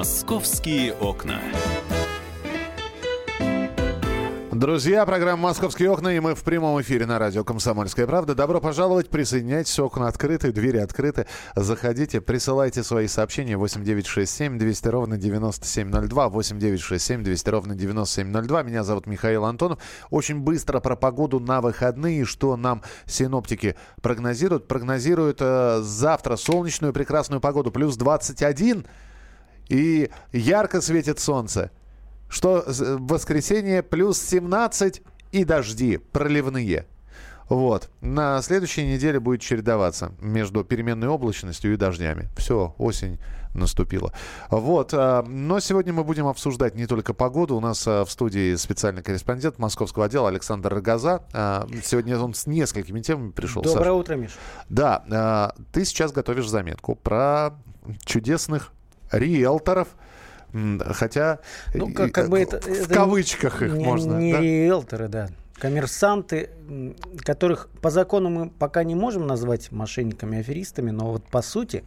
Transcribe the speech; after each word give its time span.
Московские 0.00 0.94
окна. 0.94 1.38
Друзья, 4.50 5.04
программа 5.04 5.42
«Московские 5.42 5.90
окна», 5.90 6.08
и 6.16 6.20
мы 6.20 6.34
в 6.34 6.42
прямом 6.42 6.80
эфире 6.80 7.04
на 7.04 7.18
радио 7.18 7.44
«Комсомольская 7.44 8.06
правда». 8.06 8.34
Добро 8.34 8.62
пожаловать, 8.62 9.10
присоединяйтесь, 9.10 9.78
окна 9.78 10.08
открыты, 10.08 10.52
двери 10.52 10.78
открыты. 10.78 11.26
Заходите, 11.54 12.22
присылайте 12.22 12.82
свои 12.82 13.08
сообщения 13.08 13.58
8967 13.58 14.56
200 14.56 14.88
ровно 14.88 15.18
9702, 15.18 16.28
8967 16.30 17.22
200 17.22 17.48
ровно 17.50 17.74
9702. 17.74 18.62
Меня 18.62 18.84
зовут 18.84 19.06
Михаил 19.06 19.44
Антонов. 19.44 19.80
Очень 20.08 20.40
быстро 20.40 20.80
про 20.80 20.96
погоду 20.96 21.40
на 21.40 21.60
выходные, 21.60 22.24
что 22.24 22.56
нам 22.56 22.80
синоптики 23.04 23.76
прогнозируют. 24.00 24.66
Прогнозируют 24.66 25.42
э, 25.42 25.80
завтра 25.82 26.36
солнечную 26.36 26.94
прекрасную 26.94 27.42
погоду, 27.42 27.70
плюс 27.70 27.98
21, 27.98 28.86
и 29.70 30.10
ярко 30.32 30.80
светит 30.80 31.18
солнце 31.18 31.70
что 32.30 32.64
в 32.66 33.06
воскресенье 33.08 33.82
плюс 33.82 34.18
17 34.22 35.02
и 35.32 35.44
дожди 35.44 35.98
проливные. 35.98 36.86
Вот. 37.48 37.90
На 38.00 38.40
следующей 38.42 38.86
неделе 38.86 39.18
будет 39.18 39.40
чередоваться 39.40 40.12
между 40.20 40.62
переменной 40.62 41.08
облачностью 41.08 41.72
и 41.74 41.76
дождями. 41.76 42.28
Все, 42.36 42.76
осень 42.78 43.18
наступила. 43.54 44.12
Вот. 44.50 44.94
А, 44.94 45.24
но 45.24 45.58
сегодня 45.58 45.92
мы 45.92 46.04
будем 46.04 46.28
обсуждать 46.28 46.76
не 46.76 46.86
только 46.86 47.12
погоду. 47.12 47.56
У 47.56 47.60
нас 47.60 47.84
а, 47.88 48.04
в 48.04 48.10
студии 48.12 48.54
специальный 48.54 49.02
корреспондент 49.02 49.58
московского 49.58 50.04
отдела 50.04 50.28
Александр 50.28 50.72
Рогоза. 50.72 51.24
А, 51.32 51.66
сегодня 51.82 52.16
он 52.20 52.34
с 52.34 52.46
несколькими 52.46 53.00
темами 53.00 53.32
пришел. 53.32 53.62
Доброе 53.62 53.78
Саша. 53.78 53.92
утро, 53.94 54.14
Миш. 54.14 54.38
Да. 54.68 55.52
Ты 55.72 55.84
сейчас 55.84 56.12
готовишь 56.12 56.48
заметку 56.48 56.94
про 56.94 57.58
чудесных 58.04 58.72
риэлторов– 59.10 59.88
Хотя 60.52 61.38
ну, 61.74 61.92
как, 61.92 62.12
как 62.12 62.28
бы 62.28 62.40
это, 62.40 62.60
в 62.60 62.66
это 62.66 62.92
кавычках 62.92 63.62
их 63.62 63.72
не, 63.72 63.84
можно. 63.84 64.18
Не 64.18 64.32
да? 64.32 64.40
риэлторы, 64.40 65.08
да. 65.08 65.28
Коммерсанты, 65.58 66.50
которых 67.18 67.68
по 67.82 67.90
закону 67.90 68.30
мы 68.30 68.50
пока 68.50 68.82
не 68.82 68.94
можем 68.94 69.26
назвать 69.26 69.70
мошенниками, 69.70 70.40
аферистами, 70.40 70.90
но 70.90 71.12
вот 71.12 71.24
по 71.24 71.42
сути 71.42 71.84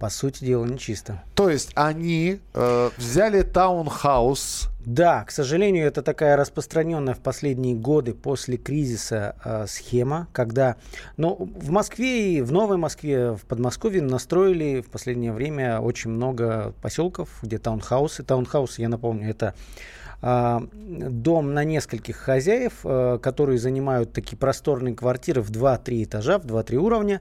по 0.00 0.08
сути 0.08 0.46
дела, 0.46 0.64
нечисто. 0.64 1.22
То 1.34 1.50
есть 1.50 1.72
они 1.74 2.40
э, 2.54 2.90
взяли 2.96 3.42
таунхаус. 3.42 4.70
Да, 4.86 5.24
к 5.24 5.30
сожалению, 5.30 5.86
это 5.86 6.00
такая 6.00 6.38
распространенная 6.38 7.12
в 7.12 7.18
последние 7.18 7.76
годы 7.76 8.14
после 8.14 8.56
кризиса 8.56 9.36
э, 9.44 9.66
схема, 9.68 10.26
когда, 10.32 10.76
ну, 11.18 11.50
в 11.54 11.70
Москве 11.70 12.38
и 12.38 12.40
в 12.40 12.50
Новой 12.50 12.78
Москве, 12.78 13.32
в 13.32 13.42
Подмосковье 13.42 14.00
настроили 14.00 14.80
в 14.80 14.88
последнее 14.88 15.32
время 15.32 15.80
очень 15.80 16.10
много 16.10 16.72
поселков, 16.80 17.28
где 17.42 17.58
таунхаусы. 17.58 18.22
Таунхаусы, 18.22 18.80
я 18.80 18.88
напомню, 18.88 19.28
это 19.28 19.54
э, 20.22 20.60
дом 20.72 21.52
на 21.52 21.62
нескольких 21.64 22.16
хозяев, 22.16 22.72
э, 22.84 23.18
которые 23.20 23.58
занимают 23.58 24.14
такие 24.14 24.38
просторные 24.38 24.94
квартиры 24.94 25.42
в 25.42 25.50
2-3 25.50 26.04
этажа, 26.04 26.38
в 26.38 26.46
2-3 26.46 26.76
уровня. 26.76 27.20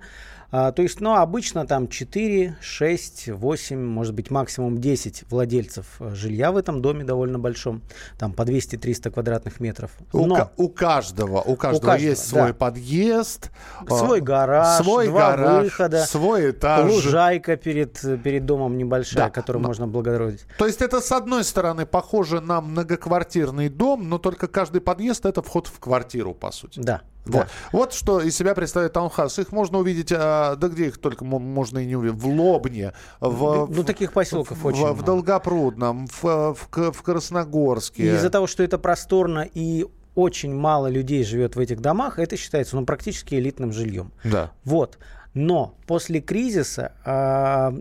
А, 0.52 0.72
то 0.72 0.81
есть, 0.81 1.00
ну, 1.00 1.16
обычно 1.16 1.67
там 1.67 1.88
4, 1.88 2.58
6, 2.59 3.30
8, 3.30 3.80
может 3.80 4.16
быть, 4.16 4.31
максимум 4.31 4.80
10 4.80 5.25
владельцев 5.30 5.86
э, 6.00 6.16
жилья 6.16 6.52
в 6.52 6.58
этом 6.58 6.81
доме 6.81 7.03
довольно 7.03 7.38
большом. 7.38 7.81
Там 8.17 8.33
по 8.33 8.42
200-300 8.42 9.11
квадратных 9.11 9.59
метров. 9.59 9.92
Но, 10.11 10.50
у, 10.58 10.66
у 10.66 10.70
каждого, 10.70 11.42
у 11.42 11.55
каждого, 11.55 11.77
у 11.77 11.80
каждого 11.81 11.94
есть 11.95 12.31
да. 12.31 12.39
свой 12.39 12.53
подъезд, 12.53 13.52
свой 13.88 14.22
гараж, 14.22 14.83
свой 14.83 15.08
два 15.08 15.31
гараж, 15.31 15.64
выхода, 15.66 16.05
свой 16.05 16.52
этаж. 16.52 16.92
Лужайка 16.92 17.55
перед, 17.55 18.00
перед 18.23 18.45
домом 18.45 18.77
небольшая, 18.77 19.25
да, 19.25 19.30
которую 19.30 19.61
но, 19.61 19.67
можно 19.67 19.86
облагородить. 19.86 20.45
То 20.58 20.66
есть 20.66 20.81
это, 20.81 21.00
с 21.00 21.11
одной 21.11 21.44
стороны, 21.44 21.86
похоже 21.86 22.42
на 22.42 22.59
многоквартирный 22.61 23.70
дом, 23.70 24.10
но 24.10 24.17
только 24.17 24.48
каждый 24.48 24.81
подъезд 24.81 25.26
это 25.26 25.43
вход 25.43 25.67
в 25.67 25.80
квартиру, 25.80 26.33
по 26.33 26.52
сути. 26.52 26.80
Да. 26.80 27.02
Вот. 27.38 27.48
Вот 27.72 27.94
что 27.94 28.22
из 28.22 28.36
себя 28.36 28.56
представляет 28.56 28.94
таунхаус. 28.94 29.40
Их 29.40 29.52
можно 29.52 29.80
увидеть, 29.80 30.12
а, 30.16 30.56
да 30.56 30.67
где 30.67 30.88
их 30.88 30.98
только 30.98 31.26
можно 31.26 31.80
и 31.80 31.86
не 31.86 31.95
увидеть, 31.95 32.20
в 32.20 32.28
Лобне, 32.28 32.94
в, 33.20 33.67
ну, 33.70 33.84
таких 33.84 34.14
поселков 34.14 34.58
в, 34.58 34.66
очень 34.66 34.86
в, 34.86 34.94
в 34.94 35.04
Долгопрудном, 35.04 36.08
в, 36.08 36.54
в, 36.54 36.92
в 36.92 37.02
Красногорске. 37.02 38.16
Из-за 38.16 38.30
того, 38.30 38.48
что 38.48 38.64
это 38.64 38.78
просторно 38.78 39.48
и 39.54 39.86
очень 40.16 40.54
мало 40.54 40.88
людей 40.88 41.23
живет 41.23 41.56
в 41.56 41.60
этих 41.60 41.80
домах, 41.82 42.20
это 42.20 42.36
считается 42.36 42.76
ну, 42.76 42.86
практически 42.86 43.36
элитным 43.36 43.72
жильем. 43.72 44.11
Да. 44.23 44.52
Вот. 44.64 44.98
Но 45.34 45.76
после 45.86 46.22
кризиса 46.22 46.94
а, 47.06 47.73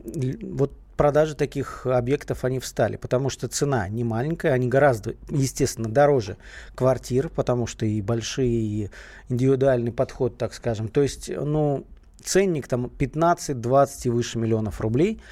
вот 0.42 0.72
продажи 0.98 1.34
таких 1.36 1.86
объектов 1.86 2.44
они 2.44 2.58
встали, 2.58 2.96
потому 2.96 3.30
что 3.30 3.48
цена 3.48 3.88
не 3.88 4.04
маленькая, 4.04 4.52
они 4.52 4.68
гораздо, 4.68 5.14
естественно, 5.30 5.88
дороже 5.88 6.36
квартир, 6.74 7.30
потому 7.30 7.66
что 7.66 7.86
и 7.86 8.02
большие, 8.02 8.50
и 8.50 8.90
индивидуальный 9.30 9.92
подход, 9.92 10.36
так 10.36 10.52
скажем. 10.52 10.88
То 10.88 11.00
есть, 11.00 11.30
ну, 11.30 11.86
ценник 12.22 12.66
там 12.66 12.90
15, 12.90 13.60
20 13.60 14.06
и 14.06 14.10
выше 14.10 14.38
миллионов 14.38 14.80
рублей. 14.80 15.22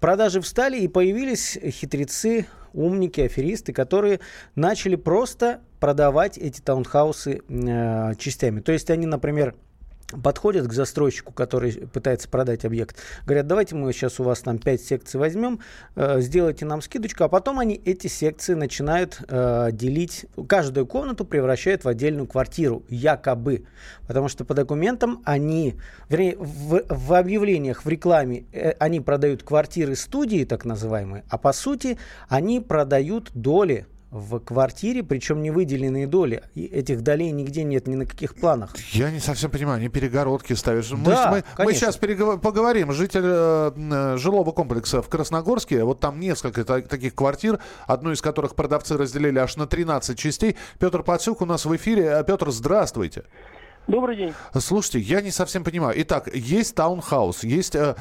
Продажи 0.00 0.40
встали, 0.40 0.80
и 0.80 0.88
появились 0.88 1.58
хитрецы, 1.62 2.46
умники, 2.72 3.20
аферисты, 3.20 3.74
которые 3.74 4.20
начали 4.54 4.96
просто 4.96 5.60
продавать 5.80 6.38
эти 6.38 6.62
таунхаусы 6.62 7.42
э, 7.46 8.14
частями. 8.16 8.60
То 8.60 8.72
есть 8.72 8.88
они, 8.88 9.04
например, 9.04 9.54
подходят 10.22 10.66
к 10.66 10.72
застройщику, 10.72 11.32
который 11.32 11.72
пытается 11.72 12.28
продать 12.28 12.64
объект, 12.64 12.96
говорят, 13.24 13.46
давайте 13.46 13.74
мы 13.74 13.92
сейчас 13.92 14.20
у 14.20 14.24
вас 14.24 14.40
там 14.40 14.58
5 14.58 14.80
секций 14.80 15.20
возьмем, 15.20 15.60
э, 15.96 16.20
сделайте 16.20 16.64
нам 16.64 16.82
скидочку, 16.82 17.24
а 17.24 17.28
потом 17.28 17.58
они 17.58 17.80
эти 17.84 18.06
секции 18.06 18.54
начинают 18.54 19.20
э, 19.28 19.70
делить, 19.72 20.26
каждую 20.48 20.86
комнату 20.86 21.24
превращают 21.24 21.84
в 21.84 21.88
отдельную 21.88 22.26
квартиру, 22.26 22.84
якобы, 22.88 23.66
потому 24.06 24.28
что 24.28 24.44
по 24.44 24.54
документам 24.54 25.22
они, 25.24 25.76
вернее, 26.08 26.36
в, 26.38 26.82
в 26.88 27.14
объявлениях, 27.14 27.84
в 27.84 27.88
рекламе 27.88 28.44
э, 28.52 28.72
они 28.78 29.00
продают 29.00 29.42
квартиры 29.42 29.96
студии, 29.96 30.44
так 30.44 30.64
называемые, 30.64 31.24
а 31.28 31.38
по 31.38 31.52
сути 31.52 31.98
они 32.28 32.60
продают 32.60 33.30
доли 33.34 33.86
в 34.10 34.40
квартире, 34.40 35.04
причем 35.04 35.40
не 35.40 35.50
выделенные 35.50 36.06
доли. 36.06 36.42
И 36.54 36.64
этих 36.64 37.02
долей 37.02 37.30
нигде 37.30 37.62
нет 37.62 37.86
ни 37.86 37.94
на 37.94 38.06
каких 38.06 38.34
планах. 38.34 38.74
Я 38.90 39.10
не 39.10 39.20
совсем 39.20 39.50
понимаю, 39.50 39.78
они 39.78 39.88
перегородки 39.88 40.52
ставишь. 40.54 40.88
Да, 40.90 41.30
мы, 41.30 41.44
мы, 41.58 41.64
мы 41.66 41.74
сейчас 41.74 41.96
переговор, 41.96 42.40
поговорим. 42.40 42.92
Житель 42.92 43.22
э, 43.24 43.72
э, 43.76 44.16
жилого 44.16 44.50
комплекса 44.50 45.00
в 45.00 45.08
Красногорске, 45.08 45.84
вот 45.84 46.00
там 46.00 46.18
несколько 46.18 46.64
та- 46.64 46.80
таких 46.80 47.14
квартир, 47.14 47.60
одну 47.86 48.10
из 48.10 48.20
которых 48.20 48.56
продавцы 48.56 48.96
разделили 48.96 49.38
аж 49.38 49.56
на 49.56 49.66
13 49.66 50.18
частей. 50.18 50.56
Петр 50.80 51.04
Пацюк 51.04 51.40
у 51.40 51.46
нас 51.46 51.64
в 51.64 51.76
эфире. 51.76 52.06
Э, 52.06 52.24
Петр, 52.24 52.50
здравствуйте. 52.50 53.22
Добрый 53.86 54.16
день. 54.16 54.34
Слушайте, 54.58 54.98
я 55.00 55.20
не 55.20 55.30
совсем 55.30 55.62
понимаю. 55.62 55.94
Итак, 56.02 56.28
есть 56.34 56.74
таунхаус, 56.74 57.44
есть, 57.44 57.76
э, 57.76 57.94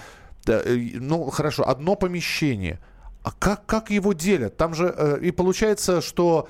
э, 0.47 0.75
ну 0.95 1.29
хорошо, 1.29 1.69
одно 1.69 1.95
помещение– 1.95 2.79
а 3.29 3.31
как, 3.38 3.66
как 3.66 3.91
его 3.91 4.13
делят? 4.13 4.57
Там 4.57 4.73
же 4.73 4.94
э, 4.97 5.19
и 5.22 5.31
получается, 5.31 6.01
что 6.01 6.50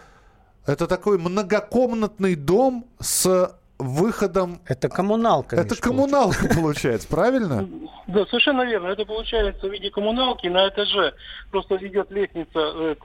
это 0.65 0.87
такой 0.87 1.17
многокомнатный 1.17 2.35
дом 2.35 2.85
с 2.99 3.53
выходом... 3.77 4.61
Это 4.65 4.87
коммуналка. 4.87 5.57
Это 5.57 5.71
Миш, 5.71 5.79
коммуналка 5.79 6.47
получается, 6.55 7.07
правильно? 7.07 7.67
Да, 8.07 8.25
совершенно 8.27 8.63
верно. 8.63 8.87
Это 8.87 9.03
получается 9.05 9.67
в 9.67 9.71
виде 9.71 9.89
коммуналки 9.89 10.47
на 10.47 10.69
этаже. 10.69 11.15
Просто 11.51 11.75
идет 11.85 12.11
лестница, 12.11 12.59
э, 12.59 12.95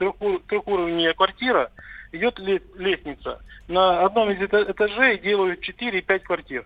трехуровневая 0.47 1.13
квартира, 1.13 1.71
идет 2.13 2.39
лестница. 2.39 3.41
На 3.67 4.05
одном 4.05 4.31
из 4.31 4.41
этажей 4.41 5.19
делают 5.19 5.59
4-5 5.67 6.19
квартир. 6.19 6.65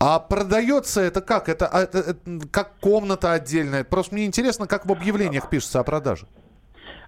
А 0.00 0.18
продается 0.18 1.02
это 1.02 1.20
как? 1.20 1.50
Это, 1.50 1.66
это, 1.66 1.98
это 1.98 2.48
как 2.50 2.78
комната 2.80 3.32
отдельная? 3.32 3.84
Просто 3.84 4.14
мне 4.14 4.24
интересно, 4.24 4.66
как 4.66 4.86
в 4.86 4.92
объявлениях 4.92 5.50
пишется 5.50 5.78
о 5.78 5.84
продаже. 5.84 6.26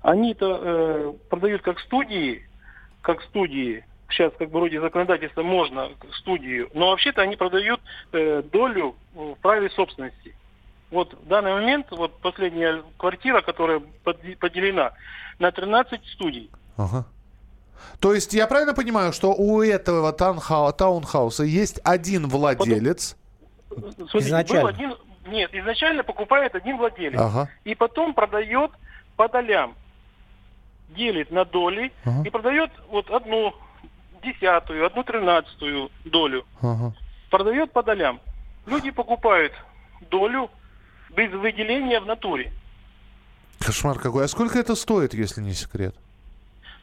Они-то 0.02 0.60
э, 0.62 1.12
продают 1.30 1.62
как 1.62 1.80
студии, 1.80 2.46
как 3.00 3.22
студии. 3.22 3.86
Сейчас 4.10 4.30
как 4.38 4.50
бы 4.50 4.58
вроде 4.58 4.78
законодательства 4.78 5.42
можно 5.42 5.88
студию, 6.18 6.68
но 6.74 6.90
вообще-то 6.90 7.22
они 7.22 7.36
продают 7.36 7.80
э, 8.12 8.42
долю 8.52 8.94
в 9.14 9.36
праве 9.36 9.70
собственности. 9.70 10.36
Вот 10.90 11.14
в 11.14 11.26
данный 11.26 11.54
момент, 11.54 11.86
вот 11.92 12.20
последняя 12.20 12.82
квартира, 12.98 13.40
которая 13.40 13.80
поделена 14.04 14.92
на 15.38 15.50
13 15.50 16.04
студий. 16.08 16.50
Ага. 16.76 17.06
То 18.00 18.14
есть 18.14 18.34
я 18.34 18.46
правильно 18.46 18.74
понимаю, 18.74 19.12
что 19.12 19.32
у 19.32 19.62
этого 19.62 20.12
таунхау- 20.12 20.72
таунхауса 20.72 21.44
есть 21.44 21.80
один 21.84 22.28
владелец? 22.28 23.16
Смотрите, 23.68 24.18
изначально. 24.18 24.62
Был 24.62 24.68
один, 24.68 24.94
нет, 25.26 25.50
изначально 25.54 26.02
покупает 26.02 26.54
один 26.54 26.78
владелец. 26.78 27.18
Ага. 27.18 27.48
И 27.64 27.74
потом 27.74 28.14
продает 28.14 28.70
по 29.16 29.28
долям. 29.28 29.74
Делит 30.90 31.30
на 31.30 31.44
доли 31.44 31.92
ага. 32.04 32.22
и 32.26 32.30
продает 32.30 32.70
вот 32.88 33.10
одну 33.10 33.54
десятую, 34.22 34.84
одну 34.84 35.02
тринадцатую 35.04 35.90
долю. 36.04 36.44
Ага. 36.60 36.94
Продает 37.30 37.72
по 37.72 37.82
долям. 37.82 38.20
Люди 38.66 38.90
покупают 38.90 39.52
долю 40.10 40.50
без 41.16 41.30
выделения 41.32 42.00
в 42.00 42.06
натуре. 42.06 42.52
Кошмар 43.58 43.98
какой. 43.98 44.24
А 44.24 44.28
сколько 44.28 44.58
это 44.58 44.74
стоит, 44.74 45.14
если 45.14 45.40
не 45.40 45.54
секрет? 45.54 45.94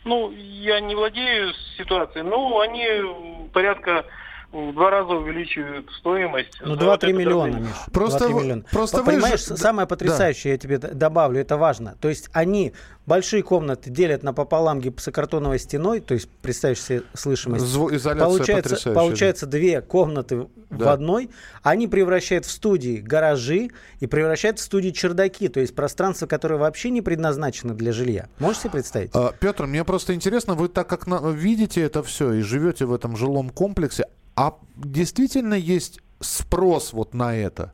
Ну, 0.10 0.32
я 0.32 0.80
не 0.80 0.96
владею 0.96 1.54
ситуацией, 1.78 2.24
но 2.24 2.62
они 2.62 3.48
порядка 3.54 4.06
в 4.52 4.74
два 4.74 4.90
раза 4.90 5.14
увеличивают 5.14 5.90
стоимость. 6.00 6.60
Ну, 6.62 6.76
2-3 6.76 7.14
миллиона, 7.14 7.58
Миш. 7.58 7.70
Просто, 7.92 8.30
миллиона. 8.30 8.64
просто 8.72 9.04
Понимаешь, 9.04 9.46
же... 9.46 9.58
самое 9.58 9.88
потрясающее, 9.88 10.52
да. 10.52 10.54
я 10.54 10.58
тебе 10.58 10.78
добавлю, 10.78 11.40
это 11.40 11.58
важно. 11.58 11.96
То 12.02 12.10
есть 12.10 12.30
они 12.34 12.74
большие 13.06 13.44
комнаты 13.44 13.90
делят 13.90 14.24
напополам 14.24 14.80
гипсокартоновой 14.80 15.60
стеной, 15.60 16.00
то 16.00 16.16
есть 16.16 16.30
представишь 16.42 16.82
себе 16.82 17.04
слышимость. 17.14 17.66
Зву- 17.66 17.90
получается, 18.18 18.94
получается 18.94 19.46
да. 19.46 19.52
две 19.52 19.82
комнаты 19.82 20.48
да. 20.70 20.86
в 20.86 20.88
одной. 20.90 21.30
Они 21.62 21.88
превращают 21.88 22.46
в 22.46 22.52
студии 22.52 22.98
гаражи 22.98 23.70
и 24.00 24.08
превращают 24.08 24.60
в 24.60 24.62
студии 24.62 24.90
чердаки, 24.90 25.48
то 25.48 25.60
есть 25.60 25.76
пространство, 25.76 26.26
которое 26.26 26.58
вообще 26.58 26.90
не 26.90 27.02
предназначено 27.02 27.76
для 27.76 27.92
жилья. 27.92 28.30
Можете 28.40 28.62
себе 28.62 28.72
представить? 28.72 29.12
А, 29.14 29.32
Петр, 29.40 29.66
мне 29.66 29.84
просто 29.84 30.16
интересно, 30.16 30.56
вы 30.56 30.70
так 30.70 30.88
как 30.88 31.06
на- 31.06 31.30
видите 31.32 31.82
это 31.82 32.02
все 32.04 32.34
и 32.34 32.42
живете 32.42 32.86
в 32.86 32.94
этом 32.94 33.16
жилом 33.16 33.50
комплексе, 33.50 34.06
а 34.40 34.54
действительно 34.78 35.56
есть 35.56 36.00
спрос 36.22 36.94
вот 36.94 37.14
на 37.14 37.36
это? 37.36 37.74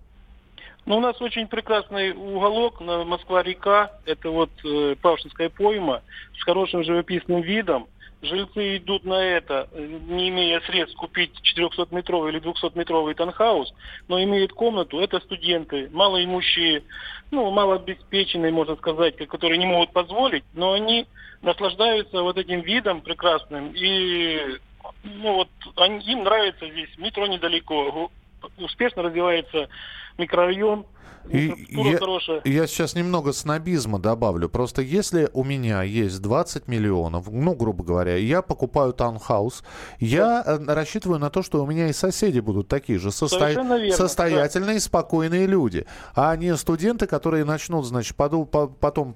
Ну, 0.88 0.98
у 0.98 1.00
нас 1.00 1.22
очень 1.22 1.48
прекрасный 1.48 2.12
уголок 2.12 2.82
на 2.82 3.04
Москва-река. 3.04 3.92
Это 4.06 4.32
вот 4.32 4.50
э, 4.64 4.96
Павшинская 5.00 5.50
пойма 5.50 6.02
с 6.36 6.44
хорошим 6.44 6.84
живописным 6.84 7.42
видом. 7.42 7.88
Жильцы 8.24 8.78
идут 8.78 9.06
на 9.06 9.24
это, 9.24 9.70
не 9.76 10.30
имея 10.30 10.60
средств 10.62 10.98
купить 10.98 11.32
400-метровый 11.56 12.32
или 12.32 12.42
200-метровый 12.42 13.14
танхаус, 13.14 13.72
но 14.08 14.24
имеют 14.24 14.52
комнату. 14.52 15.00
Это 15.00 15.20
студенты, 15.20 15.92
малоимущие, 15.94 16.82
ну, 17.30 17.52
малообеспеченные, 17.52 18.52
можно 18.52 18.76
сказать, 18.78 19.18
которые 19.28 19.60
не 19.60 19.68
могут 19.68 19.92
позволить, 19.94 20.44
но 20.54 20.74
они 20.74 21.06
наслаждаются 21.44 22.24
вот 22.24 22.38
этим 22.38 22.62
видом 22.62 23.02
прекрасным 23.02 23.72
и 23.76 24.58
ну 25.04 25.36
вот 25.36 25.50
они, 25.76 26.00
им 26.06 26.24
нравится 26.24 26.70
здесь, 26.70 26.90
метро 26.98 27.28
недалеко, 27.28 28.12
успешно 28.58 29.04
развивается 29.04 29.70
микрорайон, 30.18 30.86
и 31.30 31.54
я, 31.70 31.98
хорошая. 31.98 32.42
я 32.44 32.68
сейчас 32.68 32.96
немного 32.96 33.34
снобизма 33.34 34.00
добавлю. 34.00 34.48
Просто 34.48 34.82
если 34.82 35.30
у 35.34 35.44
меня 35.44 35.82
есть 35.84 36.22
20 36.22 36.68
миллионов, 36.68 37.28
ну, 37.32 37.56
грубо 37.56 37.84
говоря, 37.84 38.16
я 38.16 38.42
покупаю 38.42 38.94
таунхаус, 38.94 39.64
я 40.00 40.44
да. 40.44 40.58
Э, 40.58 40.74
рассчитываю 40.74 41.20
на 41.20 41.30
то, 41.30 41.42
что 41.42 41.64
у 41.64 41.68
меня 41.68 41.88
и 41.88 41.94
соседи 41.94 42.40
будут 42.40 42.68
такие 42.68 43.00
же 43.00 43.12
состо... 43.12 43.50
верно, 43.50 43.92
состоятельные, 43.92 44.76
да. 44.76 44.82
спокойные 44.82 45.48
люди. 45.48 45.86
А 46.16 46.36
не 46.36 46.56
студенты, 46.56 47.08
которые 47.08 47.44
начнут, 47.44 47.86
значит, 47.86 48.16
поду... 48.16 48.46
потом 48.46 49.16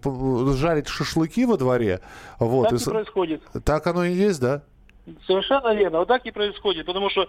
жарить 0.56 0.88
шашлыки 0.88 1.46
во 1.46 1.58
дворе. 1.58 2.02
Вот, 2.40 2.70
так 2.70 2.82
и 2.82 2.84
происходит. 2.86 3.42
Так 3.64 3.86
оно 3.88 4.04
и 4.06 4.14
есть, 4.14 4.42
да? 4.42 4.64
Совершенно 5.26 5.74
верно. 5.74 6.00
Вот 6.00 6.08
так 6.08 6.26
и 6.26 6.32
происходит. 6.32 6.86
Потому 6.86 7.10
что 7.10 7.28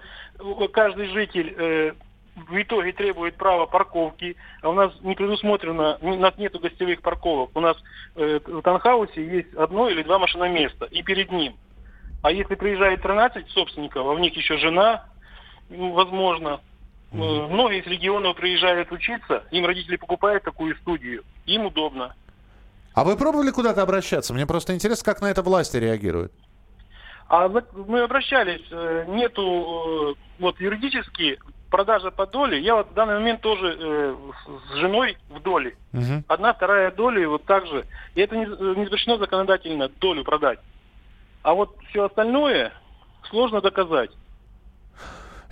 каждый 0.72 1.08
житель 1.08 1.54
э, 1.56 1.92
в 2.36 2.62
итоге 2.62 2.92
требует 2.92 3.36
права 3.36 3.66
парковки, 3.66 4.36
а 4.62 4.70
у 4.70 4.72
нас 4.72 4.92
не 5.02 5.14
предусмотрено, 5.14 5.98
у 6.00 6.16
нас 6.16 6.36
нет 6.38 6.58
гостевых 6.60 7.02
парковок. 7.02 7.50
У 7.54 7.60
нас 7.60 7.76
э, 8.16 8.40
в 8.44 8.62
Танхаусе 8.62 9.24
есть 9.24 9.54
одно 9.54 9.88
или 9.88 10.02
два 10.02 10.18
машиноместа, 10.18 10.86
и 10.86 11.02
перед 11.02 11.30
ним. 11.30 11.56
А 12.22 12.30
если 12.30 12.54
приезжает 12.54 13.02
13 13.02 13.48
собственников, 13.50 14.06
а 14.06 14.14
в 14.14 14.20
них 14.20 14.36
еще 14.36 14.58
жена, 14.58 15.06
ну, 15.70 15.92
возможно, 15.92 16.60
mm-hmm. 17.12 17.48
многие 17.48 17.80
из 17.80 17.86
регионов 17.86 18.36
приезжают 18.36 18.92
учиться, 18.92 19.44
им 19.50 19.64
родители 19.64 19.96
покупают 19.96 20.44
такую 20.44 20.76
студию, 20.76 21.24
им 21.46 21.66
удобно. 21.66 22.14
А 22.92 23.04
вы 23.04 23.16
пробовали 23.16 23.50
куда-то 23.50 23.82
обращаться? 23.82 24.34
Мне 24.34 24.46
просто 24.46 24.74
интересно, 24.74 25.04
как 25.04 25.22
на 25.22 25.30
это 25.30 25.42
власти 25.42 25.76
реагируют. 25.76 26.32
А 27.30 27.48
мы 27.48 28.00
обращались, 28.00 28.66
э, 28.72 29.04
нету 29.06 29.44
э, 29.44 30.14
вот 30.40 30.60
юридически 30.60 31.38
продажа 31.70 32.10
по 32.10 32.26
доле. 32.26 32.58
Я 32.58 32.74
вот 32.74 32.90
в 32.90 32.94
данный 32.94 33.14
момент 33.14 33.40
тоже 33.40 33.76
э, 33.78 34.16
с 34.68 34.74
женой 34.78 35.16
в 35.28 35.40
доле. 35.40 35.76
Угу. 35.92 36.24
Одна, 36.26 36.52
вторая 36.52 36.90
доля, 36.90 37.28
вот 37.28 37.44
так 37.44 37.68
же. 37.68 37.86
И 38.16 38.20
это 38.20 38.36
не, 38.36 38.46
не 38.46 38.84
запрещено 38.84 39.16
законодательно 39.18 39.88
долю 40.00 40.24
продать. 40.24 40.58
А 41.44 41.54
вот 41.54 41.76
все 41.90 42.06
остальное 42.06 42.72
сложно 43.28 43.60
доказать. 43.60 44.10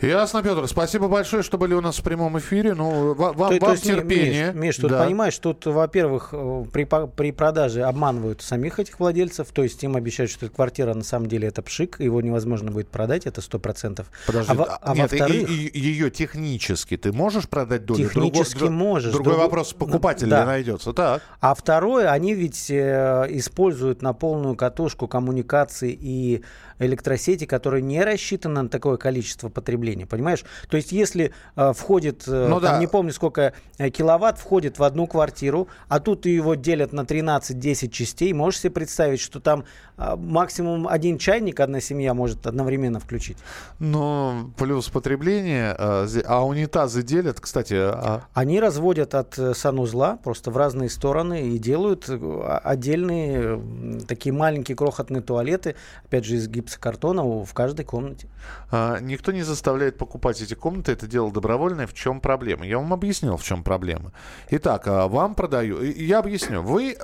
Ясно, 0.00 0.42
Петр. 0.42 0.66
Спасибо 0.68 1.08
большое, 1.08 1.42
что 1.42 1.58
были 1.58 1.74
у 1.74 1.80
нас 1.80 1.98
в 1.98 2.02
прямом 2.02 2.38
эфире. 2.38 2.74
Ну, 2.74 3.14
вам, 3.14 3.34
то, 3.34 3.38
вам 3.38 3.58
то 3.58 3.76
терпение. 3.76 4.52
Миш, 4.52 4.54
Миш 4.54 4.76
тут 4.76 4.90
да. 4.90 5.04
понимаешь, 5.04 5.36
тут, 5.38 5.66
во-первых, 5.66 6.28
э, 6.32 6.64
при, 6.72 6.84
при 6.84 7.32
продаже 7.32 7.82
обманывают 7.82 8.40
самих 8.40 8.78
этих 8.78 9.00
владельцев, 9.00 9.48
то 9.52 9.62
есть 9.64 9.82
им 9.82 9.96
обещают, 9.96 10.30
что 10.30 10.46
эта 10.46 10.54
квартира 10.54 10.94
на 10.94 11.02
самом 11.02 11.26
деле 11.26 11.48
это 11.48 11.62
пшик, 11.62 11.98
его 11.98 12.20
невозможно 12.20 12.70
будет 12.70 12.88
продать, 12.88 13.26
это 13.26 13.40
сто 13.40 13.58
процентов. 13.58 14.10
Подожди, 14.26 14.52
а, 14.56 14.78
а 14.80 14.94
нет, 14.94 15.10
во-вторых... 15.10 15.50
И, 15.50 15.66
и, 15.66 15.80
ее 15.80 16.10
технически 16.10 16.96
ты 16.96 17.12
можешь 17.12 17.48
продать 17.48 17.84
долю? 17.84 18.04
Технически 18.04 18.58
Другой, 18.58 18.76
можешь. 18.76 19.12
Другой 19.12 19.32
друг... 19.32 19.44
вопрос, 19.44 19.72
покупатель 19.72 20.28
да. 20.28 20.40
ли 20.40 20.46
найдется. 20.46 20.92
Так. 20.92 21.22
А 21.40 21.54
второе, 21.54 22.10
они 22.10 22.34
ведь 22.34 22.70
э, 22.70 23.26
используют 23.30 24.02
на 24.02 24.12
полную 24.12 24.54
катушку 24.54 25.08
коммуникации 25.08 25.96
и 25.98 26.44
электросети, 26.78 27.44
которые 27.44 27.82
не 27.82 28.02
рассчитаны 28.02 28.62
на 28.62 28.68
такое 28.68 28.96
количество 28.96 29.48
потребления, 29.48 30.06
понимаешь? 30.06 30.44
То 30.68 30.76
есть 30.76 30.92
если 30.92 31.32
э, 31.56 31.72
входит, 31.74 32.24
э, 32.26 32.46
ну, 32.48 32.60
там, 32.60 32.74
да. 32.74 32.78
не 32.78 32.86
помню 32.86 33.12
сколько 33.12 33.52
э, 33.78 33.90
киловатт, 33.90 34.38
входит 34.38 34.78
в 34.78 34.82
одну 34.84 35.06
квартиру, 35.06 35.68
а 35.88 36.00
тут 36.00 36.26
его 36.26 36.54
делят 36.54 36.92
на 36.92 37.00
13-10 37.00 37.88
частей, 37.88 38.32
можешь 38.32 38.60
себе 38.60 38.70
представить, 38.70 39.20
что 39.20 39.40
там 39.40 39.64
э, 39.96 40.16
максимум 40.16 40.88
один 40.88 41.18
чайник 41.18 41.60
одна 41.60 41.80
семья 41.80 42.14
может 42.14 42.46
одновременно 42.46 43.00
включить? 43.00 43.38
Ну, 43.78 44.52
плюс 44.56 44.88
потребление, 44.88 45.74
э, 45.78 46.22
а 46.26 46.46
унитазы 46.46 47.02
делят, 47.02 47.40
кстати... 47.40 47.74
А... 47.74 48.22
Они 48.34 48.60
разводят 48.60 49.14
от 49.14 49.38
э, 49.38 49.54
санузла 49.54 50.16
просто 50.16 50.50
в 50.50 50.56
разные 50.56 50.90
стороны 50.90 51.48
и 51.48 51.58
делают 51.58 52.08
э, 52.08 52.60
отдельные 52.62 53.60
такие 54.06 54.32
маленькие 54.32 54.76
крохотные 54.76 55.22
туалеты, 55.22 55.74
опять 56.04 56.24
же, 56.24 56.36
из 56.36 56.48
гип 56.48 56.67
гипсокартона 56.68 57.22
в 57.44 57.52
каждой 57.54 57.84
комнате. 57.84 58.28
А, 58.70 58.98
никто 59.00 59.32
не 59.32 59.42
заставляет 59.42 59.98
покупать 59.98 60.40
эти 60.42 60.54
комнаты, 60.54 60.92
это 60.92 61.06
дело 61.06 61.32
добровольное. 61.32 61.86
В 61.86 61.94
чем 61.94 62.20
проблема? 62.20 62.66
Я 62.66 62.78
вам 62.78 62.92
объяснил, 62.92 63.36
в 63.36 63.42
чем 63.42 63.62
проблема. 63.62 64.12
Итак, 64.50 64.86
а, 64.86 65.08
вам 65.08 65.34
продаю, 65.34 65.82
я 65.82 66.18
объясню. 66.18 66.62
Вы 66.62 66.96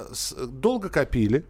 долго 0.48 0.88
копили, 0.88 1.44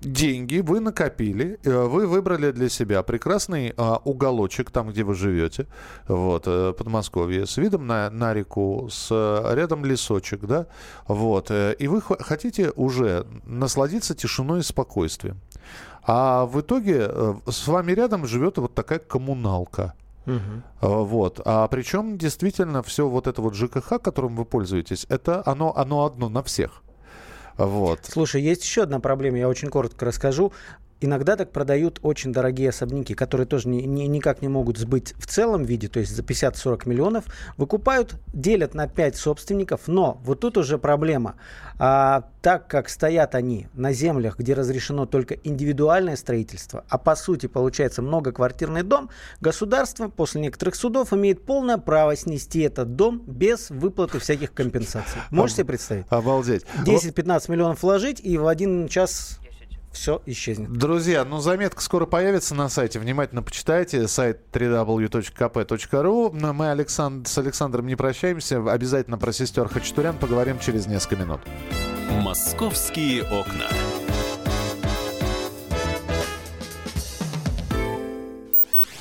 деньги 0.00 0.60
вы 0.60 0.80
накопили, 0.80 1.58
э, 1.62 1.84
вы 1.84 2.06
выбрали 2.06 2.52
для 2.52 2.68
себя 2.68 3.02
прекрасный 3.02 3.74
а, 3.76 4.00
уголочек 4.04 4.70
там, 4.70 4.90
где 4.90 5.04
вы 5.04 5.14
живете, 5.14 5.66
вот, 6.08 6.44
э, 6.46 6.72
Подмосковье, 6.72 7.46
с 7.46 7.56
видом 7.58 7.86
на, 7.86 8.10
на 8.10 8.34
реку, 8.34 8.88
с 8.90 9.10
рядом 9.54 9.84
лесочек, 9.84 10.40
да, 10.40 10.66
вот, 11.06 11.50
э, 11.50 11.74
и 11.78 11.88
вы 11.88 12.00
хотите 12.00 12.70
уже 12.76 13.26
насладиться 13.44 14.14
тишиной 14.14 14.60
и 14.60 14.62
спокойствием. 14.62 15.40
А 16.02 16.46
в 16.46 16.60
итоге 16.60 17.06
э, 17.08 17.34
с 17.46 17.68
вами 17.68 17.92
рядом 17.92 18.26
живет 18.26 18.58
вот 18.58 18.74
такая 18.74 18.98
коммуналка. 18.98 19.94
Угу. 20.26 20.98
Вот. 21.04 21.40
А 21.44 21.66
причем 21.68 22.18
действительно 22.18 22.82
все 22.82 23.08
вот 23.08 23.26
это 23.26 23.42
вот 23.42 23.54
ЖКХ, 23.54 24.00
которым 24.02 24.36
вы 24.36 24.44
пользуетесь, 24.44 25.06
это 25.08 25.42
оно, 25.46 25.76
оно 25.76 26.04
одно 26.04 26.28
на 26.28 26.42
всех. 26.42 26.82
Вот. 27.56 28.00
Слушай, 28.04 28.42
есть 28.42 28.64
еще 28.64 28.84
одна 28.84 29.00
проблема, 29.00 29.38
я 29.38 29.48
очень 29.48 29.68
коротко 29.68 30.06
расскажу. 30.06 30.52
Иногда 31.02 31.36
так 31.36 31.50
продают 31.50 31.98
очень 32.02 32.32
дорогие 32.32 32.68
особняки, 32.68 33.14
которые 33.14 33.46
тоже 33.46 33.68
ни, 33.68 33.82
ни, 33.82 34.02
никак 34.02 34.42
не 34.42 34.48
могут 34.48 34.76
сбыть 34.76 35.14
в 35.18 35.26
целом 35.26 35.64
виде, 35.64 35.88
то 35.88 35.98
есть 35.98 36.14
за 36.14 36.22
50-40 36.22 36.86
миллионов. 36.86 37.24
Выкупают, 37.56 38.16
делят 38.34 38.74
на 38.74 38.86
5 38.86 39.16
собственников, 39.16 39.82
но 39.86 40.20
вот 40.24 40.40
тут 40.40 40.58
уже 40.58 40.76
проблема. 40.76 41.36
А, 41.78 42.28
так 42.42 42.68
как 42.68 42.90
стоят 42.90 43.34
они 43.34 43.68
на 43.72 43.92
землях, 43.92 44.38
где 44.38 44.52
разрешено 44.52 45.06
только 45.06 45.34
индивидуальное 45.34 46.16
строительство, 46.16 46.84
а 46.90 46.98
по 46.98 47.16
сути 47.16 47.46
получается 47.46 48.02
многоквартирный 48.02 48.82
дом, 48.82 49.08
государство 49.40 50.08
после 50.08 50.42
некоторых 50.42 50.74
судов 50.74 51.14
имеет 51.14 51.46
полное 51.46 51.78
право 51.78 52.14
снести 52.14 52.60
этот 52.60 52.96
дом 52.96 53.22
без 53.26 53.70
выплаты 53.70 54.18
всяких 54.18 54.52
компенсаций. 54.52 55.20
Можете 55.30 55.58
себе 55.58 55.68
представить? 55.68 56.04
Обалдеть. 56.10 56.66
10-15 56.84 57.50
миллионов 57.50 57.82
вложить 57.82 58.20
и 58.22 58.36
в 58.36 58.46
один 58.46 58.86
час 58.88 59.40
все 59.92 60.22
исчезнет. 60.26 60.72
Друзья, 60.72 61.24
ну 61.24 61.40
заметка 61.40 61.82
скоро 61.82 62.06
появится 62.06 62.54
на 62.54 62.68
сайте. 62.68 62.98
Внимательно 62.98 63.42
почитайте. 63.42 64.06
Сайт 64.08 64.40
www.kp.ru. 64.52 66.52
Мы 66.52 66.70
Александр, 66.70 67.28
с 67.28 67.38
Александром 67.38 67.86
не 67.86 67.96
прощаемся. 67.96 68.62
Обязательно 68.70 69.18
про 69.18 69.32
сестер 69.32 69.68
Хачатурян 69.68 70.18
поговорим 70.18 70.58
через 70.58 70.86
несколько 70.86 71.16
минут. 71.16 71.40
Московские 72.10 73.24
окна. 73.24 73.66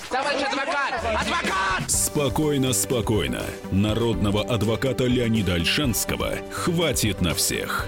Товарищ 0.10 0.42
адвокат! 0.42 0.94
Адвокат! 1.04 1.90
Спокойно, 1.90 2.74
спокойно. 2.74 3.44
Народного 3.72 4.44
адвоката 4.44 5.06
Леонида 5.06 5.54
Альшанского 5.54 6.34
хватит 6.52 7.22
на 7.22 7.34
всех. 7.34 7.88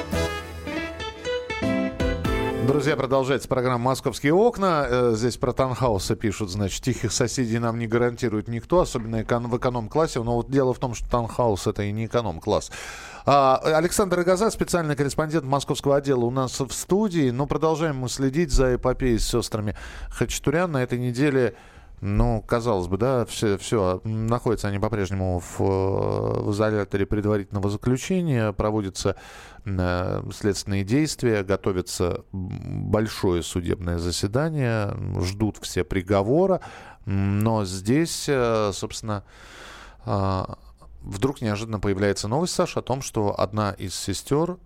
Друзья, 2.67 2.95
продолжается 2.95 3.47
программа 3.47 3.85
«Московские 3.85 4.35
окна». 4.35 4.85
Э, 4.87 5.13
Здесь 5.15 5.35
про 5.37 5.51
таунхаусы 5.51 6.15
пишут, 6.15 6.51
значит, 6.51 6.83
тихих 6.83 7.11
соседей 7.11 7.57
нам 7.57 7.79
не 7.79 7.87
гарантирует 7.87 8.47
никто, 8.47 8.81
особенно 8.81 9.17
в 9.17 9.57
эконом-классе. 9.57 10.21
Но 10.21 10.35
вот 10.35 10.51
дело 10.51 10.71
в 10.75 10.77
том, 10.77 10.93
что 10.93 11.09
таунхаус 11.09 11.65
это 11.65 11.81
и 11.81 11.91
не 11.91 12.05
эконом-класс. 12.05 12.71
А, 13.25 13.57
Александр 13.57 14.21
Игаза, 14.21 14.51
специальный 14.51 14.95
корреспондент 14.95 15.43
московского 15.43 15.97
отдела 15.97 16.23
у 16.23 16.29
нас 16.29 16.59
в 16.59 16.71
студии. 16.71 17.31
Но 17.31 17.47
продолжаем 17.47 17.97
мы 17.97 18.09
следить 18.09 18.51
за 18.51 18.75
эпопеей 18.75 19.17
с 19.17 19.27
сестрами 19.27 19.75
Хачатурян. 20.09 20.71
На 20.71 20.83
этой 20.83 20.99
неделе 20.99 21.55
ну, 22.01 22.41
казалось 22.41 22.87
бы, 22.87 22.97
да, 22.97 23.25
все, 23.25 23.59
все 23.59 24.01
находятся 24.03 24.67
они 24.67 24.79
по-прежнему 24.79 25.39
в, 25.39 25.59
в 25.59 26.51
изоляторе 26.51 27.05
предварительного 27.05 27.69
заключения, 27.69 28.51
проводятся 28.53 29.15
э, 29.65 30.23
следственные 30.33 30.83
действия, 30.83 31.43
готовится 31.43 32.25
большое 32.31 33.43
судебное 33.43 33.99
заседание, 33.99 34.97
ждут 35.21 35.57
все 35.61 35.83
приговора, 35.83 36.61
но 37.05 37.65
здесь, 37.65 38.25
э, 38.27 38.71
собственно, 38.73 39.23
э, 40.03 40.45
вдруг 41.01 41.41
неожиданно 41.41 41.79
появляется 41.79 42.27
новость, 42.27 42.55
Саша, 42.55 42.79
о 42.79 42.83
том, 42.83 43.03
что 43.03 43.39
одна 43.39 43.73
из 43.73 43.93
сестер 43.93 44.57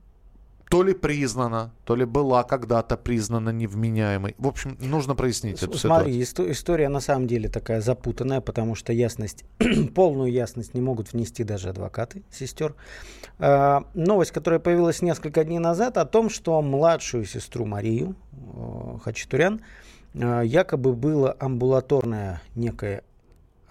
то 0.70 0.84
ли 0.84 0.94
признана, 0.94 1.72
то 1.84 1.96
ли 1.96 2.06
была 2.06 2.44
когда-то 2.44 2.98
признана 2.98 3.50
невменяемой. 3.50 4.36
В 4.38 4.48
общем, 4.48 4.78
нужно 4.82 5.16
прояснить 5.16 5.62
эту 5.62 5.78
Смотри, 5.78 6.12
ситуацию. 6.14 6.48
исто- 6.48 6.52
история 6.52 6.90
на 6.90 7.00
самом 7.00 7.28
деле 7.28 7.50
такая 7.50 7.82
запутанная, 7.82 8.42
потому 8.42 8.76
что 8.76 8.92
ясность, 8.92 9.46
полную 9.96 10.32
ясность 10.32 10.74
не 10.74 10.82
могут 10.82 11.14
внести 11.14 11.44
даже 11.44 11.70
адвокаты 11.70 12.24
сестер. 12.32 12.76
А, 13.38 13.84
новость, 13.94 14.32
которая 14.32 14.60
появилась 14.60 15.02
несколько 15.02 15.44
дней 15.44 15.60
назад, 15.60 15.98
о 15.98 16.06
том, 16.06 16.30
что 16.30 16.62
младшую 16.62 17.26
сестру 17.26 17.66
Марию 17.66 18.16
э, 18.34 18.98
Хачатурян 19.04 19.62
э, 20.14 20.42
якобы 20.46 20.94
было 20.94 21.36
амбулаторное 21.40 22.42
некое 22.56 23.04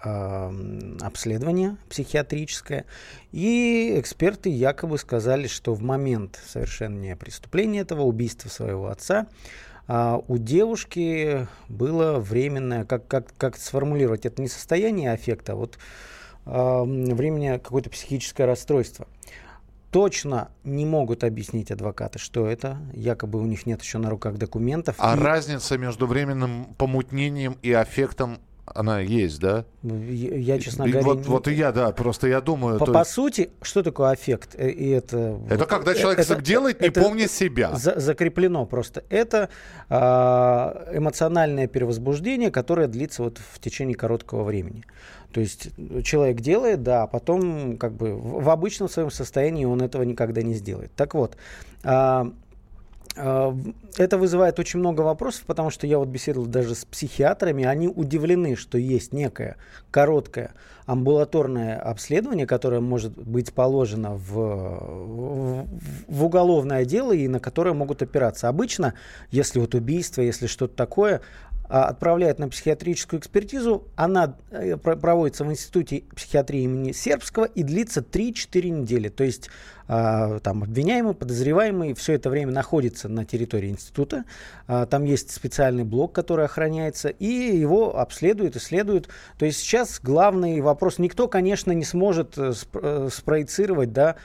а, 0.05 0.49
м, 0.49 0.97
обследование 1.01 1.77
психиатрическое, 1.89 2.85
и 3.31 3.95
эксперты 3.99 4.49
якобы 4.49 4.97
сказали, 4.99 5.47
что 5.47 5.73
в 5.73 5.81
момент 5.81 6.39
совершения 6.47 7.15
преступления 7.15 7.79
этого, 7.79 8.03
убийства 8.03 8.47
своего 8.49 8.87
отца, 8.87 9.27
а, 9.87 10.21
у 10.27 10.37
девушки 10.37 11.47
было 11.67 12.19
временное, 12.19 12.85
как, 12.85 13.07
как, 13.07 13.33
как 13.37 13.57
сформулировать, 13.57 14.25
это 14.25 14.41
не 14.41 14.47
состояние 14.47 15.11
аффекта, 15.11 15.53
а 15.53 15.55
вот 15.55 15.77
м, 16.47 17.05
временное 17.15 17.57
какое-то 17.57 17.89
психическое 17.89 18.45
расстройство. 18.45 19.07
Точно 19.89 20.49
не 20.65 20.85
могут 20.85 21.23
объяснить 21.23 21.71
адвокаты, 21.71 22.19
что 22.19 22.45
это. 22.47 22.77
Якобы 22.93 23.39
у 23.39 23.45
них 23.45 23.65
нет 23.65 23.81
еще 23.81 23.97
на 23.97 24.09
руках 24.09 24.35
документов. 24.37 24.95
А 24.99 25.15
И- 25.15 25.19
разница 25.19 25.77
между 25.77 26.05
временным 26.05 26.65
помутнением 26.77 27.57
и 27.61 27.71
аффектом, 27.71 28.39
она 28.65 28.99
есть, 28.99 29.39
да? 29.39 29.65
Я, 29.83 30.35
я, 30.35 30.59
честно 30.59 30.87
говоря, 30.87 31.05
вот, 31.05 31.17
не- 31.19 31.23
вот 31.25 31.47
и 31.47 31.53
я, 31.53 31.71
да, 31.71 31.91
просто 31.91 32.27
я 32.27 32.41
думаю... 32.41 32.79
По, 32.79 32.85
то 32.87 32.93
по 32.93 33.03
сути, 33.05 33.51
что 33.61 33.83
такое 33.83 34.09
аффект? 34.11 34.55
Э, 34.55 34.69
И 34.69 34.89
это, 34.89 35.39
это 35.49 35.59
вот, 35.59 35.67
когда 35.69 35.91
э, 35.91 35.95
человек 35.95 36.19
это- 36.19 36.41
делает, 36.41 36.81
не 36.81 36.87
это 36.87 37.01
помня 37.01 37.27
себя. 37.27 37.73
за- 37.75 37.99
закреплено 37.99 38.65
просто. 38.65 39.03
Это 39.09 39.49
а, 39.89 40.89
эмоциональное 40.93 41.67
перевозбуждение, 41.67 42.49
которое 42.51 42.87
длится 42.87 43.23
вот 43.23 43.37
в 43.53 43.59
течение 43.59 43.95
короткого 43.95 44.43
времени. 44.43 44.83
То 45.31 45.41
есть 45.41 45.69
человек 46.03 46.39
делает, 46.41 46.81
да, 46.81 47.03
а 47.03 47.07
потом 47.07 47.77
как 47.77 47.93
бы 47.93 48.13
в, 48.15 48.43
в 48.43 48.49
обычном 48.49 48.89
своем 48.89 49.11
состоянии 49.11 49.65
он 49.65 49.81
этого 49.81 50.03
никогда 50.03 50.41
не 50.41 50.53
сделает. 50.53 50.91
Так 50.95 51.13
вот, 51.13 51.37
а, 51.83 52.31
Это 53.15 54.17
вызывает 54.17 54.59
очень 54.59 54.79
много 54.79 55.01
вопросов, 55.01 55.43
потому 55.45 55.69
что 55.69 55.87
я 55.87 55.99
вот 55.99 56.09
беседовал 56.09 56.47
даже 56.47 56.75
с 56.75 56.83
психиатрами, 56.83 57.63
они 57.63 57.87
удивлены, 57.87 58.55
что 58.55 58.77
есть 58.77 59.13
некое 59.13 59.55
короткое 59.89 60.51
амбулаторное 60.85 61.79
обследование, 61.79 62.45
которое 62.45 62.79
может 62.79 63.17
быть 63.17 63.53
положено 63.53 64.15
в, 64.15 64.33
в, 64.33 65.67
в 66.07 66.25
уголовное 66.25 66.85
дело 66.85 67.11
и 67.11 67.27
на 67.27 67.39
которое 67.39 67.73
могут 67.73 68.01
опираться. 68.01 68.49
Обычно, 68.49 68.93
если 69.31 69.59
вот 69.59 69.73
убийство, 69.73 70.21
если 70.21 70.47
что-то 70.47 70.75
такое, 70.75 71.21
отправляют 71.67 72.39
на 72.39 72.49
психиатрическую 72.49 73.19
экспертизу. 73.19 73.87
Она 73.95 74.35
э, 74.51 74.77
про- 74.77 74.95
проводится 74.95 75.43
в 75.43 75.51
Институте 75.51 76.03
психиатрии 76.15 76.61
имени 76.63 76.91
Сербского 76.91 77.45
и 77.45 77.63
длится 77.63 78.01
3-4 78.01 78.69
недели. 78.69 79.09
То 79.09 79.23
есть 79.23 79.49
а, 79.87 80.39
там 80.39 80.63
обвиняемый, 80.63 81.13
подозреваемый 81.13 81.93
все 81.93 82.13
это 82.13 82.29
время 82.29 82.51
находится 82.51 83.07
на 83.07 83.23
территории 83.23 83.69
института. 83.69 84.25
А, 84.67 84.85
Там 84.85 85.03
есть 85.03 85.31
специальный 85.31 85.83
блок, 85.83 86.13
который 86.13 86.45
охраняется, 86.45 87.09
и 87.09 87.25
его 87.25 87.99
обследуют, 87.99 88.55
исследуют. 88.55 89.09
То 89.37 89.45
есть 89.45 89.59
сейчас 89.59 89.99
главный 90.01 90.59
вопрос, 90.61 90.97
никто, 90.97 91.27
конечно, 91.27 91.71
не 91.71 91.85
сможет 91.85 92.35
э, 92.37 92.53
э, 92.73 93.09
спроецировать, 93.11 93.93
да, 93.93 94.15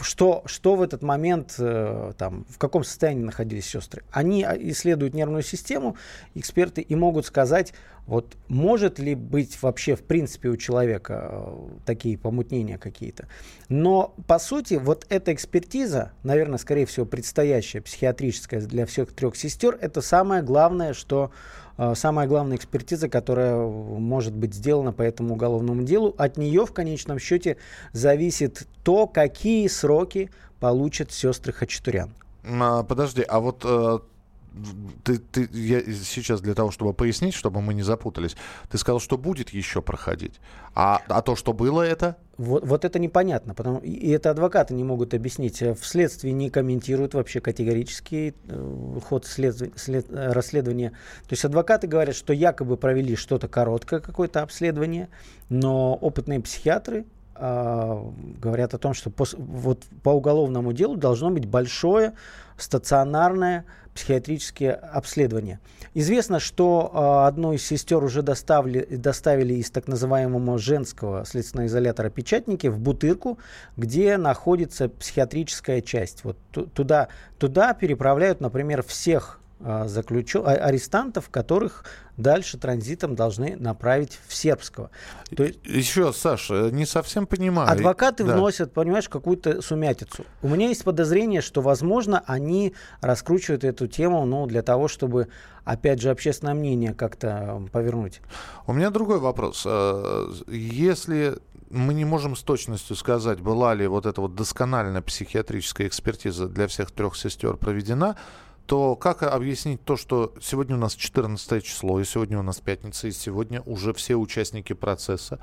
что, 0.00 0.42
что 0.46 0.76
в 0.76 0.82
этот 0.82 1.02
момент, 1.02 1.56
э, 1.58 2.12
там, 2.16 2.46
в 2.48 2.58
каком 2.58 2.84
состоянии 2.84 3.24
находились 3.24 3.66
сестры. 3.66 4.04
Они 4.12 4.44
а, 4.44 4.56
исследуют 4.56 5.14
нервную 5.14 5.42
систему, 5.42 5.96
эксперты, 6.34 6.82
и 6.82 6.94
могут 6.94 7.26
сказать, 7.26 7.72
вот 8.06 8.36
может 8.48 8.98
ли 8.98 9.14
быть 9.14 9.60
вообще 9.62 9.94
в 9.94 10.02
принципе 10.02 10.48
у 10.48 10.56
человека 10.56 11.28
э, 11.30 11.68
такие 11.84 12.18
помутнения 12.18 12.78
какие-то. 12.78 13.28
Но 13.68 14.14
по 14.26 14.38
сути 14.38 14.74
вот 14.74 15.06
эта 15.08 15.32
экспертиза, 15.32 16.12
наверное, 16.22 16.58
скорее 16.58 16.86
всего 16.86 17.06
предстоящая 17.06 17.80
психиатрическая 17.80 18.60
для 18.60 18.86
всех 18.86 19.12
трех 19.12 19.36
сестер, 19.36 19.78
это 19.80 20.00
самое 20.00 20.42
главное, 20.42 20.94
что 20.94 21.30
самая 21.94 22.26
главная 22.26 22.56
экспертиза, 22.56 23.08
которая 23.08 23.56
может 23.56 24.34
быть 24.34 24.54
сделана 24.54 24.92
по 24.92 25.02
этому 25.02 25.34
уголовному 25.34 25.82
делу. 25.82 26.14
От 26.18 26.36
нее 26.36 26.66
в 26.66 26.72
конечном 26.72 27.18
счете 27.18 27.56
зависит 27.92 28.66
то, 28.82 29.06
какие 29.06 29.66
сроки 29.68 30.30
получат 30.60 31.12
сестры 31.12 31.52
Хачатурян. 31.52 32.10
А, 32.44 32.82
подожди, 32.82 33.22
а 33.22 33.40
вот 33.40 33.62
э, 33.64 33.98
ты, 35.04 35.18
ты, 35.18 35.48
я 35.52 35.80
сейчас 35.82 36.40
для 36.40 36.54
того, 36.54 36.70
чтобы 36.70 36.92
пояснить, 36.94 37.34
чтобы 37.34 37.60
мы 37.60 37.74
не 37.74 37.82
запутались, 37.82 38.36
ты 38.70 38.78
сказал, 38.78 39.00
что 39.00 39.18
будет 39.18 39.50
еще 39.50 39.82
проходить. 39.82 40.40
А, 40.74 41.00
а 41.08 41.22
то, 41.22 41.36
что 41.36 41.52
было, 41.52 41.82
это? 41.82 42.16
Вот, 42.38 42.66
вот 42.66 42.84
это 42.84 42.98
непонятно, 42.98 43.54
потому 43.54 43.78
и 43.78 44.08
это 44.10 44.30
адвокаты 44.30 44.74
не 44.74 44.84
могут 44.84 45.14
объяснить. 45.14 45.60
Э, 45.62 45.74
Вследствии 45.74 46.30
не 46.30 46.50
комментируют 46.50 47.14
вообще 47.14 47.40
категорически 47.40 48.34
э, 48.48 48.98
ход 49.04 49.26
следствия- 49.26 49.72
след- 49.76 50.10
э, 50.10 50.32
расследования. 50.32 50.90
То 50.90 51.32
есть 51.32 51.44
адвокаты 51.44 51.86
говорят, 51.86 52.16
что 52.16 52.32
якобы 52.32 52.76
провели 52.76 53.16
что-то 53.16 53.48
короткое, 53.48 54.00
какое-то 54.00 54.42
обследование, 54.42 55.08
но 55.50 55.94
опытные 55.94 56.40
психиатры 56.40 57.04
говорят 57.42 58.74
о 58.74 58.78
том, 58.78 58.94
что 58.94 59.10
пос- 59.10 59.36
вот 59.36 59.82
по 60.02 60.10
уголовному 60.10 60.72
делу 60.72 60.96
должно 60.96 61.30
быть 61.30 61.46
большое 61.46 62.12
стационарное 62.56 63.64
психиатрические 63.94 64.72
обследования. 64.72 65.60
Известно, 65.94 66.40
что 66.40 66.90
а, 66.94 67.26
одну 67.26 67.52
из 67.52 67.66
сестер 67.66 68.02
уже 68.02 68.22
доставили, 68.22 68.86
доставили 68.96 69.54
из 69.54 69.70
так 69.70 69.86
называемого 69.86 70.58
женского 70.58 71.24
следственного 71.26 71.66
изолятора 71.66 72.08
Печатники 72.08 72.68
в 72.68 72.78
Бутырку, 72.78 73.38
где 73.76 74.16
находится 74.16 74.88
психиатрическая 74.88 75.82
часть. 75.82 76.24
Вот 76.24 76.38
ту- 76.52 76.66
туда, 76.66 77.08
туда 77.38 77.74
переправляют, 77.74 78.40
например, 78.40 78.82
всех 78.82 79.40
а, 79.40 79.41
заключен- 79.86 80.44
а- 80.44 80.66
арестантов, 80.66 81.28
которых 81.30 81.84
дальше 82.16 82.58
транзитом 82.58 83.14
должны 83.14 83.56
направить 83.56 84.18
в 84.28 84.34
Сербского. 84.34 84.90
То 85.34 85.44
есть 85.44 85.58
Еще, 85.64 86.12
Саша, 86.12 86.70
не 86.70 86.84
совсем 86.86 87.26
понимаю. 87.26 87.70
Адвокаты 87.70 88.24
Да. 88.24 88.34
вносят, 88.34 88.72
понимаешь, 88.72 89.08
какую-то 89.08 89.62
сумятицу. 89.62 90.24
У 90.42 90.48
меня 90.48 90.68
есть 90.68 90.84
подозрение, 90.84 91.40
что, 91.40 91.60
возможно, 91.62 92.22
они 92.26 92.74
раскручивают 93.00 93.64
эту 93.64 93.86
тему, 93.86 94.24
ну, 94.26 94.46
для 94.46 94.62
того, 94.62 94.88
чтобы, 94.88 95.28
опять 95.64 96.00
же, 96.02 96.10
общественное 96.10 96.54
мнение 96.54 96.92
как-то 96.94 97.60
э, 97.64 97.68
повернуть. 97.70 98.20
У 98.66 98.72
меня 98.72 98.90
другой 98.90 99.18
вопрос. 99.18 99.62
Э, 99.66 100.26
Если 100.48 101.38
мы 101.70 101.94
не 101.94 102.04
можем 102.04 102.36
с 102.36 102.42
точностью 102.42 102.94
сказать, 102.96 103.40
была 103.40 103.72
ли 103.74 103.86
вот 103.86 104.04
эта 104.04 104.20
вот 104.20 104.34
доскональная 104.34 105.00
психиатрическая 105.00 105.86
экспертиза 105.86 106.46
для 106.46 106.66
всех 106.66 106.90
трех 106.90 107.16
сестер 107.16 107.56
проведена, 107.56 108.16
то 108.66 108.96
как 108.96 109.22
объяснить 109.22 109.84
то, 109.84 109.96
что 109.96 110.34
сегодня 110.40 110.76
у 110.76 110.78
нас 110.78 110.94
14 110.94 111.64
число, 111.64 112.00
и 112.00 112.04
сегодня 112.04 112.38
у 112.38 112.42
нас 112.42 112.60
пятница, 112.60 113.08
и 113.08 113.12
сегодня 113.12 113.62
уже 113.62 113.92
все 113.92 114.16
участники 114.16 114.72
процесса 114.72 115.38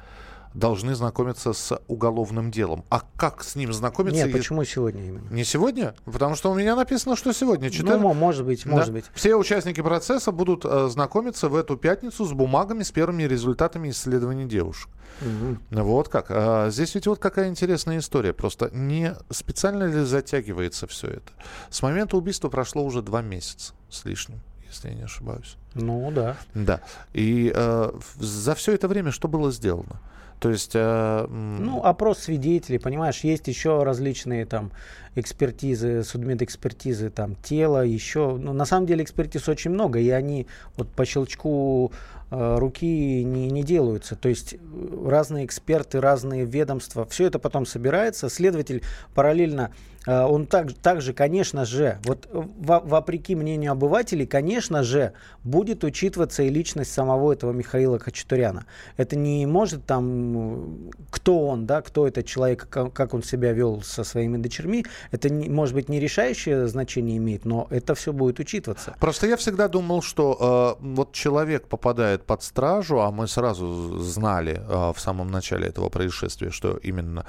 должны 0.53 0.95
знакомиться 0.95 1.53
с 1.53 1.79
уголовным 1.87 2.51
делом. 2.51 2.83
А 2.89 3.01
как 3.17 3.43
с 3.43 3.55
ним 3.55 3.71
знакомиться? 3.73 4.15
Нет, 4.17 4.27
если- 4.27 4.39
почему 4.39 4.63
сегодня 4.63 5.05
именно? 5.05 5.29
Не 5.29 5.43
сегодня? 5.43 5.93
Потому 6.05 6.35
что 6.35 6.51
у 6.51 6.55
меня 6.55 6.75
написано, 6.75 7.15
что 7.15 7.31
сегодня. 7.33 7.69
Ну, 7.83 7.99
мо- 7.99 8.13
может 8.13 8.45
быть, 8.45 8.63
Да. 8.65 8.71
может 8.71 8.91
быть. 8.93 9.05
Все 9.13 9.35
участники 9.35 9.81
процесса 9.81 10.31
будут 10.31 10.65
э, 10.65 10.87
знакомиться 10.89 11.49
в 11.49 11.55
эту 11.55 11.77
пятницу 11.77 12.25
с 12.25 12.31
бумагами 12.33 12.83
с 12.83 12.91
первыми 12.91 13.23
результатами 13.23 13.89
исследований 13.89 14.45
девушек. 14.45 14.89
Мгм. 15.21 15.59
Вот 15.71 16.07
как. 16.09 16.27
А, 16.29 16.69
здесь 16.69 16.95
ведь 16.95 17.07
вот 17.07 17.19
какая 17.19 17.49
интересная 17.49 17.97
история. 17.99 18.33
Просто 18.33 18.69
не 18.73 19.15
специально 19.29 19.83
ли 19.83 20.03
затягивается 20.03 20.87
все 20.87 21.07
это? 21.07 21.31
С 21.69 21.81
момента 21.81 22.17
убийства 22.17 22.49
прошло 22.49 22.83
уже 22.83 23.01
два 23.01 23.21
месяца 23.21 23.73
с 23.89 24.05
лишним, 24.05 24.39
если 24.67 24.89
я 24.89 24.95
не 24.95 25.03
ошибаюсь. 25.03 25.57
Ну 25.75 26.09
да. 26.11 26.37
Да. 26.55 26.81
И 27.13 27.51
э, 27.53 27.91
за 28.17 28.55
все 28.55 28.73
это 28.73 28.87
время 28.87 29.11
что 29.11 29.27
было 29.27 29.51
сделано? 29.51 29.99
То 30.39 30.49
есть... 30.49 30.71
э, 30.73 31.25
Ну, 31.29 31.83
опрос 31.83 32.19
свидетелей, 32.19 32.79
понимаешь, 32.79 33.19
есть 33.21 33.47
еще 33.47 33.83
различные 33.83 34.45
там 34.45 34.71
экспертизы, 35.15 36.03
судмедэкспертизы, 36.03 37.09
там, 37.09 37.35
тела, 37.35 37.83
еще, 37.85 38.37
ну, 38.37 38.53
на 38.53 38.65
самом 38.65 38.85
деле 38.87 39.03
экспертиз 39.03 39.49
очень 39.49 39.71
много, 39.71 39.99
и 39.99 40.09
они 40.09 40.47
вот 40.77 40.87
по 40.89 41.03
щелчку 41.05 41.91
э, 42.31 42.57
руки 42.57 43.23
не, 43.23 43.49
не 43.51 43.63
делаются. 43.63 44.15
То 44.15 44.29
есть 44.29 44.53
э, 44.53 44.57
разные 45.05 45.45
эксперты, 45.45 45.99
разные 45.99 46.45
ведомства, 46.45 47.05
все 47.05 47.25
это 47.25 47.39
потом 47.39 47.65
собирается. 47.65 48.29
Следователь 48.29 48.81
параллельно, 49.15 49.71
он 50.11 50.45
так, 50.45 50.73
также, 50.73 51.13
конечно 51.13 51.65
же, 51.65 51.99
вот 52.03 52.27
э, 52.31 52.41
во- 52.59 52.79
вопреки 52.79 53.35
мнению 53.35 53.73
обывателей, 53.73 54.25
конечно 54.25 54.83
же, 54.83 55.13
будет 55.43 55.83
учитываться 55.83 56.43
и 56.43 56.49
личность 56.49 56.91
самого 56.91 57.33
этого 57.33 57.51
Михаила 57.51 57.99
Хачатуряна. 57.99 58.65
Это 58.97 59.15
не 59.15 59.45
может 59.45 59.85
там, 59.85 60.87
э, 60.87 60.91
кто 61.11 61.47
он, 61.47 61.65
да, 61.65 61.81
кто 61.81 62.07
этот 62.07 62.25
человек, 62.25 62.67
как 62.69 63.13
он 63.13 63.23
себя 63.23 63.51
вел 63.51 63.81
со 63.81 64.03
своими 64.03 64.37
дочерьми, 64.37 64.85
это, 65.11 65.29
не, 65.29 65.49
может 65.49 65.75
быть, 65.75 65.89
не 65.89 65.99
решающее 65.99 66.67
значение 66.67 67.17
имеет, 67.17 67.45
но 67.45 67.67
это 67.69 67.93
все 67.93 68.13
будет 68.13 68.39
учитываться. 68.39 68.95
Просто 68.99 69.27
я 69.27 69.37
всегда 69.37 69.67
думал, 69.67 70.01
что 70.01 70.77
э, 70.79 70.83
вот 70.83 71.11
человек 71.11 71.67
попадает 71.67 72.23
под 72.23 72.41
стражу, 72.43 72.99
а 72.99 73.11
мы 73.11 73.27
сразу 73.27 73.99
знали 73.99 74.61
э, 74.67 74.93
в 74.95 74.99
самом 74.99 75.29
начале 75.29 75.67
этого 75.67 75.89
происшествия, 75.89 76.51
что 76.51 76.77
именно 76.77 77.25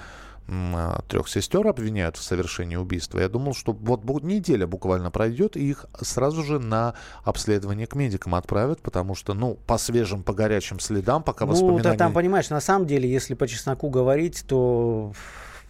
трех 1.09 1.28
сестер 1.28 1.66
обвиняют 1.66 2.16
в 2.16 2.23
совершении 2.23 2.76
убийства. 2.76 3.20
Я 3.20 3.28
думал, 3.28 3.54
что 3.54 3.73
вот 3.73 4.04
неделя 4.25 4.66
буквально 4.66 5.11
пройдет, 5.11 5.56
и 5.56 5.70
их 5.70 5.87
сразу 6.00 6.42
же 6.42 6.59
на 6.59 6.94
обследование 7.25 7.87
к 7.87 7.94
медикам 7.94 8.35
отправят, 8.35 8.80
потому 8.80 9.14
что, 9.14 9.35
ну, 9.35 9.59
по 9.66 9.78
свежим, 9.78 10.23
по 10.23 10.32
горячим 10.32 10.80
следам, 10.80 11.23
пока 11.23 11.47
Ну, 11.47 11.52
воспоминания... 11.52 11.82
да, 11.82 11.94
там, 11.94 12.12
понимаешь, 12.12 12.50
на 12.50 12.61
самом 12.61 12.87
деле, 12.87 13.11
если 13.11 13.35
по 13.35 13.47
чесноку 13.47 13.90
говорить, 13.90 14.44
то 14.47 15.12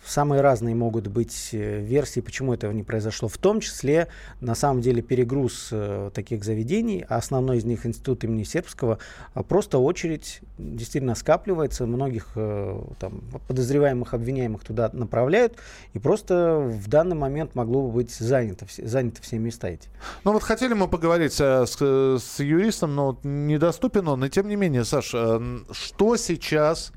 самые 0.05 0.41
разные 0.41 0.75
могут 0.75 1.07
быть 1.09 1.51
э, 1.53 1.81
версии, 1.81 2.21
почему 2.21 2.55
этого 2.55 2.73
не 2.73 2.83
произошло. 2.83 3.29
В 3.29 3.39
том 3.39 3.61
числе, 3.61 4.09
на 4.41 4.55
самом 4.55 4.81
деле, 4.81 5.03
перегруз 5.03 5.69
э, 5.73 6.11
таких 6.15 6.45
заведений, 6.45 7.05
а 7.09 7.17
основной 7.17 7.59
из 7.59 7.65
них 7.65 7.87
институт 7.87 8.25
имени 8.25 8.45
Сербского, 8.45 8.99
а 9.35 9.43
просто 9.43 9.79
очередь 9.79 10.41
действительно 10.59 11.15
скапливается, 11.15 11.87
многих 11.87 12.29
э, 12.37 12.81
там, 12.99 13.23
подозреваемых, 13.47 14.15
обвиняемых 14.15 14.65
туда 14.65 14.91
направляют, 14.93 15.57
и 15.93 15.99
просто 15.99 16.59
в 16.61 16.89
данный 16.89 17.17
момент 17.17 17.55
могло 17.55 17.87
бы 17.87 17.93
быть 17.93 18.11
занято, 18.13 18.67
все- 18.67 18.87
заняты 18.87 19.23
все 19.23 19.39
места 19.39 19.69
эти. 19.69 19.89
Ну 20.25 20.33
вот 20.33 20.43
хотели 20.43 20.75
мы 20.75 20.89
поговорить 20.89 21.33
с, 21.33 21.41
с 21.41 22.41
юристом, 22.41 22.95
но 22.95 23.19
недоступен 23.23 24.09
он. 24.09 24.25
И 24.25 24.31
тем 24.31 24.49
не 24.49 24.57
менее, 24.57 24.85
Саш, 24.85 25.15
н- 25.15 25.67
что 25.73 26.17
сейчас 26.17 26.93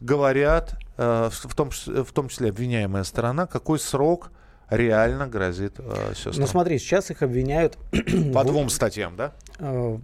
говорят, 0.00 0.74
э, 0.96 1.28
в, 1.30 1.54
том, 1.54 1.70
в 1.70 2.12
том 2.12 2.28
числе 2.28 2.50
обвиняемая 2.50 3.04
сторона, 3.04 3.46
какой 3.46 3.78
срок 3.78 4.30
реально 4.68 5.26
грозит 5.26 5.74
э, 5.78 6.12
сестрам? 6.14 6.34
Ну 6.38 6.46
смотри, 6.46 6.78
сейчас 6.78 7.10
их 7.10 7.22
обвиняют 7.22 7.76
По 8.34 8.44
двум 8.44 8.70
статьям, 8.70 9.16
да? 9.16 9.32
Э, 9.58 9.98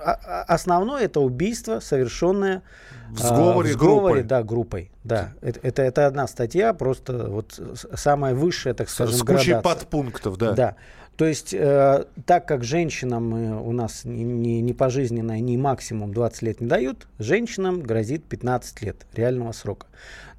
а- 0.00 0.18
а- 0.24 0.42
Основное 0.44 1.02
это 1.04 1.20
убийство, 1.20 1.80
совершенное 1.80 2.62
В 3.10 3.18
сговоре 3.18 3.70
в 3.70 3.72
сговоре, 3.72 4.14
группой. 4.14 4.22
да, 4.22 4.42
группой. 4.42 4.90
Да, 5.02 5.32
это, 5.42 5.60
это, 5.62 5.82
это 5.82 6.06
одна 6.06 6.26
статья, 6.26 6.72
просто 6.72 7.28
вот 7.28 7.60
самая 7.94 8.34
высшая, 8.34 8.74
так 8.74 8.88
скажем, 8.88 9.14
С 9.14 9.20
кучей 9.20 9.52
градация. 9.52 9.60
подпунктов, 9.62 10.38
да. 10.38 10.52
Да. 10.52 10.76
То 11.16 11.26
есть, 11.26 11.54
э, 11.54 12.04
так 12.26 12.46
как 12.46 12.64
женщинам 12.64 13.34
э, 13.34 13.60
у 13.60 13.70
нас 13.72 14.04
не, 14.04 14.24
не, 14.24 14.60
не 14.60 14.72
пожизненное, 14.72 15.38
не 15.38 15.56
максимум 15.56 16.12
20 16.12 16.42
лет 16.42 16.60
не 16.60 16.66
дают, 16.66 17.06
женщинам 17.18 17.82
грозит 17.82 18.24
15 18.24 18.82
лет 18.82 19.06
реального 19.14 19.52
срока. 19.52 19.86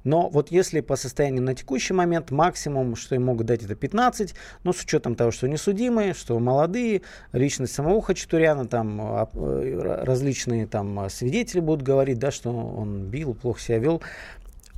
Но 0.04 0.28
вот 0.28 0.50
если 0.52 0.80
по 0.82 0.94
состоянию 0.94 1.42
на 1.42 1.54
текущий 1.54 1.94
момент 1.94 2.30
максимум, 2.30 2.94
что 2.94 3.14
им 3.14 3.24
могут 3.24 3.46
дать, 3.46 3.64
это 3.64 3.74
15, 3.74 4.34
но 4.62 4.72
с 4.72 4.82
учетом 4.82 5.16
того, 5.16 5.30
что 5.30 5.48
не 5.48 5.56
судимые, 5.56 6.14
что 6.14 6.38
молодые, 6.38 7.02
личность 7.32 7.72
самого 7.72 8.02
Хачатуряна, 8.02 8.68
там 8.68 9.00
э, 9.00 10.02
различные 10.04 10.66
там 10.66 11.08
свидетели 11.08 11.60
будут 11.60 11.82
говорить, 11.82 12.18
да, 12.18 12.30
что 12.30 12.50
он 12.50 13.06
бил, 13.06 13.34
плохо 13.34 13.60
себя 13.60 13.78
вел, 13.78 14.02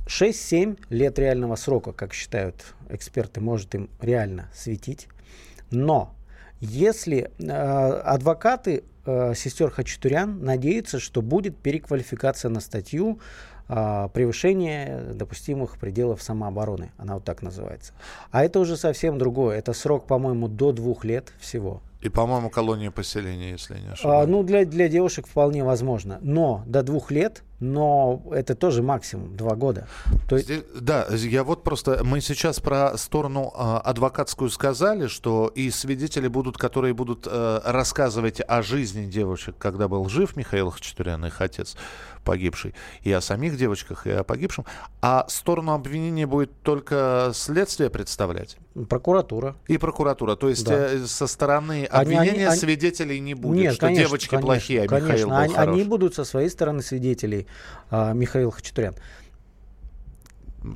6-7 0.07 0.79
лет 0.89 1.19
реального 1.19 1.55
срока, 1.55 1.91
как 1.91 2.13
считают 2.13 2.55
эксперты, 2.89 3.41
может 3.41 3.75
им 3.75 3.89
реально 4.01 4.49
светить. 4.53 5.09
Но 5.71 6.13
если 6.59 7.31
э, 7.39 7.51
адвокаты 7.51 8.83
э, 9.05 9.33
сестер 9.35 9.69
Хачатурян 9.71 10.43
надеются, 10.43 10.99
что 10.99 11.21
будет 11.21 11.57
переквалификация 11.57 12.49
на 12.49 12.59
статью 12.59 13.19
э, 13.67 14.09
превышение 14.13 15.01
допустимых 15.13 15.77
пределов 15.77 16.21
самообороны, 16.21 16.91
она 16.97 17.15
вот 17.15 17.23
так 17.23 17.41
называется. 17.41 17.93
А 18.31 18.43
это 18.43 18.59
уже 18.59 18.77
совсем 18.77 19.17
другое. 19.17 19.57
Это 19.57 19.73
срок, 19.73 20.05
по-моему, 20.07 20.47
до 20.47 20.71
двух 20.71 21.05
лет 21.05 21.33
всего. 21.39 21.81
И, 22.01 22.09
по-моему, 22.09 22.49
колония 22.49 22.91
поселения, 22.91 23.51
если 23.51 23.75
я 23.75 23.81
не 23.81 23.87
А, 23.89 23.93
ошибаюсь. 23.93 24.29
ну, 24.29 24.43
для, 24.43 24.65
для 24.65 24.87
девушек 24.87 25.27
вполне 25.27 25.63
возможно. 25.63 26.17
Но 26.21 26.63
до 26.65 26.81
двух 26.83 27.11
лет, 27.11 27.43
но 27.59 28.21
это 28.31 28.55
тоже 28.55 28.81
максимум, 28.81 29.35
два 29.35 29.55
года. 29.55 29.87
То 30.27 30.35
есть, 30.35 30.47
Здесь- 30.47 30.63
да, 30.79 31.05
я 31.11 31.43
вот 31.43 31.63
просто, 31.63 32.03
мы 32.03 32.21
сейчас 32.21 32.59
про 32.59 32.97
сторону 32.97 33.51
а, 33.55 33.79
адвокатскую 33.79 34.49
сказали, 34.49 35.07
что 35.07 35.51
и 35.53 35.69
свидетели 35.71 36.27
будут, 36.27 36.57
которые 36.57 36.93
будут 36.93 37.27
э, 37.29 37.61
рассказывать 37.65 38.41
о 38.47 38.61
жизни 38.61 39.05
девочек, 39.05 39.55
когда 39.57 39.87
был 39.87 40.07
жив 40.09 40.35
Михаил 40.35 40.69
Хачатурян, 40.71 41.25
их 41.25 41.41
отец 41.41 41.75
погибший, 42.23 42.75
и 43.01 43.11
о 43.11 43.21
самих 43.21 43.57
девочках, 43.57 44.05
и 44.05 44.11
о 44.11 44.23
погибшем, 44.23 44.65
а 45.01 45.25
сторону 45.29 45.73
обвинения 45.73 46.27
будет 46.27 46.51
только 46.61 47.31
следствие 47.33 47.89
представлять 47.89 48.57
прокуратура. 48.87 49.55
и 49.67 49.77
прокуратура, 49.77 50.35
то 50.35 50.49
есть 50.49 50.65
Да. 50.65 50.73
э, 50.75 51.05
со 51.05 51.27
стороны 51.27 51.85
обвинения 51.85 52.31
они- 52.31 52.43
они- 52.43 52.55
свидетелей 52.59 53.19
не 53.19 53.33
будет, 53.33 53.59
Нет, 53.61 53.73
что 53.73 53.85
конечно, 53.87 54.05
девочки 54.05 54.29
конечно, 54.29 54.45
плохие, 54.45 54.79
а 54.81 54.83
Михаил 54.83 55.05
конечно. 55.07 55.27
был 55.27 55.35
они, 55.37 55.53
хорош. 55.55 55.73
они 55.75 55.83
будут 55.83 56.15
со 56.15 56.23
своей 56.23 56.49
стороны 56.49 56.81
свидетелей, 56.81 57.47
Михаил 57.91 58.51
Хачатурян. 58.51 58.95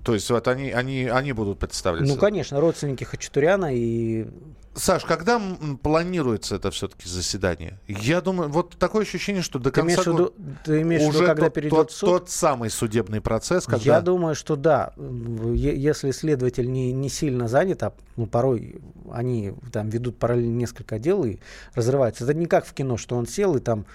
То 0.04 0.14
есть 0.14 0.30
вот 0.30 0.48
они, 0.48 0.72
они, 0.72 1.06
они 1.08 1.34
будут 1.34 1.60
представляться. 1.60 2.14
Ну, 2.14 2.20
конечно, 2.20 2.60
родственники 2.60 3.04
Хачатуряна 3.04 3.76
и 3.76 4.28
Саш, 4.76 5.06
когда 5.06 5.40
планируется 5.84 6.56
это 6.56 6.72
все-таки 6.72 7.08
заседание? 7.08 7.80
Я 7.88 8.22
думаю, 8.22 8.50
вот 8.50 8.76
такое 8.80 9.04
ощущение, 9.04 9.44
что 9.44 9.60
до 9.60 9.70
ты 9.70 9.82
конца 9.82 9.94
имеешь 9.94 10.06
года 10.08 10.34
ты 10.64 10.82
имеешь 10.82 11.04
уже 11.04 11.28
когда 11.28 11.46
тот, 11.46 11.54
перейдет 11.54 11.78
тот, 11.78 11.92
суд? 11.92 12.10
тот 12.10 12.30
самый 12.32 12.72
судебный 12.72 13.22
процесс, 13.22 13.66
когда... 13.66 13.84
Я 13.84 14.02
думаю, 14.02 14.34
что 14.34 14.56
да. 14.56 14.94
Если 14.98 16.10
следователь 16.10 16.72
не, 16.72 16.92
не 16.92 17.10
сильно 17.10 17.48
занят, 17.48 17.84
а 17.84 17.94
ну, 18.16 18.26
порой 18.26 18.82
они 19.12 19.54
там 19.72 19.90
ведут 19.90 20.18
параллельно 20.18 20.58
несколько 20.58 20.98
дел 20.98 21.24
и 21.24 21.38
разрываются. 21.76 22.24
Это 22.24 22.34
не 22.34 22.48
как 22.48 22.66
в 22.66 22.74
кино, 22.74 22.98
что 22.98 23.16
он 23.16 23.28
сел 23.28 23.56
и 23.56 23.60
там 23.60 23.86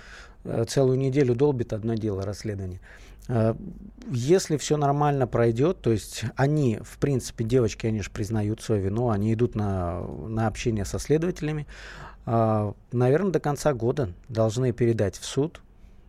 целую 0.69 0.99
неделю 0.99 1.35
долбит 1.35 1.73
одно 1.73 1.95
дело 1.95 2.23
расследование. 2.23 2.81
Э, 3.29 3.55
Если 4.11 4.57
все 4.57 4.77
нормально 4.77 5.27
пройдет, 5.27 5.81
то 5.83 5.91
есть 5.93 6.25
они, 6.37 6.79
в 6.83 6.99
принципе, 6.99 7.45
девочки, 7.45 7.87
они 7.87 8.01
же 8.03 8.11
признают 8.11 8.63
свою 8.63 8.83
вину, 8.83 9.11
они 9.11 9.35
идут 9.35 9.55
на, 9.55 10.01
на 10.01 10.47
общение 10.47 10.85
со 10.85 10.99
следователями, 10.99 11.67
наверное, 12.93 13.31
до 13.33 13.41
конца 13.41 13.73
года 13.73 14.11
должны 14.29 14.73
передать 14.73 15.17
в 15.19 15.25
суд, 15.25 15.63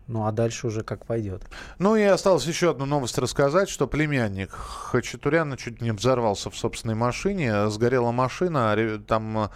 ну 0.07 0.25
а 0.25 0.31
дальше 0.33 0.67
уже 0.67 0.83
как 0.83 1.05
пойдет. 1.05 1.43
Ну 1.77 1.95
и 1.95 2.01
осталось 2.03 2.45
еще 2.45 2.71
одну 2.71 2.85
новость 2.85 3.17
рассказать, 3.17 3.69
что 3.69 3.87
племянник 3.87 4.51
Хачатуряна 4.51 5.55
чуть 5.55 5.81
не 5.81 5.91
взорвался 5.91 6.49
в 6.49 6.57
собственной 6.57 6.95
машине, 6.95 7.69
сгорела 7.69 8.11
машина, 8.11 8.75
ре- 8.75 8.97
там 8.97 9.49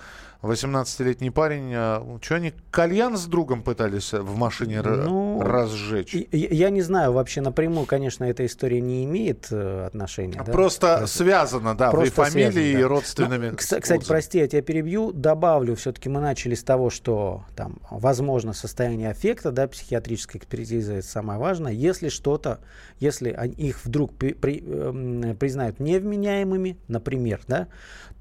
18-летний 0.43 1.29
парень, 1.29 1.71
а, 1.73 2.19
что 2.21 2.35
они, 2.35 2.53
кальян 2.69 3.17
с 3.17 3.25
другом 3.25 3.63
пытались 3.63 4.11
в 4.11 4.35
машине 4.35 4.81
ну, 4.81 5.41
разжечь? 5.41 6.13
Я 6.31 6.69
не 6.69 6.81
знаю, 6.81 7.13
вообще 7.13 7.39
напрямую, 7.39 7.85
конечно, 7.85 8.25
эта 8.25 8.45
история 8.45 8.81
не 8.81 9.05
имеет 9.05 9.47
э, 9.51 9.85
отношения. 9.85 10.43
Просто 10.43 10.99
да? 11.01 11.07
связано, 11.07 11.75
да, 11.75 11.91
Просто 11.91 12.21
и 12.23 12.25
фамилией, 12.25 12.51
связано, 12.51 12.73
да. 12.73 12.79
и 12.79 12.83
родственными. 12.83 13.49
Ну, 13.51 13.55
кстати, 13.57 14.05
прости, 14.05 14.39
я 14.39 14.47
тебя 14.47 14.61
перебью, 14.61 15.13
добавлю, 15.13 15.75
все-таки 15.75 16.09
мы 16.09 16.19
начали 16.19 16.55
с 16.55 16.63
того, 16.63 16.89
что 16.89 17.45
там, 17.55 17.77
возможно, 17.89 18.51
состояние 18.51 19.11
аффекта, 19.11 19.51
да, 19.51 19.69
психиатрическая 19.69 20.41
экспертиза, 20.41 20.95
это 20.95 21.07
самое 21.07 21.39
важное. 21.39 21.71
Если 21.71 22.09
что-то, 22.09 22.59
если 22.99 23.29
их 23.57 23.85
вдруг 23.85 24.13
при, 24.15 24.33
при, 24.33 24.61
э, 24.65 25.35
признают 25.39 25.79
невменяемыми, 25.79 26.77
например, 26.89 27.41
да, 27.47 27.67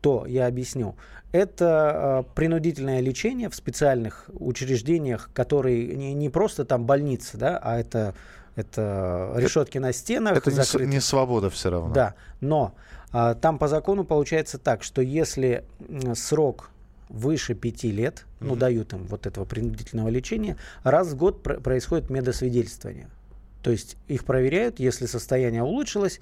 то, 0.01 0.27
я 0.27 0.47
объясню, 0.47 0.97
это 1.33 2.25
э, 2.29 2.35
принудительное 2.35 3.01
лечение 3.01 3.49
в 3.49 3.55
специальных 3.55 4.29
учреждениях, 4.33 5.31
которые 5.33 5.97
не, 5.97 6.13
не 6.13 6.29
просто 6.29 6.65
там 6.65 6.85
больницы, 6.85 7.39
да, 7.39 7.59
а 7.59 7.79
это, 7.79 8.15
это 8.55 9.33
решетки 9.37 9.79
на 9.79 9.93
стенах. 9.93 10.37
Это 10.37 10.51
не, 10.51 10.87
не 10.87 11.01
свобода 11.01 11.51
все 11.51 11.71
равно. 11.71 11.93
Да, 11.93 12.15
но 12.41 12.75
э, 13.13 13.35
там 13.41 13.59
по 13.59 13.67
закону 13.67 14.05
получается 14.05 14.59
так, 14.59 14.83
что 14.83 15.01
если 15.01 15.65
срок 16.15 16.71
выше 17.09 17.55
пяти 17.55 17.91
лет, 17.91 18.25
mm-hmm. 18.41 18.47
ну, 18.47 18.57
дают 18.57 18.93
им 18.93 19.07
вот 19.07 19.27
этого 19.27 19.45
принудительного 19.45 20.09
лечения, 20.09 20.57
раз 20.83 21.09
в 21.09 21.17
год 21.17 21.43
пр- 21.43 21.61
происходит 21.61 22.11
медосвидетельствование. 22.11 23.09
То 23.63 23.71
есть 23.71 23.97
их 24.09 24.25
проверяют, 24.25 24.81
если 24.81 25.07
состояние 25.07 25.63
улучшилось, 25.63 26.21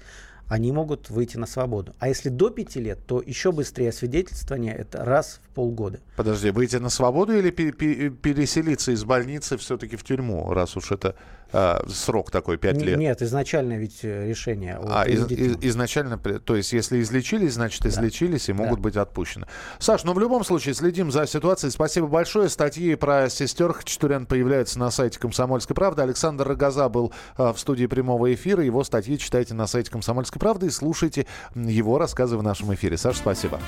они 0.51 0.73
могут 0.73 1.09
выйти 1.09 1.37
на 1.37 1.45
свободу. 1.45 1.95
А 1.99 2.09
если 2.09 2.27
до 2.27 2.49
пяти 2.49 2.81
лет, 2.81 2.99
то 3.07 3.23
еще 3.25 3.53
быстрее 3.53 3.93
свидетельствование 3.93 4.75
это 4.75 5.05
раз 5.05 5.39
в 5.45 5.53
полгода. 5.53 6.01
Подожди, 6.17 6.51
выйти 6.51 6.75
на 6.75 6.89
свободу 6.89 7.33
или 7.37 7.51
переселиться 7.51 8.91
из 8.91 9.05
больницы 9.05 9.55
все-таки 9.55 9.95
в 9.95 10.03
тюрьму, 10.03 10.51
раз 10.53 10.75
уж 10.75 10.91
это 10.91 11.15
а, 11.53 11.83
срок 11.87 12.31
такой 12.31 12.57
5 12.57 12.81
лет? 12.81 12.97
Нет, 12.97 13.21
изначально 13.21 13.73
ведь 13.73 13.99
э, 14.03 14.27
решение. 14.27 14.79
А, 14.83 15.03
из, 15.03 15.29
из, 15.29 15.57
изначально, 15.61 16.17
то 16.17 16.55
есть 16.55 16.73
если 16.73 17.01
излечились, 17.01 17.53
значит 17.53 17.85
излечились 17.85 18.47
да. 18.47 18.53
и 18.53 18.55
могут 18.55 18.79
да. 18.79 18.83
быть 18.83 18.95
отпущены. 18.97 19.47
Саш, 19.79 20.03
ну 20.03 20.13
в 20.13 20.19
любом 20.19 20.43
случае 20.43 20.73
следим 20.73 21.11
за 21.11 21.27
ситуацией. 21.27 21.71
Спасибо 21.71 22.07
большое. 22.07 22.49
Статьи 22.49 22.95
про 22.95 23.29
сестер 23.29 23.73
Хачатурян 23.73 24.25
появляются 24.25 24.79
на 24.79 24.91
сайте 24.91 25.19
«Комсомольской 25.19 25.75
правды». 25.75 26.01
Александр 26.01 26.47
Рогоза 26.47 26.89
был 26.89 27.13
а, 27.37 27.53
в 27.53 27.59
студии 27.59 27.85
прямого 27.85 28.33
эфира. 28.33 28.63
Его 28.63 28.83
статьи 28.83 29.17
читайте 29.17 29.53
на 29.53 29.67
сайте 29.67 29.91
«Комсомольской 29.91 30.39
правды» 30.39 30.67
и 30.67 30.69
слушайте 30.69 31.27
его 31.55 31.97
рассказы 31.97 32.37
в 32.37 32.43
нашем 32.43 32.73
эфире. 32.73 32.97
Саш, 32.97 33.17
спасибо. 33.17 33.59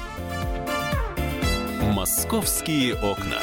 «Московские 1.81 2.95
окна». 2.95 3.39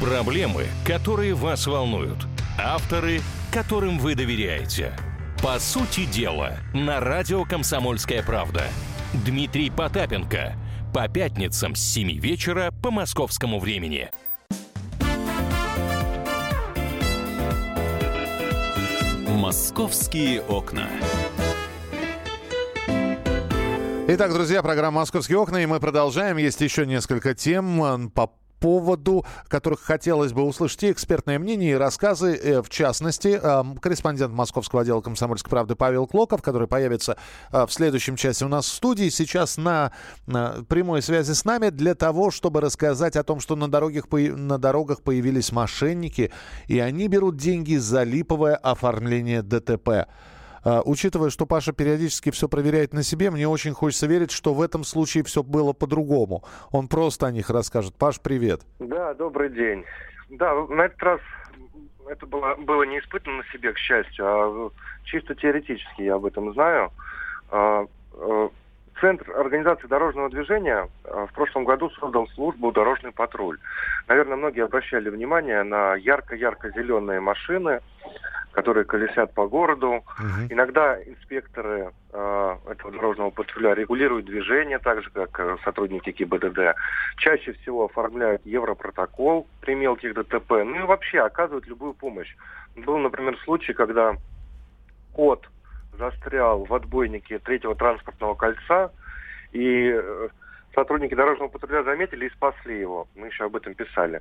Проблемы, 0.00 0.64
которые 0.86 1.34
вас 1.34 1.66
волнуют. 1.66 2.26
Авторы, 2.58 3.20
которым 3.52 3.98
вы 3.98 4.14
доверяете. 4.14 4.96
По 5.42 5.58
сути 5.58 6.06
дела, 6.06 6.56
на 6.72 7.00
радио 7.00 7.44
«Комсомольская 7.44 8.22
правда». 8.22 8.64
Дмитрий 9.12 9.68
Потапенко. 9.68 10.54
По 10.94 11.06
пятницам 11.06 11.74
с 11.74 11.80
7 11.80 12.18
вечера 12.18 12.72
по 12.82 12.90
московскому 12.90 13.60
времени. 13.60 14.08
«Московские 19.28 20.40
окна». 20.40 20.88
Итак, 24.08 24.32
друзья, 24.32 24.62
программа 24.62 25.00
«Московские 25.00 25.36
окна», 25.36 25.58
и 25.58 25.66
мы 25.66 25.78
продолжаем. 25.78 26.38
Есть 26.38 26.62
еще 26.62 26.86
несколько 26.86 27.34
тем 27.34 28.10
по 28.10 28.32
поводу 28.60 29.24
которых 29.48 29.80
хотелось 29.80 30.32
бы 30.32 30.42
услышать 30.42 30.82
и 30.84 30.92
экспертное 30.92 31.38
мнение, 31.38 31.72
и 31.72 31.74
рассказы. 31.74 32.36
Э, 32.36 32.62
в 32.62 32.68
частности, 32.68 33.28
эм, 33.28 33.76
корреспондент 33.76 34.32
московского 34.32 34.82
отдела 34.82 35.00
«Комсомольской 35.00 35.50
правды» 35.50 35.74
Павел 35.74 36.06
Клоков, 36.06 36.42
который 36.42 36.68
появится 36.68 37.16
э, 37.52 37.66
в 37.66 37.72
следующем 37.72 38.16
часе 38.16 38.44
у 38.44 38.48
нас 38.48 38.66
в 38.66 38.72
студии, 38.72 39.08
сейчас 39.08 39.56
на 39.56 39.92
прямой 40.68 41.02
связи 41.02 41.32
с 41.32 41.44
нами 41.44 41.70
для 41.70 41.94
того, 41.94 42.30
чтобы 42.30 42.60
рассказать 42.60 43.16
о 43.16 43.24
том, 43.24 43.40
что 43.40 43.56
на, 43.56 43.70
дорогах, 43.70 44.04
на 44.10 44.58
дорогах 44.58 45.02
появились 45.02 45.52
мошенники, 45.52 46.30
и 46.66 46.78
они 46.78 47.08
берут 47.08 47.36
деньги 47.36 47.76
за 47.76 48.02
липовое 48.02 48.56
оформление 48.56 49.42
ДТП. 49.42 50.06
А, 50.64 50.82
учитывая, 50.84 51.30
что 51.30 51.46
Паша 51.46 51.72
периодически 51.72 52.30
все 52.30 52.48
проверяет 52.48 52.92
на 52.92 53.02
себе, 53.02 53.30
мне 53.30 53.48
очень 53.48 53.72
хочется 53.72 54.06
верить, 54.06 54.30
что 54.30 54.54
в 54.54 54.62
этом 54.62 54.84
случае 54.84 55.24
все 55.24 55.42
было 55.42 55.72
по-другому. 55.72 56.44
Он 56.70 56.88
просто 56.88 57.26
о 57.26 57.30
них 57.30 57.50
расскажет. 57.50 57.94
Паш, 57.96 58.20
привет. 58.20 58.62
Да, 58.78 59.14
добрый 59.14 59.50
день. 59.50 59.84
Да, 60.30 60.54
на 60.66 60.82
этот 60.82 61.02
раз 61.02 61.20
это 62.08 62.26
было, 62.26 62.54
было 62.56 62.82
не 62.82 62.98
испытано 62.98 63.38
на 63.38 63.44
себе, 63.52 63.72
к 63.72 63.78
счастью, 63.78 64.24
а 64.26 64.70
чисто 65.04 65.34
теоретически 65.34 66.02
я 66.02 66.16
об 66.16 66.24
этом 66.24 66.52
знаю. 66.52 66.90
А, 67.50 67.86
а, 68.14 68.50
Центр 69.00 69.30
организации 69.32 69.86
дорожного 69.86 70.28
движения 70.28 70.88
в 71.04 71.30
прошлом 71.34 71.64
году 71.64 71.90
создал 71.90 72.28
службу 72.28 72.70
«Дорожный 72.72 73.12
патруль». 73.12 73.58
Наверное, 74.08 74.36
многие 74.36 74.64
обращали 74.64 75.08
внимание 75.08 75.62
на 75.62 75.94
ярко-ярко-зеленые 75.94 77.20
машины, 77.20 77.80
которые 78.52 78.84
колесят 78.84 79.32
по 79.32 79.46
городу. 79.46 80.04
Угу. 80.18 80.48
Иногда 80.50 81.00
инспекторы 81.02 81.92
э, 82.12 82.56
этого 82.68 82.92
дорожного 82.92 83.30
патруля 83.30 83.74
регулируют 83.74 84.26
движение, 84.26 84.78
так 84.78 85.02
же, 85.02 85.10
как 85.10 85.38
э, 85.38 85.56
сотрудники 85.64 86.10
ГИБДД. 86.10 86.74
Чаще 87.18 87.52
всего 87.52 87.84
оформляют 87.84 88.44
европротокол 88.44 89.46
при 89.60 89.74
мелких 89.74 90.14
ДТП. 90.14 90.50
Ну 90.64 90.76
и 90.76 90.82
вообще 90.82 91.20
оказывают 91.20 91.66
любую 91.66 91.94
помощь. 91.94 92.34
Был, 92.76 92.98
например, 92.98 93.38
случай, 93.44 93.72
когда 93.72 94.16
кот 95.12 95.46
застрял 96.00 96.64
в 96.64 96.74
отбойнике 96.74 97.38
третьего 97.38 97.76
транспортного 97.76 98.34
кольца, 98.34 98.90
и 99.52 99.92
э, 99.94 100.28
сотрудники 100.74 101.14
дорожного 101.14 101.48
патруля 101.48 101.84
заметили 101.84 102.26
и 102.26 102.30
спасли 102.30 102.80
его. 102.80 103.06
Мы 103.14 103.28
еще 103.28 103.44
об 103.44 103.56
этом 103.56 103.74
писали. 103.74 104.20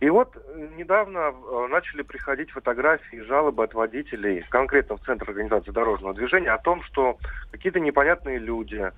И 0.00 0.08
вот 0.10 0.36
э, 0.36 0.68
недавно 0.76 1.18
э, 1.18 1.66
начали 1.68 2.02
приходить 2.02 2.50
фотографии 2.50 3.16
и 3.16 3.22
жалобы 3.22 3.64
от 3.64 3.74
водителей, 3.74 4.44
конкретно 4.48 4.96
в 4.96 5.04
Центр 5.04 5.28
организации 5.28 5.72
дорожного 5.72 6.14
движения, 6.14 6.52
о 6.52 6.62
том, 6.62 6.82
что 6.84 7.18
какие-то 7.50 7.80
непонятные 7.80 8.38
люди, 8.38 8.92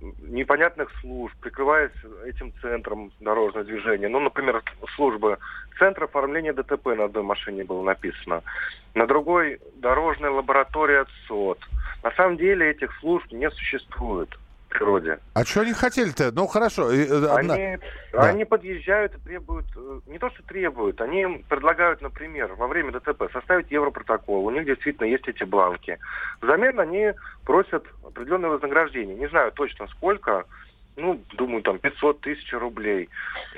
непонятных 0.00 0.90
служб, 1.00 1.34
прикрываясь 1.40 1.92
этим 2.24 2.52
центром 2.62 3.12
дорожного 3.20 3.64
движения, 3.64 4.08
ну, 4.08 4.20
например, 4.20 4.62
службы 4.96 5.38
Центра 5.78 6.04
оформления 6.04 6.52
ДТП 6.52 6.86
на 6.96 7.04
одной 7.04 7.22
машине 7.22 7.64
было 7.64 7.82
написано, 7.82 8.42
на 8.94 9.06
другой 9.06 9.60
дорожная 9.76 10.30
лаборатория 10.30 11.06
СОД. 11.26 11.58
На 12.02 12.10
самом 12.12 12.36
деле 12.36 12.70
этих 12.70 12.94
служб 13.00 13.30
не 13.32 13.50
существует 13.50 14.28
природе. 14.70 15.18
А 15.34 15.44
что 15.44 15.60
они 15.60 15.72
хотели-то? 15.72 16.32
Ну 16.32 16.46
хорошо. 16.46 16.90
Э, 16.90 17.26
они, 17.34 17.78
да. 18.12 18.22
они 18.22 18.44
подъезжают 18.44 19.14
и 19.14 19.18
требуют, 19.18 19.66
э, 19.76 20.00
не 20.06 20.18
то 20.18 20.30
что 20.30 20.42
требуют, 20.44 21.00
они 21.00 21.44
предлагают, 21.48 22.00
например, 22.00 22.54
во 22.54 22.66
время 22.66 22.92
ДТП 22.92 23.24
составить 23.32 23.70
европротокол. 23.70 24.46
У 24.46 24.50
них 24.50 24.64
действительно 24.64 25.06
есть 25.06 25.28
эти 25.28 25.44
бланки. 25.44 25.98
Взамен 26.40 26.80
они 26.80 27.12
просят 27.44 27.84
определенное 28.06 28.50
вознаграждение. 28.50 29.16
Не 29.16 29.28
знаю 29.28 29.52
точно 29.52 29.86
сколько, 29.88 30.44
ну, 30.96 31.20
думаю, 31.34 31.62
там 31.62 31.78
500 31.78 32.20
тысяч 32.20 32.52
рублей. 32.52 33.10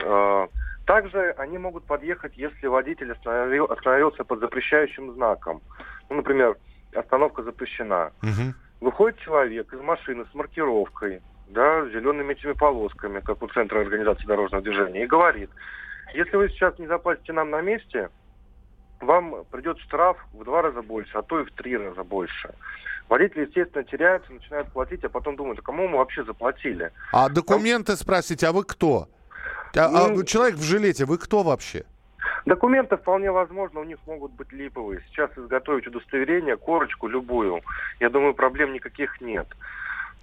Э, 0.03 0.48
также 0.87 1.35
они 1.38 1.59
могут 1.59 1.85
подъехать, 1.85 2.33
если 2.37 2.66
водитель 2.66 3.12
остановил, 3.12 3.66
остановился 3.66 4.25
под 4.25 4.40
запрещающим 4.40 5.12
знаком. 5.14 5.61
Ну, 6.09 6.16
например, 6.16 6.57
остановка 6.94 7.42
запрещена. 7.42 8.12
Угу. 8.22 8.55
Выходит 8.83 9.16
человек 9.21 9.73
из 9.73 9.81
машины 9.81 10.27
с 10.29 10.35
маркировкой, 10.35 11.23
да, 11.47 11.85
с 11.85 11.92
зелеными 11.92 12.33
этими 12.33 12.51
полосками, 12.51 13.21
как 13.21 13.40
у 13.40 13.47
Центра 13.47 13.81
организации 13.81 14.27
дорожного 14.27 14.61
движения, 14.61 15.05
и 15.05 15.07
говорит, 15.07 15.51
если 16.14 16.35
вы 16.35 16.49
сейчас 16.49 16.77
не 16.81 16.88
заплатите 16.88 17.33
нам 17.33 17.51
на 17.51 17.61
месте, 17.61 18.11
вам 19.01 19.45
придет 19.53 19.79
штраф 19.79 20.16
в 20.33 20.42
два 20.42 20.62
раза 20.62 20.83
больше, 20.83 21.16
а 21.16 21.23
то 21.23 21.38
и 21.38 21.45
в 21.45 21.53
три 21.53 21.77
раза 21.77 22.03
больше. 22.03 22.55
Водители, 23.09 23.47
естественно, 23.47 23.85
теряются, 23.85 24.33
начинают 24.33 24.73
платить, 24.73 25.05
а 25.05 25.09
потом 25.09 25.37
думают, 25.37 25.61
а 25.61 25.62
кому 25.62 25.87
мы 25.87 25.99
вообще 25.99 26.25
заплатили? 26.25 26.90
А 27.12 27.29
документы 27.29 27.92
Там... 27.92 27.97
спросить, 27.99 28.42
а 28.42 28.51
вы 28.51 28.64
кто? 28.64 29.07
А, 29.77 29.85
а 29.85 30.09
ну... 30.09 30.21
а 30.23 30.27
человек 30.27 30.57
в 30.57 30.62
жилете, 30.62 31.05
вы 31.05 31.18
кто 31.18 31.45
вообще? 31.45 31.85
Документы 32.46 32.96
вполне 32.96 33.30
возможно, 33.30 33.80
у 33.80 33.85
них 33.85 33.98
могут 34.06 34.32
быть 34.32 34.52
липовые. 34.52 35.00
Сейчас 35.08 35.30
изготовить 35.37 35.87
удостоверение, 35.87 36.56
корочку 36.56 37.08
любую, 37.08 37.62
я 38.00 38.11
думаю, 38.11 38.35
проблем 38.35 38.72
никаких 38.72 39.20
нет. 39.20 39.46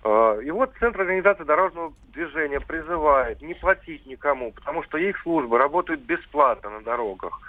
А, 0.04 0.38
и 0.40 0.50
вот 0.52 0.74
Центр 0.80 1.02
организации 1.02 1.44
дорожного 1.44 1.94
движения 2.14 2.60
призывает 2.60 3.42
не 3.42 3.54
платить 3.54 4.06
никому, 4.06 4.52
потому 4.52 4.84
что 4.84 4.98
их 4.98 5.18
службы 5.22 5.58
работают 5.58 6.02
бесплатно 6.02 6.70
на 6.70 6.82
дорогах. 6.82 7.40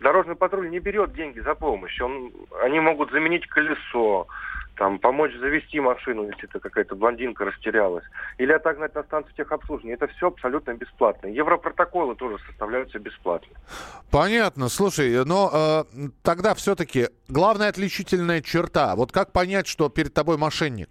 Дорожный 0.00 0.36
патруль 0.36 0.70
не 0.70 0.78
берет 0.78 1.14
деньги 1.14 1.40
за 1.40 1.54
помощь. 1.54 2.00
Он, 2.00 2.30
они 2.62 2.80
могут 2.80 3.10
заменить 3.12 3.46
колесо, 3.46 4.26
там 4.76 4.98
помочь 4.98 5.34
завести 5.36 5.80
машину, 5.80 6.24
если 6.24 6.44
это 6.44 6.60
какая-то 6.60 6.94
блондинка 6.94 7.44
растерялась, 7.44 8.04
или 8.38 8.52
отогнать 8.52 8.94
на 8.94 9.02
станцию 9.02 9.34
техобслуживания. 9.34 9.94
Это 9.94 10.06
все 10.08 10.28
абсолютно 10.28 10.74
бесплатно. 10.74 11.28
Европротоколы 11.28 12.14
тоже 12.14 12.38
составляются 12.46 12.98
бесплатно. 12.98 13.56
Понятно. 14.10 14.68
Слушай, 14.68 15.24
но 15.24 15.50
э, 15.52 16.08
тогда 16.22 16.54
все-таки 16.54 17.08
главная 17.28 17.68
отличительная 17.68 18.42
черта. 18.42 18.94
Вот 18.96 19.12
как 19.12 19.32
понять, 19.32 19.66
что 19.66 19.88
перед 19.88 20.12
тобой 20.14 20.36
мошенник? 20.36 20.88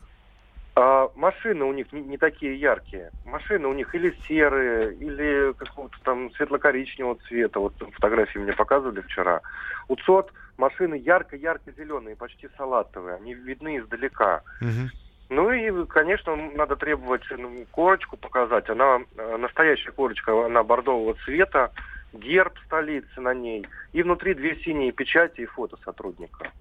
А 0.75 1.09
машины 1.15 1.63
у 1.63 1.71
них 1.71 1.91
не, 1.93 2.01
не 2.01 2.17
такие 2.17 2.59
яркие. 2.59 3.11
Машины 3.25 3.67
у 3.67 3.73
них 3.73 3.95
или 3.95 4.13
серые, 4.27 4.93
или 4.95 5.53
какого-то 5.53 5.95
там 6.03 6.31
светло-коричневого 6.33 7.17
цвета. 7.27 7.59
Вот 7.59 7.73
фотографии 7.93 8.39
мне 8.39 8.51
показывали 8.51 8.99
вчера. 9.01 9.41
У 9.87 9.95
ЦОД 9.95 10.33
машины 10.57 10.95
ярко-ярко-зеленые, 10.95 12.15
почти 12.15 12.49
салатовые. 12.57 13.15
Они 13.15 13.33
видны 13.33 13.77
издалека. 13.77 14.41
Ну 15.29 15.51
и, 15.51 15.85
конечно, 15.87 16.35
надо 16.35 16.75
требовать 16.75 17.23
ну, 17.31 17.65
корочку 17.71 18.15
показать. 18.15 18.69
Она 18.69 18.99
э, 19.17 19.37
настоящая 19.37 19.91
корочка, 19.91 20.45
она 20.45 20.63
бордового 20.63 21.15
цвета, 21.25 21.71
герб 22.13 22.53
столицы 22.67 23.19
на 23.19 23.33
ней. 23.33 23.65
И 23.91 24.03
внутри 24.03 24.35
две 24.35 24.55
синие 24.57 24.91
печати 24.91 25.41
и 25.41 25.45
фото 25.45 25.77
сотрудника. 25.83 26.51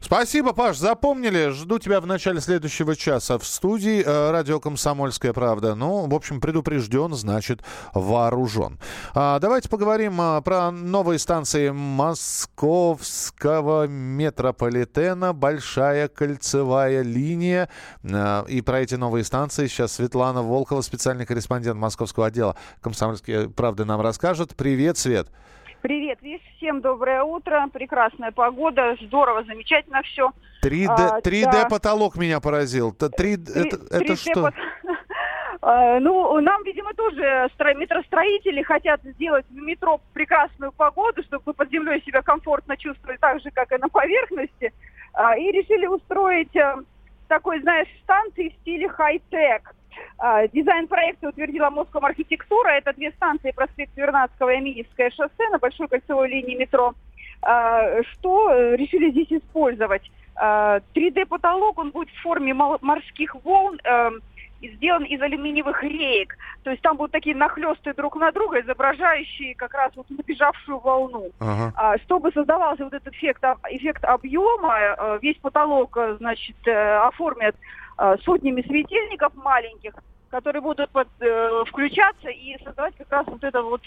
Спасибо, 0.00 0.52
Паш, 0.52 0.78
запомнили. 0.78 1.50
Жду 1.50 1.78
тебя 1.78 2.00
в 2.00 2.06
начале 2.06 2.40
следующего 2.40 2.96
часа 2.96 3.38
в 3.38 3.44
студии 3.44 4.02
э, 4.04 4.30
радио 4.30 4.60
«Комсомольская 4.60 5.32
правда». 5.32 5.74
Ну, 5.74 6.08
в 6.08 6.14
общем, 6.14 6.40
предупрежден, 6.40 7.14
значит, 7.14 7.60
вооружен. 7.94 8.78
А, 9.14 9.38
давайте 9.38 9.68
поговорим 9.68 10.20
а, 10.20 10.40
про 10.40 10.70
новые 10.70 11.18
станции 11.18 11.70
московского 11.70 13.86
метрополитена. 13.86 15.32
Большая 15.32 16.08
кольцевая 16.08 17.02
линия. 17.02 17.68
А, 18.04 18.44
и 18.46 18.60
про 18.60 18.80
эти 18.80 18.96
новые 18.96 19.24
станции 19.24 19.66
сейчас 19.66 19.92
Светлана 19.92 20.42
Волкова, 20.42 20.82
специальный 20.82 21.26
корреспондент 21.26 21.78
московского 21.78 22.26
отдела 22.26 22.56
«Комсомольской 22.80 23.48
правды» 23.48 23.84
нам 23.84 24.00
расскажет. 24.00 24.54
Привет, 24.56 24.98
Свет. 24.98 25.28
Привет, 25.28 25.42
Виш, 25.84 26.40
всем 26.56 26.80
доброе 26.80 27.22
утро, 27.22 27.68
прекрасная 27.72 28.30
погода, 28.30 28.96
здорово, 29.00 29.42
замечательно 29.44 30.02
все. 30.02 30.30
3D, 30.64 30.86
А, 30.88 31.20
3D 31.20 31.50
да. 31.50 31.68
потолок 31.68 32.16
меня 32.16 32.40
поразил. 32.40 32.92
Т- 32.92 33.08
3, 33.08 33.32
это, 33.34 33.78
это 33.90 34.16
что? 34.16 34.50
Ну, 35.64 36.40
нам, 36.40 36.64
видимо, 36.64 36.92
тоже 36.92 37.48
стро- 37.56 37.74
метростроители 37.76 38.62
хотят 38.62 39.00
сделать 39.04 39.46
в 39.48 39.54
метро 39.54 40.00
прекрасную 40.12 40.72
погоду, 40.72 41.22
чтобы 41.22 41.42
вы 41.46 41.54
под 41.54 41.70
землей 41.70 42.02
себя 42.04 42.20
комфортно 42.20 42.76
чувствовали 42.76 43.16
так 43.18 43.40
же, 43.40 43.50
как 43.52 43.70
и 43.70 43.76
на 43.76 43.88
поверхности. 43.88 44.72
А, 45.12 45.36
И 45.38 45.52
решили 45.52 45.86
устроить 45.86 46.56
э, 46.56 46.78
такой, 47.28 47.60
знаешь, 47.60 47.86
станции 48.02 48.48
в 48.48 48.54
стиле 48.62 48.88
хай-тек. 48.88 49.72
А, 50.18 50.46
Дизайн 50.48 50.88
проекта 50.88 51.28
утвердила 51.28 51.70
Моском 51.70 52.04
архитектура. 52.04 52.68
Это 52.70 52.92
две 52.92 53.10
станции 53.12 53.50
проспект 53.50 53.96
Вернадского 53.96 54.50
и 54.50 54.56
Аминевское 54.56 55.10
шоссе 55.10 55.48
на 55.50 55.58
большой 55.58 55.88
кольцевой 55.88 56.28
линии 56.28 56.56
метро. 56.56 56.94
А, 57.42 58.02
Что 58.02 58.50
э, 58.50 58.76
решили 58.76 59.10
здесь 59.10 59.42
использовать? 59.42 60.02
А, 60.34 60.80
3D-потолок, 60.94 61.78
он 61.78 61.90
будет 61.90 62.10
в 62.10 62.22
форме 62.22 62.54
морских 62.54 63.34
волн, 63.44 63.78
и 64.62 64.68
сделан 64.76 65.02
из 65.02 65.20
алюминиевых 65.20 65.82
реек. 65.82 66.36
То 66.62 66.70
есть 66.70 66.82
там 66.82 66.96
будут 66.96 67.12
такие 67.12 67.34
нахлесты 67.34 67.92
друг 67.94 68.16
на 68.16 68.30
друга, 68.30 68.60
изображающие 68.60 69.54
как 69.56 69.74
раз 69.74 69.92
вот 69.96 70.08
набежавшую 70.08 70.78
волну. 70.78 71.30
Ага. 71.40 71.72
А, 71.76 71.98
чтобы 71.98 72.30
создавался 72.32 72.84
вот 72.84 72.94
этот 72.94 73.12
эффект, 73.12 73.42
эффект 73.70 74.04
объема, 74.04 74.78
э, 74.78 75.18
весь 75.20 75.36
потолок, 75.38 75.96
э, 75.96 76.16
значит, 76.18 76.56
э, 76.66 76.96
оформят 76.98 77.56
э, 77.56 77.81
сотнями 78.24 78.62
светильников 78.62 79.32
маленьких, 79.34 79.92
которые 80.30 80.62
будут 80.62 80.90
под- 80.90 81.08
э, 81.20 81.64
включаться 81.68 82.28
и 82.28 82.56
создавать 82.64 82.94
как 82.96 83.10
раз 83.10 83.26
вот 83.26 83.44
это 83.44 83.62
вот 83.62 83.82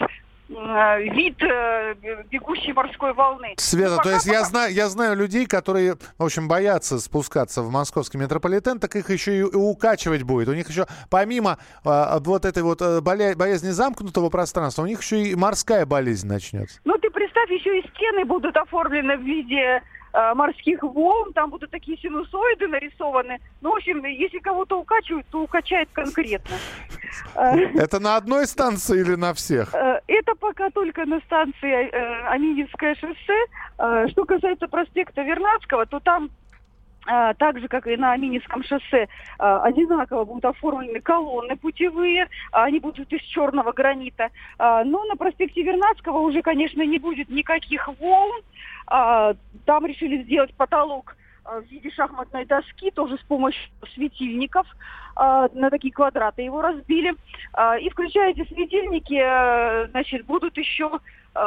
э, 0.48 1.02
вид 1.10 1.42
э, 1.42 1.94
бе- 1.94 2.24
бегущей 2.30 2.72
морской 2.72 3.12
волны. 3.14 3.54
Света, 3.56 3.90
Ну, 3.90 3.96
то 3.96 4.02
пока- 4.04 4.14
есть 4.14 4.26
я 4.26 4.32
пока- 4.34 4.44
знаю, 4.44 4.72
я 4.74 4.88
знаю 4.88 5.16
людей, 5.16 5.46
которые, 5.46 5.96
в 6.18 6.24
общем, 6.24 6.46
боятся 6.46 7.00
спускаться 7.00 7.62
в 7.62 7.70
московский 7.72 8.18
метрополитен, 8.18 8.78
так 8.78 8.94
их 8.94 9.10
еще 9.10 9.36
и 9.38 9.42
укачивать 9.42 10.22
будет. 10.22 10.48
У 10.48 10.54
них 10.54 10.68
еще, 10.68 10.86
помимо 11.10 11.58
а, 11.84 12.20
вот 12.20 12.44
этой 12.44 12.62
вот 12.62 12.80
боля- 12.80 13.34
боязни 13.34 13.70
замкнутого 13.70 14.30
пространства, 14.30 14.82
у 14.82 14.86
них 14.86 15.00
еще 15.02 15.20
и 15.20 15.34
морская 15.34 15.84
болезнь 15.84 16.28
начнется. 16.28 16.78
Ну, 16.84 16.96
ты 16.98 17.10
представь, 17.10 17.50
еще 17.50 17.80
и 17.80 17.88
стены 17.88 18.24
будут 18.24 18.56
оформлены 18.56 19.16
в 19.16 19.22
виде 19.22 19.56
э, 19.56 19.80
морских 20.34 20.82
волн, 20.82 21.32
там 21.32 21.50
будут 21.50 21.70
такие 21.70 21.98
синусоиды 21.98 22.68
нарисованы. 22.68 23.38
Ну, 23.60 23.72
в 23.72 23.76
общем, 23.76 24.04
если 24.04 24.38
кого-то 24.38 24.80
укачивают, 24.80 25.26
то 25.30 25.42
укачает 25.42 25.88
конкретно. 25.92 26.56
Э, 27.34 27.56
Это 27.74 28.00
на 28.00 28.16
одной 28.16 28.46
станции 28.46 29.00
или 29.00 29.14
на 29.14 29.32
всех? 29.34 29.74
Э, 29.74 30.00
Это 30.06 30.34
пока 30.34 30.70
только 30.70 31.04
на 31.04 31.20
станции 31.20 31.90
э, 31.90 32.28
Аминевское 32.28 32.94
шоссе. 32.94 33.44
Э, 33.78 34.06
Что 34.10 34.24
касается 34.24 34.68
проспекта 34.68 35.22
Вернадского, 35.22 35.86
то 35.86 36.00
там 36.00 36.24
э, 36.26 36.28
так 37.38 37.60
же, 37.60 37.68
как 37.68 37.86
и 37.86 37.96
на 37.96 38.12
Аминевском 38.12 38.62
шоссе, 38.64 39.02
э, 39.02 39.06
одинаково 39.38 40.24
будут 40.24 40.44
оформлены 40.44 41.00
колонны 41.00 41.56
путевые, 41.56 42.28
а 42.52 42.64
они 42.64 42.80
будут 42.80 43.12
из 43.12 43.22
черного 43.22 43.72
гранита. 43.72 44.30
А, 44.58 44.84
Но 44.84 45.04
на 45.04 45.16
проспекте 45.16 45.62
Вернадского 45.62 46.18
уже, 46.18 46.42
конечно, 46.42 46.82
не 46.82 46.98
будет 46.98 47.28
никаких 47.28 47.88
волн. 48.00 48.42
А, 48.86 49.34
Там 49.64 49.86
решили 49.86 50.22
сделать 50.22 50.54
потолок 50.54 51.16
в 51.44 51.62
виде 51.70 51.90
шахматной 51.90 52.44
доски, 52.44 52.90
тоже 52.90 53.16
с 53.18 53.22
помощью 53.22 53.70
светильников. 53.94 54.66
А, 55.14 55.48
На 55.54 55.70
такие 55.70 55.92
квадраты 55.92 56.42
его 56.42 56.60
разбили. 56.60 57.14
А, 57.52 57.78
И 57.78 57.88
включая 57.88 58.32
эти 58.32 58.44
светильники, 58.48 59.88
значит, 59.90 60.26
будут 60.26 60.56
еще 60.58 60.90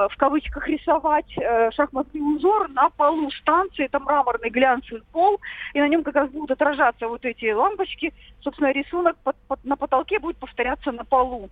в 0.10 0.18
кавычках 0.18 0.68
рисовать 0.68 1.32
э, 1.38 1.72
шахматный 1.72 2.22
узор 2.22 2.70
на 2.70 2.90
полу 2.90 3.30
станции. 3.32 3.86
Это 3.86 4.00
мраморный 4.00 4.50
глянцевый 4.50 5.04
пол, 5.12 5.40
и 5.74 5.80
на 5.80 5.88
нем 5.88 6.04
как 6.04 6.16
раз 6.16 6.30
будут 6.30 6.52
отражаться 6.52 7.08
вот 7.08 7.26
эти 7.26 7.52
лампочки. 7.52 8.14
Собственно, 8.42 8.72
рисунок 8.72 9.18
под- 9.24 9.36
под- 9.48 9.64
на 9.66 9.76
потолке 9.76 10.20
будет 10.20 10.38
повторяться 10.38 10.92
на 10.92 11.04
полу. 11.06 11.50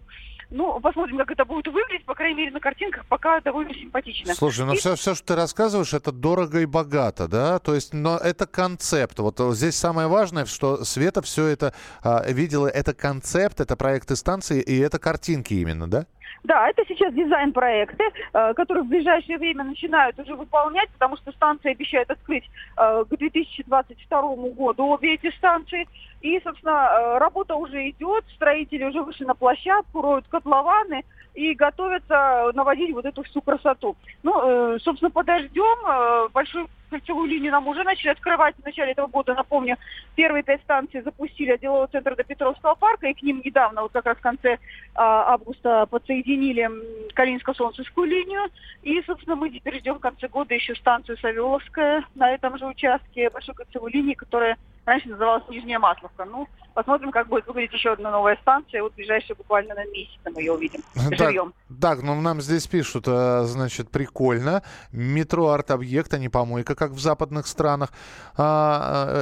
Ну, 0.50 0.80
посмотрим, 0.80 1.18
как 1.18 1.32
это 1.32 1.44
будет 1.44 1.68
выглядеть. 1.68 2.06
По 2.06 2.16
крайней 2.16 2.38
мере, 2.38 2.52
на 2.52 2.62
картинках 2.62 3.06
пока 3.08 3.42
довольно 3.42 3.74
симпатично. 3.74 4.34
Слушай, 4.34 4.66
ну 4.66 4.74
И- 4.74 4.78
все, 4.78 4.96
все, 4.96 5.14
что 5.14 5.26
ты 5.28 5.36
рассказываешь, 5.36 5.94
это 5.94 6.14
дорого 6.14 6.60
и 6.62 6.66
богато, 6.66 7.28
да? 7.28 7.60
То 7.60 7.76
есть, 7.76 7.94
но 7.94 8.18
это 8.18 8.48
концепт. 8.48 9.20
Вот 9.20 9.40
э, 9.42 9.52
здесь 9.52 9.76
самое 9.76 10.08
важное, 10.08 10.46
что 10.46 10.86
Света 10.86 11.22
все 11.22 11.48
это 11.48 11.74
а, 12.02 12.24
видела, 12.32 12.68
это 12.68 12.94
концепт, 12.94 13.60
это 13.60 13.76
проекты 13.76 14.16
станции, 14.16 14.62
и 14.62 14.78
это 14.80 15.00
картинки 15.00 15.54
именно, 15.54 15.90
да? 15.90 16.06
Да, 16.44 16.70
это 16.70 16.84
сейчас 16.88 17.14
дизайн-проекты, 17.14 18.04
э, 18.34 18.54
которые 18.54 18.84
в 18.84 18.88
ближайшее 18.88 19.38
время 19.38 19.64
начинают 19.64 20.18
уже 20.20 20.36
выполнять, 20.36 20.90
потому 20.92 21.18
что 21.18 21.32
станции 21.32 21.72
обещают 21.72 22.10
открыть 22.10 22.50
э, 22.78 23.06
к 23.10 23.18
2022 23.18 24.22
году 24.54 24.88
обе 24.88 25.16
эти 25.16 25.36
станции. 25.36 25.88
И, 26.22 26.40
собственно, 26.44 26.90
э, 26.90 27.18
работа 27.18 27.56
уже 27.56 27.90
идет, 27.90 28.26
строители 28.36 28.86
уже 28.86 29.02
вышли 29.02 29.26
на 29.26 29.36
площадку, 29.36 30.02
роют 30.02 30.28
котлованы 30.28 31.04
и 31.34 31.54
готовятся 31.54 32.52
наводить 32.54 32.94
вот 32.94 33.06
эту 33.06 33.24
всю 33.24 33.42
красоту. 33.42 33.96
Ну, 34.24 34.80
собственно, 34.80 35.12
подождем. 35.12 36.32
Большую 36.32 36.68
кольцевую 36.90 37.28
линию 37.28 37.52
нам 37.52 37.68
уже 37.68 37.84
начали 37.84 38.10
открывать 38.10 38.56
в 38.56 38.66
начале 38.66 38.92
этого 38.92 39.08
года. 39.08 39.34
Напомню, 39.34 39.78
первые 40.16 40.44
пять 40.44 40.62
станций 40.62 41.02
запустили 41.02 41.52
от 41.52 41.62
делового 41.62 41.88
центра 41.88 42.16
до 42.16 42.24
Петровского 42.24 42.76
парка, 42.76 43.08
и 43.08 43.14
к 43.14 43.22
ним 43.22 43.42
недавно, 43.44 43.82
вот 43.82 43.92
как 43.92 44.06
раз 44.06 44.18
в 44.18 44.22
конце 44.22 44.58
а, 44.96 45.34
августа, 45.34 45.86
подсоединили 45.88 46.70
Калининско-Солнцевскую 47.14 48.06
линию. 48.06 48.50
И, 48.84 49.02
собственно, 49.04 49.36
мы 49.36 49.50
теперь 49.50 49.80
ждем 49.80 49.96
в 49.96 50.00
конце 50.00 50.28
года 50.28 50.54
еще 50.54 50.76
станцию 50.76 51.18
Савеловская 51.18 52.06
на 52.16 52.32
этом 52.32 52.58
же 52.58 52.66
участке 52.66 53.30
большой 53.30 53.56
кольцевой 53.56 53.92
линии, 53.92 54.14
которая 54.14 54.58
раньше 54.88 55.10
называлась 55.10 55.44
Нижняя 55.50 55.78
Масловка. 55.80 56.26
Ну, 56.26 56.48
посмотрим, 56.74 57.12
как 57.12 57.28
будет 57.28 57.46
выглядеть 57.46 57.74
еще 57.74 57.92
одна 57.94 58.10
новая 58.10 58.38
станция. 58.42 58.82
Вот 58.82 58.94
ближайшие 58.96 59.36
буквально 59.36 59.76
на 59.76 59.86
месяц 59.86 60.18
мы 60.34 60.42
ее 60.42 60.54
увидим. 60.54 60.82
Так, 60.96 61.18
Живьем. 61.30 61.54
так, 61.82 62.02
ну 62.02 62.20
нам 62.22 62.42
здесь 62.42 62.66
пишут, 62.68 63.06
э, 63.08 63.44
значит, 63.46 63.90
прикольно. 63.92 64.64
Метро 64.92 65.50
арт-объект, 65.50 66.14
а 66.14 66.18
не 66.18 66.30
помойка, 66.30 66.74
как 66.76 66.92
в 66.92 67.00
западных 67.00 67.48
странах. 67.48 67.90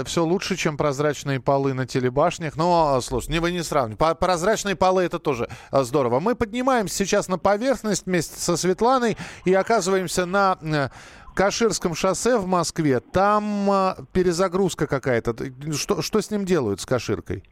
все 0.06 0.24
лучше, 0.24 0.56
чем 0.56 0.78
прозрачные 0.78 1.40
полы 1.40 1.74
на 1.74 1.86
телебашнях. 1.88 2.56
Но, 2.56 3.00
слушай, 3.02 3.32
не 3.32 3.40
вы 3.40 3.52
не 3.52 3.64
сравнивайте. 3.64 3.98
По- 3.98 4.16
Прозрачные 4.16 4.76
полы 4.76 5.04
это 5.04 5.20
тоже 5.20 5.50
э, 5.72 5.84
здорово. 5.84 6.20
Мы 6.20 6.36
поднимаемся 6.36 6.96
сейчас 6.96 7.28
на 7.28 7.38
поверхность 7.38 8.06
вместе 8.06 8.40
со 8.40 8.56
Светланой 8.58 9.18
и 9.46 9.54
оказываемся 9.54 10.26
на 10.26 10.58
э, 10.62 10.90
Каширском 11.36 11.94
шоссе 11.94 12.38
в 12.38 12.48
Москве. 12.48 13.00
Там 13.00 13.70
э, 13.70 13.96
перезагрузка 14.14 14.88
какая-то. 14.88 15.36
Что, 15.74 16.02
что 16.02 16.22
с 16.22 16.32
ним 16.32 16.46
делают, 16.46 16.80
с 16.80 16.86
Каширкой? 16.86 17.44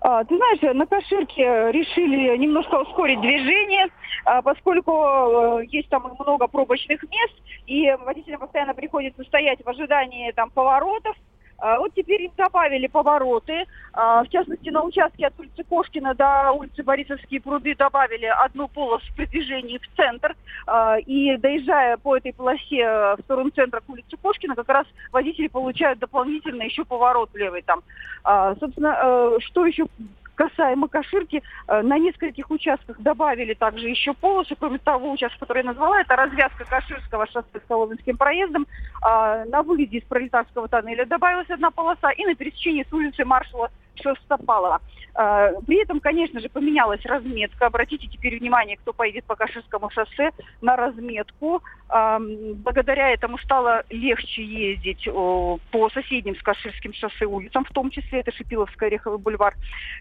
А, 0.00 0.24
Ты 0.24 0.36
знаешь, 0.36 0.76
на 0.76 0.86
Каширке 0.86 1.70
решили 1.72 2.36
немножко 2.36 2.76
ускорить 2.80 3.20
движение, 3.20 3.86
а, 4.24 4.42
поскольку 4.42 5.58
есть 5.60 5.88
там 5.90 6.16
много 6.18 6.46
пробочных 6.48 7.02
мест, 7.02 7.34
и 7.66 7.92
водителям 8.04 8.40
постоянно 8.40 8.74
приходится 8.74 9.22
стоять 9.24 9.64
в 9.64 9.68
ожидании 9.68 10.32
там 10.32 10.50
поворотов, 10.50 11.16
А, 11.16 11.31
Вот 11.62 11.94
теперь 11.94 12.22
им 12.22 12.32
добавили 12.36 12.88
повороты. 12.88 13.66
А, 13.92 14.24
В 14.24 14.28
частности, 14.30 14.68
на 14.70 14.82
участке 14.82 15.26
от 15.26 15.38
улицы 15.38 15.62
Кошкина 15.64 16.14
до 16.14 16.50
улицы 16.52 16.82
Борисовские 16.82 17.40
пруды 17.40 17.74
добавили 17.76 18.26
одну 18.26 18.66
полосу 18.68 19.06
при 19.16 19.26
движении 19.26 19.78
в 19.78 19.96
центр. 19.96 20.34
А, 20.66 20.98
И 20.98 21.36
доезжая 21.36 21.96
по 21.98 22.16
этой 22.16 22.32
полосе 22.32 22.80
э, 22.80 23.16
в 23.16 23.20
сторону 23.22 23.50
центра 23.50 23.80
к 23.80 23.88
улице 23.88 24.16
Кошкина, 24.20 24.56
как 24.56 24.68
раз 24.68 24.86
водители 25.12 25.46
получают 25.46 25.98
дополнительно 26.00 26.62
еще 26.62 26.84
поворот 26.84 27.30
левый 27.34 27.62
там. 27.62 27.82
А, 28.24 28.56
Собственно, 28.56 28.98
э, 29.00 29.38
что 29.40 29.64
еще 29.66 29.86
касаемо 30.34 30.88
Каширки, 30.88 31.42
э, 31.68 31.82
на 31.82 31.98
нескольких 31.98 32.50
участках 32.50 33.00
добавили 33.00 33.54
также 33.54 33.88
еще 33.88 34.14
полосы, 34.14 34.54
кроме 34.58 34.78
того 34.78 35.12
участка, 35.12 35.40
который 35.40 35.58
я 35.58 35.68
назвала, 35.68 36.00
это 36.00 36.16
развязка 36.16 36.64
Каширского 36.64 37.26
шоссе 37.26 37.60
с 37.64 37.68
Соломенским 37.68 38.16
проездом. 38.16 38.66
А, 39.02 39.44
На 39.46 39.62
выезде 39.62 39.98
из 39.98 40.04
Пролетарского 40.04 40.68
тоннеля 40.68 41.04
добавилась 41.06 41.50
одна 41.50 41.70
полоса, 41.70 42.10
и 42.10 42.24
на 42.24 42.34
пересечении 42.34 42.86
с 42.88 42.92
улицы 42.92 43.24
маршала 43.24 43.70
Шерстопалова. 43.96 44.80
А, 45.14 45.52
При 45.66 45.82
этом, 45.82 46.00
конечно 46.00 46.40
же, 46.40 46.48
поменялась 46.48 47.04
разметка. 47.04 47.66
Обратите 47.66 48.06
теперь 48.06 48.38
внимание, 48.38 48.76
кто 48.76 48.92
поедет 48.92 49.24
по 49.24 49.36
Каширскому 49.36 49.90
шоссе, 49.90 50.30
на 50.60 50.76
разметку. 50.76 51.62
А, 51.88 52.18
Благодаря 52.18 53.10
этому 53.10 53.38
стало 53.38 53.84
легче 53.90 54.44
ездить 54.44 55.04
по 55.04 55.90
соседним 55.92 56.36
с 56.36 56.42
Каширским 56.42 56.94
шоссе 56.94 57.26
улицам, 57.26 57.64
в 57.64 57.70
том 57.70 57.90
числе 57.90 58.20
это 58.20 58.32
Шипиловская, 58.32 58.88
Ореховый 58.88 59.18
бульвар. 59.18 59.54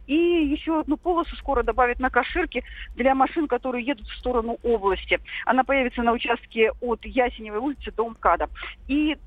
И 0.07 0.15
еще 0.15 0.79
одну 0.79 0.97
полосу 0.97 1.35
скоро 1.35 1.63
добавят 1.63 1.99
на 1.99 2.09
Каширке 2.09 2.63
для 2.95 3.15
машин, 3.15 3.47
которые 3.47 3.85
едут 3.85 4.07
в 4.07 4.17
сторону 4.17 4.57
области. 4.63 5.19
Она 5.45 5.63
появится 5.63 6.03
на 6.03 6.13
участке 6.13 6.71
от 6.81 7.05
Ясеневой 7.05 7.59
улицы 7.59 7.91
до 7.91 8.07
МКАДа. 8.07 8.49
И 8.87 9.17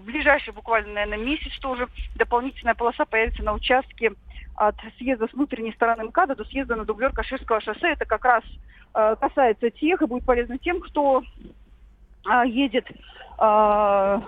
ближайший 0.00 0.52
буквально, 0.52 0.94
наверное, 0.94 1.24
месяц 1.24 1.58
тоже 1.60 1.88
дополнительная 2.16 2.74
полоса 2.74 3.04
появится 3.04 3.42
на 3.42 3.52
участке 3.52 4.12
от 4.56 4.76
съезда 4.98 5.26
с 5.28 5.32
внутренней 5.32 5.72
стороны 5.72 6.04
МКАДа 6.04 6.36
до 6.36 6.44
съезда 6.44 6.76
на 6.76 6.84
дублер 6.84 7.12
Каширского 7.12 7.60
шоссе. 7.60 7.92
Это 7.92 8.04
как 8.04 8.24
раз 8.24 8.44
э, 8.94 9.16
касается 9.20 9.70
тех 9.70 10.00
и 10.00 10.06
будет 10.06 10.24
полезно 10.24 10.58
тем, 10.58 10.80
кто 10.80 11.22
а, 12.24 12.46
едет 12.46 12.86
на 13.36 14.20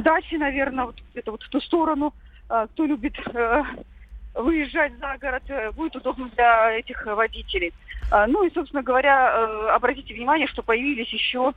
даче, 0.00 0.38
наверное, 0.38 0.86
вот 0.86 0.96
где-то 1.10 1.32
вот 1.32 1.42
в 1.42 1.48
ту 1.50 1.60
сторону, 1.60 2.14
кто 2.46 2.86
любит 2.86 3.14
э, 3.34 3.62
выезжать 4.34 4.92
за 4.98 5.16
город, 5.18 5.42
э, 5.48 5.70
будет 5.72 5.96
удобно 5.96 6.28
для 6.30 6.72
этих 6.72 7.04
водителей. 7.06 7.72
Ну 8.28 8.44
и, 8.44 8.52
собственно 8.52 8.82
говоря, 8.82 9.32
э, 9.32 9.68
обратите 9.70 10.14
внимание, 10.14 10.46
что 10.46 10.62
появились 10.62 11.12
еще 11.12 11.52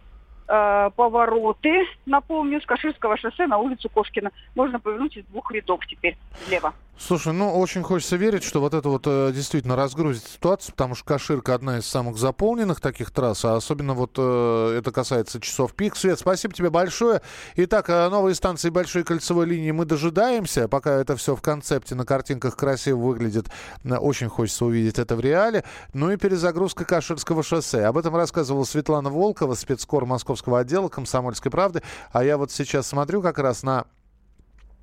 э, 0.48 0.90
повороты, 0.96 1.86
напомню, 2.06 2.62
с 2.62 2.66
Каширского 2.66 3.18
шоссе 3.18 3.48
на 3.48 3.58
улицу 3.58 3.90
Кошкина. 3.90 4.32
Можно 4.56 4.80
повернуть 4.80 5.18
из 5.18 5.26
двух 5.26 5.52
рядов 5.52 5.86
теперь 5.88 6.18
влево. 6.48 6.74
Слушай, 7.00 7.32
ну 7.32 7.56
очень 7.58 7.84
хочется 7.84 8.16
верить, 8.16 8.44
что 8.44 8.60
вот 8.60 8.74
это 8.74 8.90
вот 8.90 9.04
э, 9.06 9.32
действительно 9.32 9.76
разгрузит 9.76 10.24
ситуацию, 10.26 10.74
потому 10.74 10.96
что 10.96 11.06
Каширка 11.06 11.54
одна 11.54 11.78
из 11.78 11.86
самых 11.86 12.18
заполненных 12.18 12.82
таких 12.82 13.12
трасс, 13.12 13.46
а 13.46 13.56
особенно 13.56 13.94
вот 13.94 14.16
э, 14.18 14.78
это 14.80 14.92
касается 14.92 15.40
часов 15.40 15.76
пик. 15.76 15.96
Свет, 15.96 16.20
спасибо 16.20 16.56
тебе 16.56 16.72
большое. 16.72 17.22
Итак, 17.56 17.92
э, 17.92 18.10
новые 18.10 18.34
станции 18.34 18.72
большой 18.72 19.04
кольцевой 19.04 19.46
линии 19.46 19.70
мы 19.70 19.86
дожидаемся, 19.86 20.68
пока 20.68 20.96
это 20.96 21.16
все 21.16 21.36
в 21.36 21.42
концепте 21.42 21.94
на 21.94 22.04
картинках 22.04 22.58
красиво 22.58 22.98
выглядит. 22.98 23.46
Очень 23.86 24.30
хочется 24.30 24.66
увидеть 24.66 24.98
это 24.98 25.16
в 25.16 25.20
реале. 25.20 25.64
Ну 25.94 26.12
и 26.12 26.18
перезагрузка 26.18 26.84
Каширского 26.84 27.44
шоссе. 27.44 27.86
Об 27.86 28.00
этом 28.00 28.16
рассказывала 28.16 28.64
Светлана 28.64 29.12
Волкова, 29.12 29.54
спецкор 29.54 30.08
московского 30.08 30.60
отдела 30.60 30.90
«Комсомольской 30.90 31.52
правды». 31.52 31.84
А 32.12 32.24
я 32.24 32.38
вот 32.38 32.52
сейчас 32.52 32.88
смотрю 32.88 33.22
как 33.22 33.38
раз 33.38 33.62
на 33.62 33.86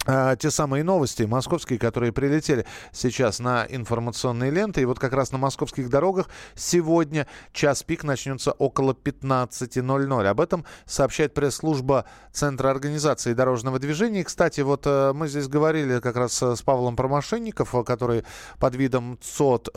а, 0.06 0.36
те 0.36 0.50
самые 0.50 0.84
новости 0.84 1.22
московские, 1.22 1.78
которые 1.78 2.12
прилетели 2.12 2.66
сейчас 2.92 3.38
на 3.38 3.66
информационные 3.68 4.50
ленты. 4.50 4.82
И 4.82 4.84
вот 4.84 4.98
как 4.98 5.12
раз 5.12 5.32
на 5.32 5.38
московских 5.38 5.88
дорогах 5.88 6.28
сегодня 6.54 7.26
час 7.52 7.82
пик 7.82 8.04
начнется 8.04 8.52
около 8.52 8.92
15.00. 8.92 10.26
Об 10.26 10.40
этом 10.40 10.64
сообщает 10.86 11.34
пресс-служба 11.34 12.04
Центра 12.32 12.70
организации 12.70 13.32
дорожного 13.32 13.78
движения. 13.78 14.20
И, 14.20 14.24
кстати, 14.24 14.60
вот 14.60 14.82
э, 14.86 15.12
мы 15.14 15.28
здесь 15.28 15.48
говорили 15.48 16.00
как 16.00 16.16
раз 16.16 16.42
э, 16.42 16.56
с 16.56 16.62
Павлом 16.62 16.96
про 16.96 17.08
мошенников, 17.08 17.74
э, 17.74 17.84
который 17.84 18.24
под 18.58 18.74
видом 18.74 19.18
ЦОД 19.20 19.68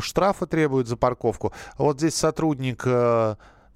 штрафы 0.00 0.46
требует 0.46 0.88
за 0.88 0.96
парковку. 0.96 1.52
Вот 1.76 1.98
здесь 1.98 2.14
сотрудник... 2.14 2.86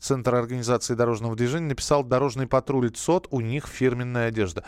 Центра 0.02 0.36
организации 0.36 0.94
дорожного 0.94 1.36
движения 1.36 1.68
написал 1.68 2.02
«Дорожный 2.02 2.48
патруль 2.48 2.90
ЦОД, 2.90 3.28
у 3.30 3.40
них 3.40 3.68
фирменная 3.68 4.30
одежда». 4.30 4.64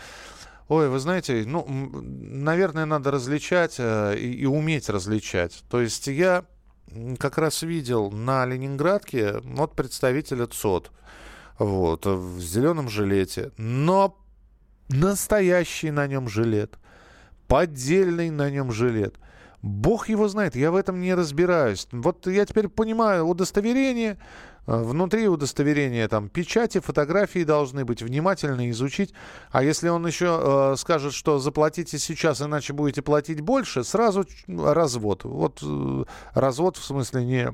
Ой, 0.69 0.89
вы 0.89 0.99
знаете, 0.99 1.45
ну, 1.47 1.67
наверное, 1.69 2.87
надо 2.87 3.11
различать 3.11 3.77
э, 3.79 4.17
и, 4.19 4.33
и 4.33 4.47
уметь 4.47 4.89
различать. 4.89 5.63
То 5.69 5.81
есть 5.81 6.07
я 6.07 6.45
как 7.19 7.39
раз 7.39 7.63
видел 7.63 8.11
на 8.11 8.47
Ленинградке 8.47 9.41
вот 9.43 9.75
представителя 9.75 10.47
ЦОД, 10.47 10.91
вот, 11.59 12.07
в 12.07 12.41
зеленом 12.41 12.89
жилете, 12.89 13.53
но 13.59 14.17
настоящий 14.89 15.91
на 15.91 16.07
нем 16.07 16.29
жилет, 16.29 16.79
поддельный 17.47 18.31
на 18.31 18.51
нем 18.51 18.73
жилет. 18.73 19.17
Бог 19.63 20.09
его 20.09 20.29
знает, 20.29 20.57
я 20.57 20.71
в 20.71 20.77
этом 20.77 21.01
не 21.01 21.15
разбираюсь. 21.15 21.89
Вот 21.91 22.27
я 22.27 22.45
теперь 22.45 22.69
понимаю, 22.69 23.27
удостоверение, 23.27 24.13
э, 24.13 24.19
внутри 24.67 25.29
удостоверения 25.29 26.09
там 26.09 26.29
печати, 26.29 26.81
фотографии 26.81 27.45
должны 27.45 27.85
быть, 27.85 28.03
внимательно 28.03 28.71
изучить. 28.71 29.13
А 29.51 29.63
если 29.63 29.89
он 29.89 30.07
еще 30.07 30.39
э, 30.41 30.77
скажет, 30.77 31.13
что 31.13 31.39
заплатите 31.39 31.99
сейчас, 31.99 32.41
иначе 32.41 32.73
будете 32.73 33.03
платить 33.03 33.41
больше, 33.41 33.85
сразу 33.85 34.25
ч- 34.25 34.33
развод. 34.49 35.25
Вот 35.25 35.61
э, 35.63 36.05
развод 36.35 36.77
в 36.77 36.85
смысле 36.85 37.25
не 37.25 37.53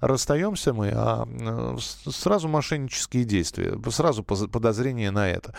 расстаемся 0.00 0.72
мы, 0.72 0.90
а 0.94 1.26
э, 1.28 1.76
сразу 2.10 2.48
мошеннические 2.48 3.24
действия, 3.24 3.78
сразу 3.90 4.22
подозрение 4.22 5.10
на 5.10 5.28
это. 5.28 5.54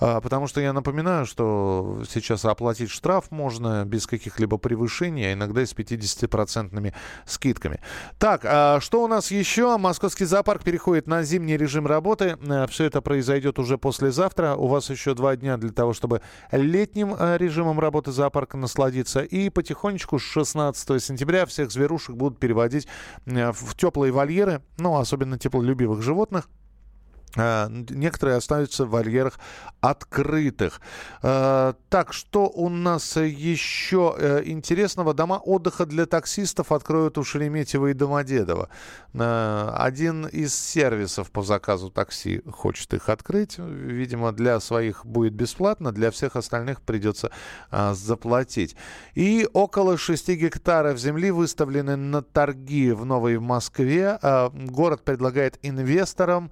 А, 0.00 0.20
Потому 0.20 0.46
что 0.46 0.60
я 0.60 0.72
напоминаю, 0.72 1.26
что 1.26 2.02
сейчас 2.08 2.44
оплатить 2.44 2.90
штраф 2.90 3.30
можно 3.30 3.84
без 3.84 4.06
каких-либо 4.06 4.56
превышений, 4.56 5.26
а 5.26 5.32
иногда 5.34 5.62
и 5.62 5.66
с 5.66 5.74
50% 5.74 6.94
скидками. 7.26 7.80
Так, 8.18 8.42
а 8.44 8.80
что 8.80 9.04
у 9.04 9.08
нас 9.08 9.30
еще? 9.30 9.76
Московский 9.76 10.24
зоопарк 10.24 10.64
переходит 10.64 11.06
на 11.06 11.22
зимний 11.22 11.56
режим 11.56 11.86
работы. 11.86 12.38
Все 12.68 12.84
это 12.84 13.00
произойдет 13.02 13.58
уже 13.58 13.76
послезавтра. 13.76 14.54
У 14.54 14.68
вас 14.68 14.88
еще 14.90 15.14
два 15.14 15.36
дня 15.36 15.56
для 15.56 15.70
того, 15.70 15.92
чтобы 15.92 16.22
летним 16.50 17.14
э, 17.18 17.36
режимом 17.38 17.78
работы 17.80 18.12
зоопарка 18.12 18.56
насладиться. 18.56 19.20
И 19.20 19.50
потихонечку 19.50 20.18
с 20.18 20.22
16 20.22 21.02
сентября 21.02 21.44
всех 21.46 21.70
зверушек 21.70 22.16
будут 22.16 22.38
переводить 22.38 22.86
э, 23.26 23.52
в 23.52 23.76
теплые 23.76 24.12
вольеры, 24.12 24.62
ну, 24.78 24.96
особенно 24.96 25.38
теплолюбивых 25.38 26.02
животных. 26.02 26.48
А, 27.36 27.68
Некоторые 27.70 28.36
остаются 28.36 28.84
в 28.84 28.90
вольерах 28.90 29.38
открытых. 29.80 30.80
А, 31.22 31.74
Так, 31.88 32.12
что 32.12 32.48
у 32.48 32.68
нас 32.68 33.16
еще 33.16 34.14
э, 34.18 34.42
интересного? 34.44 35.14
Дома 35.14 35.34
отдыха 35.34 35.86
для 35.86 36.06
таксистов 36.06 36.72
откроют 36.72 37.18
у 37.18 37.24
Шереметьево 37.24 37.88
и 37.88 37.94
Домодедово. 37.94 38.68
А, 39.14 39.74
Один 39.78 40.26
из 40.26 40.54
сервисов 40.54 41.30
по 41.30 41.42
заказу 41.42 41.90
такси 41.90 42.42
хочет 42.50 42.92
их 42.94 43.08
открыть. 43.08 43.58
Видимо, 43.58 44.32
для 44.32 44.58
своих 44.60 45.06
будет 45.06 45.32
бесплатно, 45.32 45.92
для 45.92 46.10
всех 46.10 46.36
остальных 46.36 46.82
придется 46.82 47.30
а, 47.70 47.94
заплатить. 47.94 48.74
И 49.14 49.48
около 49.52 49.96
6 49.96 50.30
гектаров 50.30 50.98
земли 50.98 51.30
выставлены 51.30 51.96
на 51.96 52.22
торги 52.22 52.90
в 52.90 53.04
Новой 53.04 53.38
Москве. 53.38 54.18
Город 54.52 55.02
предлагает 55.04 55.58
инвесторам 55.62 56.50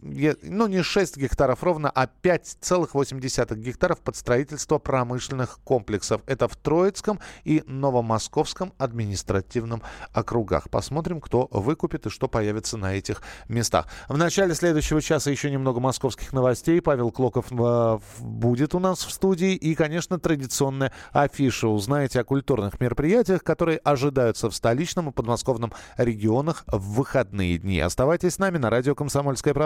ну, 0.00 0.66
не 0.66 0.82
6 0.82 1.16
гектаров 1.16 1.62
ровно, 1.62 1.90
а 1.90 2.08
5,8 2.22 3.56
гектаров 3.56 4.00
под 4.00 4.16
строительство 4.16 4.78
промышленных 4.78 5.58
комплексов. 5.64 6.22
Это 6.26 6.48
в 6.48 6.56
Троицком 6.56 7.20
и 7.44 7.62
Новомосковском 7.66 8.72
административном 8.78 9.82
округах. 10.12 10.70
Посмотрим, 10.70 11.20
кто 11.20 11.48
выкупит 11.50 12.06
и 12.06 12.10
что 12.10 12.28
появится 12.28 12.76
на 12.76 12.94
этих 12.94 13.22
местах. 13.48 13.86
В 14.08 14.16
начале 14.16 14.54
следующего 14.54 15.00
часа 15.02 15.30
еще 15.30 15.50
немного 15.50 15.80
московских 15.80 16.32
новостей. 16.32 16.80
Павел 16.80 17.10
Клоков 17.10 17.46
э, 17.50 17.98
будет 18.20 18.74
у 18.74 18.78
нас 18.78 19.04
в 19.04 19.10
студии. 19.10 19.54
И, 19.54 19.74
конечно, 19.74 20.18
традиционная 20.18 20.92
афиша. 21.12 21.68
Узнаете 21.68 22.20
о 22.20 22.24
культурных 22.24 22.80
мероприятиях, 22.80 23.42
которые 23.42 23.78
ожидаются 23.78 24.50
в 24.50 24.54
столичном 24.54 25.10
и 25.10 25.12
подмосковном 25.12 25.72
регионах 25.96 26.64
в 26.66 26.94
выходные 26.94 27.58
дни. 27.58 27.80
Оставайтесь 27.80 28.34
с 28.34 28.38
нами 28.38 28.58
на 28.58 28.70
радио 28.70 28.94
«Комсомольская 28.94 29.54
правда». 29.54 29.65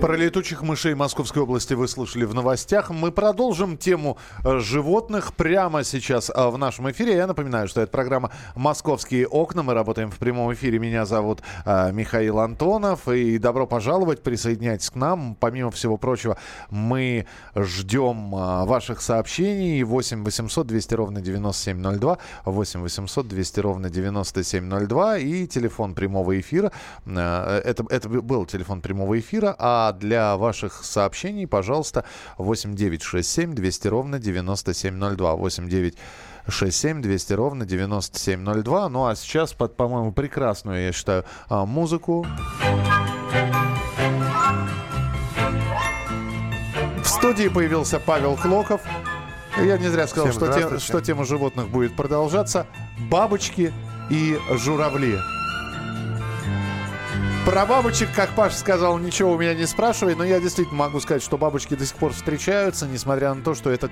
Про 0.00 0.14
летучих 0.14 0.60
мышей 0.60 0.94
Московской 0.94 1.42
области 1.42 1.72
вы 1.72 1.88
слышали 1.88 2.24
в 2.26 2.34
новостях. 2.34 2.90
Мы 2.90 3.10
продолжим 3.10 3.78
тему 3.78 4.18
э, 4.44 4.58
животных 4.58 5.32
прямо 5.32 5.84
сейчас 5.84 6.30
э, 6.30 6.48
в 6.48 6.58
нашем 6.58 6.90
эфире. 6.90 7.16
Я 7.16 7.26
напоминаю, 7.26 7.66
что 7.66 7.80
это 7.80 7.90
программа 7.90 8.30
«Московские 8.54 9.26
окна». 9.26 9.62
Мы 9.62 9.72
работаем 9.72 10.10
в 10.10 10.18
прямом 10.18 10.52
эфире. 10.52 10.78
Меня 10.78 11.06
зовут 11.06 11.40
э, 11.64 11.92
Михаил 11.92 12.40
Антонов. 12.40 13.08
И 13.08 13.38
добро 13.38 13.66
пожаловать, 13.66 14.22
присоединяйтесь 14.22 14.90
к 14.90 14.96
нам. 14.96 15.34
Помимо 15.34 15.70
всего 15.70 15.96
прочего, 15.96 16.36
мы 16.68 17.26
ждем 17.56 18.32
ваших 18.32 19.00
сообщений. 19.00 19.82
8 19.82 20.24
800 20.24 20.66
200 20.66 20.94
ровно 20.94 21.20
9702. 21.22 22.18
8 22.44 22.80
800 22.82 23.28
200 23.28 23.60
ровно 23.60 23.88
9702. 23.88 25.18
И 25.18 25.46
телефон 25.46 25.94
прямого 25.94 26.38
эфира. 26.38 26.70
Это, 27.06 27.84
это 27.88 28.08
был 28.10 28.44
телефон 28.44 28.82
прямого 28.82 29.18
эфира. 29.18 29.56
А 29.58 29.95
для 29.98 30.36
ваших 30.36 30.84
сообщений, 30.84 31.46
пожалуйста, 31.46 32.04
8967 32.38 33.54
200 33.54 33.88
ровно 33.88 34.18
9702. 34.18 35.34
8967 35.36 37.02
200 37.02 37.32
ровно 37.32 37.66
9702. 37.66 38.88
Ну 38.88 39.06
а 39.06 39.14
сейчас 39.14 39.52
под, 39.52 39.76
по-моему, 39.76 40.12
прекрасную, 40.12 40.86
я 40.86 40.92
считаю, 40.92 41.24
а, 41.48 41.66
музыку. 41.66 42.26
В 47.02 47.06
студии 47.06 47.48
появился 47.48 47.98
Павел 47.98 48.36
Клоков. 48.36 48.80
Я 49.58 49.78
не 49.78 49.88
зря 49.88 50.06
сказал, 50.06 50.32
что, 50.32 50.52
те, 50.52 50.78
что 50.78 51.00
тема 51.00 51.24
животных 51.24 51.68
будет 51.68 51.96
продолжаться. 51.96 52.66
Бабочки 53.10 53.72
и 54.10 54.38
журавли. 54.50 55.18
Про 57.46 57.64
бабочек, 57.64 58.12
как 58.12 58.30
Паша 58.30 58.56
сказал, 58.56 58.98
ничего 58.98 59.32
у 59.32 59.38
меня 59.38 59.54
не 59.54 59.66
спрашивай, 59.66 60.16
но 60.16 60.24
я 60.24 60.40
действительно 60.40 60.78
могу 60.78 60.98
сказать, 60.98 61.22
что 61.22 61.38
бабочки 61.38 61.76
до 61.76 61.86
сих 61.86 61.94
пор 61.94 62.12
встречаются, 62.12 62.88
несмотря 62.88 63.32
на 63.32 63.40
то, 63.40 63.54
что 63.54 63.70
это 63.70 63.88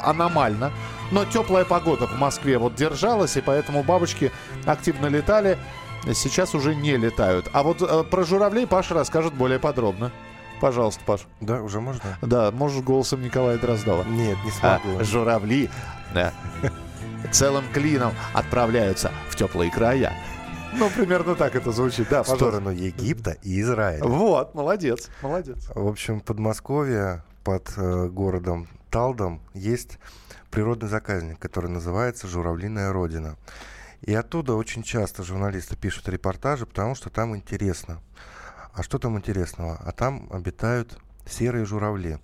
аномально. 0.00 0.72
Но 1.10 1.26
теплая 1.26 1.66
погода 1.66 2.06
в 2.06 2.18
Москве 2.18 2.56
вот 2.56 2.76
держалась, 2.76 3.36
и 3.36 3.42
поэтому 3.42 3.82
бабочки 3.82 4.32
активно 4.64 5.08
летали, 5.08 5.58
сейчас 6.14 6.54
уже 6.54 6.74
не 6.74 6.96
летают. 6.96 7.50
А 7.52 7.62
вот 7.62 7.82
э, 7.82 8.04
про 8.04 8.24
журавлей 8.24 8.66
Паша 8.66 8.94
расскажет 8.94 9.34
более 9.34 9.58
подробно. 9.58 10.10
Пожалуйста, 10.62 11.04
Паш. 11.04 11.26
Да, 11.42 11.60
уже 11.60 11.82
можно? 11.82 12.00
Да, 12.22 12.50
можешь 12.52 12.82
голосом 12.82 13.20
Николая 13.20 13.58
Дроздова. 13.58 14.04
Нет, 14.04 14.38
не 14.46 14.50
смогу. 14.50 14.98
А, 14.98 15.04
журавли 15.04 15.68
да, 16.14 16.32
целым 17.32 17.64
клином 17.74 18.14
отправляются 18.32 19.12
в 19.28 19.36
теплые 19.36 19.70
края. 19.70 20.14
Ну, 20.76 20.90
примерно 20.90 21.34
так 21.36 21.54
это 21.54 21.70
звучит, 21.72 22.08
да, 22.08 22.22
В 22.22 22.28
сторону 22.28 22.70
Египта 22.70 23.36
и 23.42 23.60
Израиля. 23.60 24.04
Вот, 24.04 24.54
молодец, 24.54 25.08
молодец. 25.22 25.68
В 25.74 25.86
общем, 25.86 26.20
Подмосковье 26.20 27.22
под 27.44 27.72
э, 27.76 28.08
городом 28.08 28.68
Талдом 28.90 29.40
есть 29.54 29.98
природный 30.50 30.88
заказник, 30.88 31.38
который 31.38 31.70
называется 31.70 32.26
«Журавлиная 32.26 32.92
родина». 32.92 33.36
И 34.02 34.12
оттуда 34.12 34.54
очень 34.54 34.82
часто 34.82 35.22
журналисты 35.22 35.76
пишут 35.76 36.08
репортажи, 36.08 36.66
потому 36.66 36.94
что 36.94 37.08
там 37.08 37.34
интересно. 37.36 38.00
А 38.72 38.82
что 38.82 38.98
там 38.98 39.16
интересного? 39.16 39.80
А 39.84 39.92
там 39.92 40.28
обитают 40.30 40.98
серые 41.26 41.64
журавли. 41.64 42.18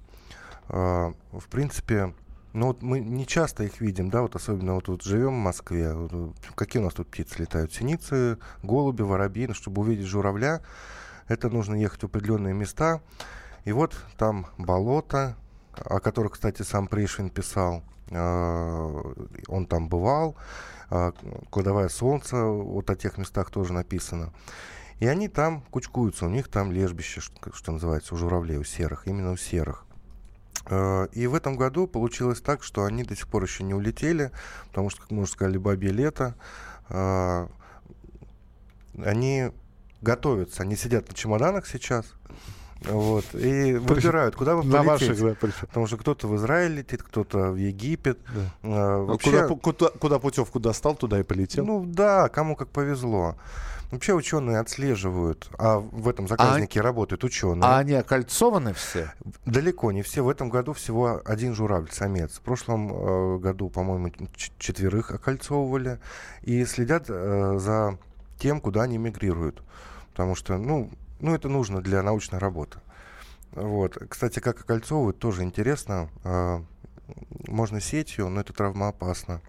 Э, 0.69 1.13
в 1.33 1.49
принципе, 1.49 2.15
ну 2.53 2.69
вот 2.69 2.83
мы 2.83 3.01
не 3.01 3.27
часто 3.27 3.65
их 3.65 3.81
видим, 3.81 4.11
да, 4.11 4.23
вот 4.23 4.35
особенно 4.35 4.75
вот 4.75 4.85
тут 4.85 5.03
живем 5.03 5.35
в 5.35 5.45
Москве. 5.45 5.95
Вот, 5.95 6.35
какие 6.57 6.81
у 6.81 6.85
нас 6.85 6.95
тут 6.95 7.09
птицы 7.09 7.43
летают? 7.43 7.73
Синицы, 7.73 8.39
голуби, 8.63 9.03
воробьи. 9.03 9.47
Но 9.47 9.55
чтобы 9.55 9.83
увидеть 9.83 10.07
журавля, 10.07 10.63
это 11.29 11.49
нужно 11.49 11.77
ехать 11.77 12.03
в 12.03 12.07
определенные 12.07 12.55
места. 12.55 13.01
И 13.65 13.73
вот 13.73 13.97
там 14.19 14.47
болото, 14.59 15.37
о 15.77 16.01
которых, 16.01 16.33
кстати, 16.33 16.63
сам 16.63 16.89
Пришвин 16.89 17.31
писал. 17.31 17.85
Э, 18.11 19.03
он 19.47 19.67
там 19.67 19.89
бывал. 19.89 20.37
Э, 20.91 21.13
кладовая 21.51 21.89
солнца, 21.89 22.45
вот 22.45 22.91
о 22.91 22.97
тех 22.97 23.17
местах 23.17 23.51
тоже 23.51 23.73
написано. 23.73 24.33
И 24.99 25.07
они 25.07 25.29
там 25.29 25.63
кучкуются, 25.71 26.27
у 26.27 26.31
них 26.31 26.49
там 26.49 26.73
лежбище, 26.73 27.21
что 27.21 27.73
называется, 27.73 28.15
у 28.15 28.19
журавлей, 28.19 28.59
у 28.59 28.65
серых, 28.65 29.07
именно 29.07 29.33
у 29.33 29.37
серых. 29.37 29.87
Э, 30.67 31.07
и 31.13 31.27
в 31.27 31.35
этом 31.35 31.57
году 31.57 31.87
получилось 31.87 32.41
так, 32.41 32.63
что 32.63 32.85
они 32.85 33.03
до 33.05 33.17
сих 33.17 33.29
пор 33.29 33.43
еще 33.45 33.65
не 33.65 33.75
улетели, 33.75 34.31
потому 34.69 34.91
что, 34.91 35.03
как 35.03 35.11
мы 35.11 35.23
уже 35.23 35.33
сказали, 35.33 35.59
бабье 35.59 35.91
лето. 35.93 36.35
Э, 36.89 37.47
они 39.03 39.51
готовятся, 40.03 40.63
они 40.63 40.77
сидят 40.77 41.09
на 41.09 41.15
чемоданах 41.15 41.67
сейчас, 41.67 42.07
вот, 42.83 43.25
и 43.35 43.75
выбирают, 43.75 44.35
куда 44.37 44.57
бы 44.57 44.65
На 44.65 44.83
полететь. 44.83 45.21
ваших, 45.21 45.41
да, 45.41 45.49
Потому 45.67 45.87
что 45.87 45.97
кто-то 45.99 46.27
в 46.29 46.37
Израиль 46.37 46.73
летит, 46.73 47.03
кто-то 47.03 47.51
в 47.53 47.57
Египет. 47.57 48.19
Да. 48.35 48.41
Ну, 48.63 49.05
вообще- 49.07 49.47
Куда, 49.49 49.61
куда, 49.61 49.89
куда 49.99 50.19
путевку 50.19 50.61
достал, 50.61 50.95
туда 50.97 51.21
и 51.21 51.23
полетел. 51.23 51.65
ну 51.67 51.85
да, 51.85 52.29
кому 52.29 52.57
как 52.57 52.69
повезло. 52.69 53.37
Вообще 53.91 54.15
ученые 54.15 54.61
отслеживают, 54.61 55.51
а 55.59 55.79
в 55.79 56.09
этом 56.09 56.29
заказнике 56.29 56.81
работают 56.81 57.25
ученые. 57.25 57.65
а 57.65 57.79
они 57.79 57.95
окольцованы 57.95 58.73
все? 58.73 59.13
Далеко 59.47 59.91
не 59.91 60.03
все. 60.03 60.23
В 60.23 60.29
этом 60.29 60.49
году 60.49 60.75
всего 60.75 61.21
один 61.25 61.55
журавль, 61.55 61.91
самец. 61.91 62.39
В 62.39 62.41
прошлом 62.41 62.93
э, 62.93 63.39
году, 63.39 63.69
по-моему, 63.69 64.13
четверых 64.59 65.11
окольцовывали. 65.11 65.99
И 66.43 66.65
следят 66.67 67.07
э, 67.09 67.59
за 67.59 67.99
тем, 68.39 68.61
куда 68.61 68.83
они 68.83 68.97
мигрируют. 68.97 69.63
Потому 70.13 70.37
что, 70.37 70.57
ну, 70.57 70.89
ну, 71.19 71.35
это 71.35 71.49
нужно 71.49 71.81
для 71.81 72.03
научной 72.05 72.39
работы. 72.39 72.79
Вот. 73.53 73.99
Кстати, 74.09 74.39
как 74.39 74.61
окольцовывают, 74.61 75.19
тоже 75.19 75.43
интересно. 75.43 76.09
Э, 76.23 76.63
можно 77.49 77.81
сетью, 77.81 78.29
но 78.29 78.43
это 78.43 78.53
травмоопасно. 78.53 79.41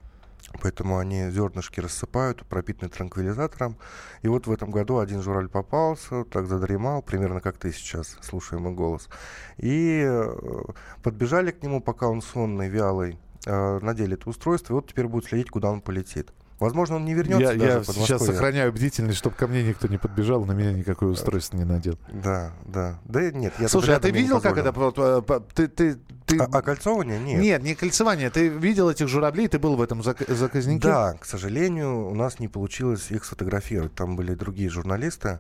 Поэтому 0.62 1.00
они 1.00 1.30
зернышки 1.32 1.80
рассыпают, 1.80 2.46
пропитанные 2.46 2.92
транквилизатором. 2.92 3.78
И 4.22 4.28
вот 4.28 4.46
в 4.46 4.52
этом 4.52 4.70
году 4.70 5.00
один 5.00 5.22
журавль 5.22 5.50
попался, 5.50 6.24
так 6.26 6.46
задремал, 6.46 7.02
примерно 7.02 7.42
как 7.42 7.58
ты 7.58 7.72
сейчас, 7.72 8.18
слушая 8.22 8.60
мой 8.60 8.74
голос. 8.74 9.10
И 9.58 10.04
э, 10.06 10.64
подбежали 11.02 11.52
к 11.52 11.64
нему, 11.64 11.82
пока 11.82 12.08
он 12.08 12.22
сонный, 12.22 12.70
вялый, 12.70 13.18
э, 13.46 13.80
надели 13.80 14.14
это 14.14 14.30
устройство, 14.30 14.74
и 14.74 14.76
вот 14.76 14.88
теперь 14.88 15.08
будут 15.08 15.30
следить, 15.30 15.50
куда 15.50 15.72
он 15.72 15.82
полетит. 15.82 16.32
Возможно, 16.62 16.98
он 16.98 17.06
не 17.06 17.16
вернется 17.16 17.54
Я, 17.54 17.58
даже 17.58 17.78
я 17.78 17.84
сейчас 17.84 18.24
сохраняю 18.24 18.72
бдительность, 18.72 19.18
чтобы 19.18 19.36
ко 19.36 19.48
мне 19.48 19.64
никто 19.64 19.88
не 19.88 19.98
подбежал, 19.98 20.46
на 20.46 20.52
меня 20.52 20.72
никакое 20.72 21.10
устройство 21.10 21.58
не 21.58 21.64
надел. 21.64 21.98
Да, 22.14 22.54
да. 22.66 23.00
Да 23.04 23.32
нет, 23.32 23.52
я 23.58 23.68
Слушай, 23.68 23.96
а 23.96 24.00
ты 24.00 24.12
видел, 24.12 24.40
как 24.40 24.58
это... 24.58 24.72
э, 24.98 25.40
Ты, 25.56 25.68
ты, 25.68 25.98
ты... 26.28 26.38
А, 26.38 26.46
окольцовывание? 26.60 27.20
Нет. 27.20 27.42
Нет, 27.42 27.64
не 27.64 27.74
кольцевание. 27.74 28.30
Ты 28.30 28.48
видел 28.48 28.92
этих 28.92 29.08
журавлей, 29.08 29.48
ты 29.48 29.58
был 29.58 29.76
в 29.76 29.82
этом 29.82 30.02
зак- 30.02 30.32
заказнике? 30.32 30.88
Да, 30.88 31.14
к 31.14 31.26
сожалению, 31.26 32.08
у 32.08 32.14
нас 32.14 32.38
не 32.38 32.48
получилось 32.48 33.10
их 33.10 33.26
сфотографировать. 33.26 33.96
Там 33.96 34.16
были 34.16 34.36
другие 34.36 34.70
журналисты. 34.70 35.40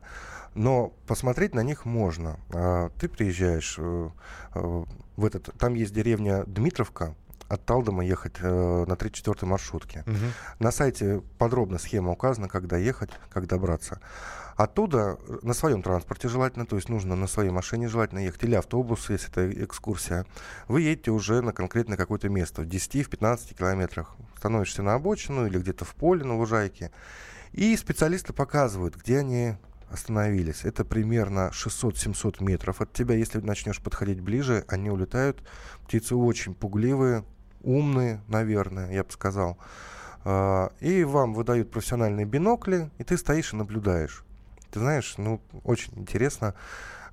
Но 0.56 0.92
посмотреть 1.06 1.54
на 1.54 1.62
них 1.62 1.86
можно. 1.86 2.40
А, 2.52 2.90
Ты 3.00 3.08
приезжаешь 3.08 3.76
э, 3.78 4.10
э, 4.56 4.84
в 5.18 5.26
этот... 5.26 5.52
Там 5.60 5.76
есть 5.76 5.94
деревня 5.94 6.44
Дмитровка. 6.46 7.16
От 7.52 7.66
Талдома 7.66 8.06
ехать 8.06 8.36
э, 8.40 8.86
на 8.88 8.94
34-й 8.94 9.46
маршрутке. 9.46 10.04
Мгм. 10.06 10.32
На 10.60 10.72
сайте 10.72 11.22
подробно 11.38 11.80
схема 11.80 12.12
указана, 12.12 12.48
когда 12.48 12.78
ехать, 12.78 13.10
как 13.30 13.46
добраться. 13.46 14.00
Оттуда 14.56 15.18
э, 15.28 15.40
на 15.42 15.54
своем 15.54 15.84
транспорте 15.84 16.30
желательно, 16.30 16.66
то 16.66 16.78
есть 16.78 16.88
нужно 16.88 17.18
на 17.18 17.28
своей 17.28 17.50
машине 17.50 17.90
желательно 17.90 18.20
ехать, 18.20 18.44
или 18.46 18.56
автобус, 18.56 19.10
если 19.10 19.28
это 19.30 19.66
экскурсия. 19.66 20.26
Вы 20.70 20.84
едете 20.84 21.12
уже 21.12 21.42
на 21.42 21.52
конкретное 21.52 21.98
какое-то 21.98 22.30
место, 22.30 22.62
в 22.62 22.68
10-15 22.68 23.54
километрах. 23.54 24.16
Становишься 24.38 24.82
на 24.82 24.94
обочину 24.94 25.46
или 25.46 25.60
где-то 25.60 25.84
в 25.84 25.94
поле, 25.96 26.24
на 26.24 26.38
лужайке. 26.38 26.92
И 27.52 27.76
специалисты 27.76 28.32
показывают, 28.32 28.96
где 28.96 29.18
они 29.18 29.56
остановились. 29.90 30.64
Это 30.64 30.86
примерно 30.86 31.52
600-700 31.54 32.42
метров 32.42 32.80
от 32.80 32.94
тебя. 32.94 33.16
Если 33.16 33.42
начнешь 33.42 33.82
подходить 33.82 34.22
ближе, 34.22 34.64
они 34.70 34.90
улетают. 34.90 35.44
Птицы 35.86 36.16
очень 36.16 36.54
пугливые, 36.54 37.26
умные, 37.64 38.22
наверное, 38.28 38.92
я 38.92 39.04
бы 39.04 39.12
сказал. 39.12 39.58
А, 40.24 40.72
И 40.80 41.04
вам 41.04 41.34
выдают 41.34 41.72
профессиональные 41.72 42.26
бинокли, 42.26 42.90
и 42.98 43.04
ты 43.04 43.18
стоишь 43.18 43.54
и 43.54 43.56
наблюдаешь. 43.56 44.24
Ты 44.72 44.80
знаешь, 44.80 45.16
ну, 45.18 45.42
очень 45.64 45.94
интересно, 45.96 46.54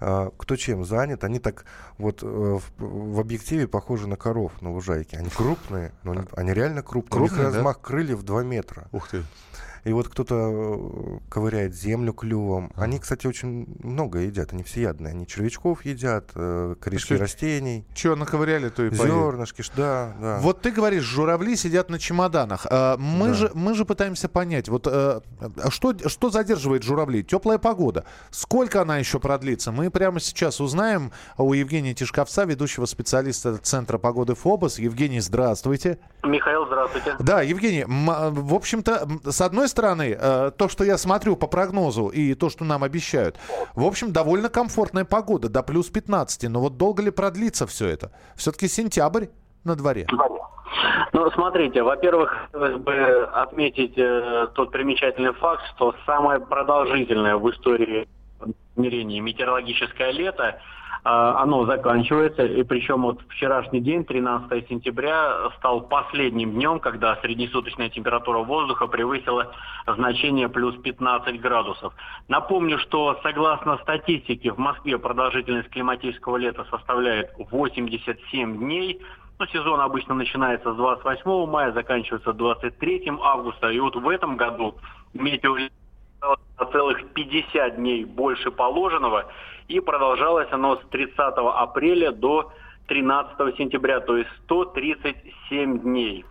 а, 0.00 0.30
кто 0.36 0.56
чем 0.56 0.84
занят. 0.84 1.24
Они 1.24 1.38
так 1.40 1.64
вот 1.96 2.22
э, 2.22 2.26
в, 2.78 3.20
объективе 3.20 3.66
похожи 3.66 4.06
на 4.06 4.16
коров 4.16 4.62
на 4.62 4.70
лужайке. 4.72 5.16
Они 5.18 5.28
крупные, 5.28 5.92
но 6.04 6.12
они, 6.12 6.22
они 6.36 6.52
реально 6.52 6.82
крупные. 6.82 7.18
Крупные, 7.18 7.40
У 7.40 7.42
них 7.44 7.52
да? 7.52 7.56
размах 7.56 7.80
крыльев 7.80 8.22
2 8.22 8.44
метра. 8.44 8.86
Ух 8.92 9.08
ты. 9.08 9.24
И 9.84 9.92
вот 9.92 10.08
кто-то 10.08 10.34
э, 10.34 11.18
ковыряет 11.28 11.74
землю 11.74 12.12
клювом. 12.12 12.70
Они, 12.76 12.98
кстати, 12.98 13.26
очень 13.26 13.66
много 13.82 14.20
едят. 14.20 14.52
Они 14.52 14.62
всеядные. 14.62 15.12
Они 15.12 15.26
червячков 15.26 15.84
едят, 15.84 16.30
э, 16.34 16.74
корешки 16.80 17.14
Что- 17.14 17.18
растений, 17.22 17.86
Чего 17.94 18.16
наковыряли, 18.16 18.68
то 18.68 18.84
и 18.84 18.90
поели. 18.90 19.10
зернышки. 19.10 19.62
Да, 19.76 20.14
да. 20.20 20.38
Вот 20.40 20.60
ты 20.62 20.70
говоришь, 20.70 21.04
журавли 21.04 21.56
сидят 21.56 21.90
на 21.90 21.98
чемоданах. 21.98 22.66
А, 22.70 22.96
Мы, 22.98 23.28
Да. 23.28 23.34
же, 23.34 23.50
мы 23.54 23.74
же 23.74 23.84
пытаемся 23.84 24.28
понять, 24.28 24.68
вот 24.68 24.86
э, 24.86 25.20
а 25.40 25.70
что, 25.70 25.94
что 26.08 26.30
задерживает 26.30 26.82
журавлей? 26.82 27.22
Теплая 27.22 27.58
погода. 27.58 28.04
Сколько 28.30 28.82
она 28.82 28.98
еще 28.98 29.18
продлится? 29.20 29.72
Мы 29.72 29.90
прямо 29.90 30.20
сейчас 30.20 30.60
узнаем 30.60 31.12
у 31.36 31.52
Евгения 31.52 31.94
Тишковца, 31.94 32.44
ведущего 32.44 32.86
специалиста 32.86 33.56
Центра 33.58 33.98
погоды 33.98 34.34
ФОБОС. 34.34 34.78
Евгений, 34.78 35.20
здравствуйте. 35.20 35.98
Михаил, 36.24 36.66
здравствуйте. 36.66 37.16
Да, 37.20 37.42
Евгений, 37.42 37.84
а, 37.88 38.30
в 38.30 38.54
общем-то, 38.54 39.08
с 39.30 39.40
одной 39.40 39.67
стороны, 39.68 40.16
э, 40.18 40.50
то, 40.56 40.68
что 40.68 40.84
я 40.84 40.98
смотрю 40.98 41.36
по 41.36 41.46
прогнозу 41.46 42.08
и 42.08 42.34
то, 42.34 42.50
что 42.50 42.64
нам 42.64 42.84
обещают, 42.84 43.38
в 43.74 43.84
общем, 43.84 44.12
довольно 44.12 44.48
комфортная 44.48 45.04
погода, 45.04 45.48
до 45.48 45.62
плюс 45.62 45.88
15. 45.88 46.48
Но 46.48 46.60
вот 46.60 46.76
долго 46.76 47.02
ли 47.02 47.10
продлится 47.10 47.66
все 47.66 47.88
это? 47.88 48.12
Все-таки 48.36 48.68
сентябрь 48.68 49.26
на 49.64 49.76
дворе. 49.76 50.06
Ну, 51.12 51.30
смотрите, 51.30 51.82
во-первых, 51.82 52.34
хотелось 52.52 52.76
бы 52.80 53.24
отметить 53.32 53.94
э, 53.96 54.48
тот 54.54 54.70
примечательный 54.70 55.32
факт, 55.32 55.62
что 55.74 55.94
самое 56.06 56.40
продолжительное 56.40 57.36
в 57.36 57.50
истории 57.50 58.08
измерений 58.76 59.20
метеорологическое 59.20 60.12
лето, 60.12 60.60
оно 61.04 61.64
заканчивается, 61.64 62.44
и 62.44 62.62
причем 62.62 63.02
вот 63.02 63.20
вчерашний 63.28 63.80
день, 63.80 64.04
13 64.04 64.68
сентября, 64.68 65.50
стал 65.58 65.82
последним 65.82 66.52
днем, 66.52 66.80
когда 66.80 67.16
среднесуточная 67.16 67.88
температура 67.88 68.38
воздуха 68.38 68.86
превысила 68.86 69.52
значение 69.86 70.48
плюс 70.48 70.76
15 70.76 71.40
градусов. 71.40 71.94
Напомню, 72.28 72.78
что 72.78 73.18
согласно 73.22 73.78
статистике 73.78 74.52
в 74.52 74.58
Москве 74.58 74.98
продолжительность 74.98 75.70
климатического 75.70 76.36
лета 76.36 76.66
составляет 76.70 77.30
87 77.38 78.58
дней, 78.58 79.00
ну, 79.38 79.46
сезон 79.46 79.80
обычно 79.80 80.14
начинается 80.14 80.72
с 80.72 80.76
28 80.76 81.46
мая, 81.46 81.72
заканчивается 81.72 82.32
23 82.32 83.12
августа. 83.22 83.70
И 83.70 83.78
вот 83.78 83.94
в 83.94 84.08
этом 84.08 84.36
году 84.36 84.74
метеорит 85.14 85.72
на 86.20 86.66
целых 86.66 87.12
50 87.12 87.76
дней 87.76 88.04
больше 88.04 88.50
положенного. 88.50 89.26
И 89.68 89.80
продолжалось 89.80 90.48
оно 90.50 90.76
с 90.76 90.80
30 90.90 91.18
апреля 91.18 92.12
до 92.12 92.52
13 92.86 93.56
сентября, 93.56 94.00
то 94.00 94.16
есть 94.16 94.30
137 94.44 95.80
дней. 95.80 96.24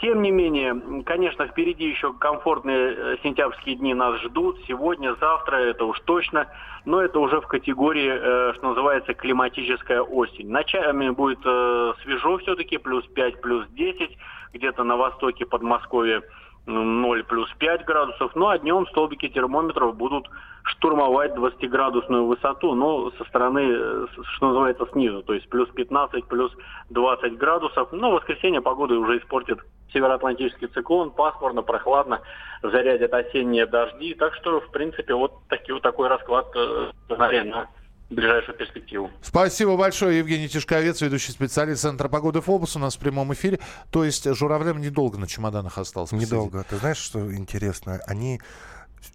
Тем 0.00 0.22
не 0.22 0.30
менее, 0.30 1.02
конечно, 1.04 1.46
впереди 1.46 1.84
еще 1.84 2.14
комфортные 2.14 2.94
э, 2.94 3.16
сентябрьские 3.22 3.76
дни 3.76 3.92
нас 3.92 4.18
ждут. 4.22 4.58
Сегодня, 4.66 5.14
завтра, 5.20 5.56
это 5.56 5.84
уж 5.84 6.00
точно. 6.00 6.46
Но 6.86 7.02
это 7.02 7.18
уже 7.18 7.42
в 7.42 7.46
категории, 7.46 8.10
э, 8.10 8.54
что 8.54 8.68
называется, 8.68 9.12
климатическая 9.12 10.00
осень. 10.00 10.50
Ночами 10.50 11.10
будет 11.10 11.40
э, 11.44 11.92
свежо 12.02 12.38
все-таки, 12.38 12.78
плюс 12.78 13.04
5, 13.08 13.42
плюс 13.42 13.66
10. 13.68 14.16
Где-то 14.54 14.84
на 14.84 14.96
востоке 14.96 15.44
Подмосковья 15.44 16.22
0 16.66 17.24
плюс 17.24 17.50
5 17.58 17.84
градусов. 17.84 18.32
Ну 18.34 18.48
а 18.48 18.58
днем 18.58 18.86
столбики 18.88 19.28
термометров 19.28 19.96
будут 19.96 20.28
штурмовать 20.64 21.34
20-градусную 21.34 22.26
высоту, 22.26 22.74
но 22.74 23.10
со 23.12 23.24
стороны, 23.24 23.60
э, 23.60 24.06
что 24.36 24.48
называется, 24.48 24.86
снизу. 24.92 25.22
То 25.22 25.34
есть 25.34 25.48
плюс 25.48 25.68
15, 25.70 26.26
плюс 26.26 26.52
20 26.90 27.36
градусов. 27.38 27.92
Но 27.92 28.10
в 28.10 28.14
воскресенье 28.14 28.60
погода 28.60 28.94
уже 28.94 29.18
испортит 29.18 29.58
североатлантический 29.92 30.68
циклон, 30.68 31.10
пасмурно, 31.10 31.62
прохладно, 31.62 32.20
зарядят 32.62 33.12
осенние 33.12 33.66
дожди. 33.66 34.14
Так 34.14 34.34
что, 34.34 34.60
в 34.60 34.70
принципе, 34.70 35.14
вот, 35.14 35.32
таки, 35.48 35.72
вот 35.72 35.82
такой 35.82 36.08
расклад 36.08 36.46
э, 36.54 36.90
сценария 37.06 37.44
на 37.44 37.68
ближайшую 38.10 38.56
перспективу. 38.56 39.10
Спасибо 39.22 39.76
большое, 39.76 40.18
Евгений 40.18 40.48
Тишковец, 40.48 41.00
ведущий 41.00 41.32
специалист 41.32 41.82
Центра 41.82 42.08
погоды 42.08 42.40
ФОБОС 42.40 42.76
у 42.76 42.78
нас 42.78 42.96
в 42.96 42.98
прямом 42.98 43.32
эфире. 43.32 43.60
То 43.90 44.04
есть 44.04 44.32
журавлям 44.34 44.80
недолго 44.80 45.18
на 45.18 45.26
чемоданах 45.26 45.78
осталось. 45.78 46.10
посидеть. 46.10 46.30
Недолго. 46.30 46.64
Ты 46.68 46.76
знаешь, 46.76 46.98
что 46.98 47.32
интересно? 47.34 48.00
Они 48.06 48.40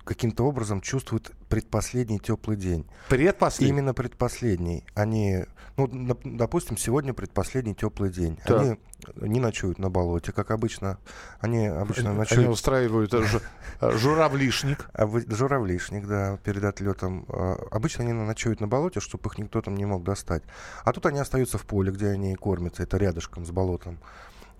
каким-то 0.04 0.46
образом 0.46 0.82
чувствуют 0.82 1.32
предпоследний 1.50 2.20
теплый 2.20 2.58
день. 2.58 2.86
Предпоследний? 3.10 3.70
Именно 3.70 3.94
предпоследний. 3.94 4.84
Они, 4.94 5.46
ну, 5.78 5.88
допустим, 6.24 6.78
сегодня 6.78 7.14
предпоследний 7.14 7.74
теплый 7.74 8.10
день. 8.10 8.38
Так. 8.46 8.62
Они 8.62 8.78
не 9.22 9.40
ночуют 9.40 9.78
на 9.78 9.90
болоте, 9.90 10.32
как 10.32 10.52
обычно. 10.52 10.98
Они 11.40 11.68
обычно 11.68 12.10
Они 12.10 12.20
ночуют... 12.20 12.50
устраивают 12.50 13.14
э, 13.14 13.20
жу- 13.20 13.42
э, 13.82 13.92
журавлишник. 13.98 14.90
А 14.94 15.08
Журавлишник, 15.08 16.08
да, 16.08 16.38
перед 16.38 16.64
отлетом. 16.64 17.26
А, 17.30 17.56
Обычно 17.72 18.04
они 18.04 18.14
ночуют 18.14 18.62
на 18.62 18.68
болоте, 18.68 19.00
чтобы 19.00 19.30
их 19.30 19.38
никто 19.38 19.62
там 19.62 19.76
не 19.76 19.86
мог 19.86 20.04
достать. 20.04 20.44
А 20.84 20.94
тут 20.94 21.06
они 21.06 21.20
остаются 21.20 21.58
в 21.58 21.66
поле, 21.66 21.92
где 21.92 22.08
они 22.08 22.36
кормятся, 22.36 22.84
это 22.84 22.98
рядышком 22.98 23.46
с 23.46 23.52
болотом. 23.52 24.00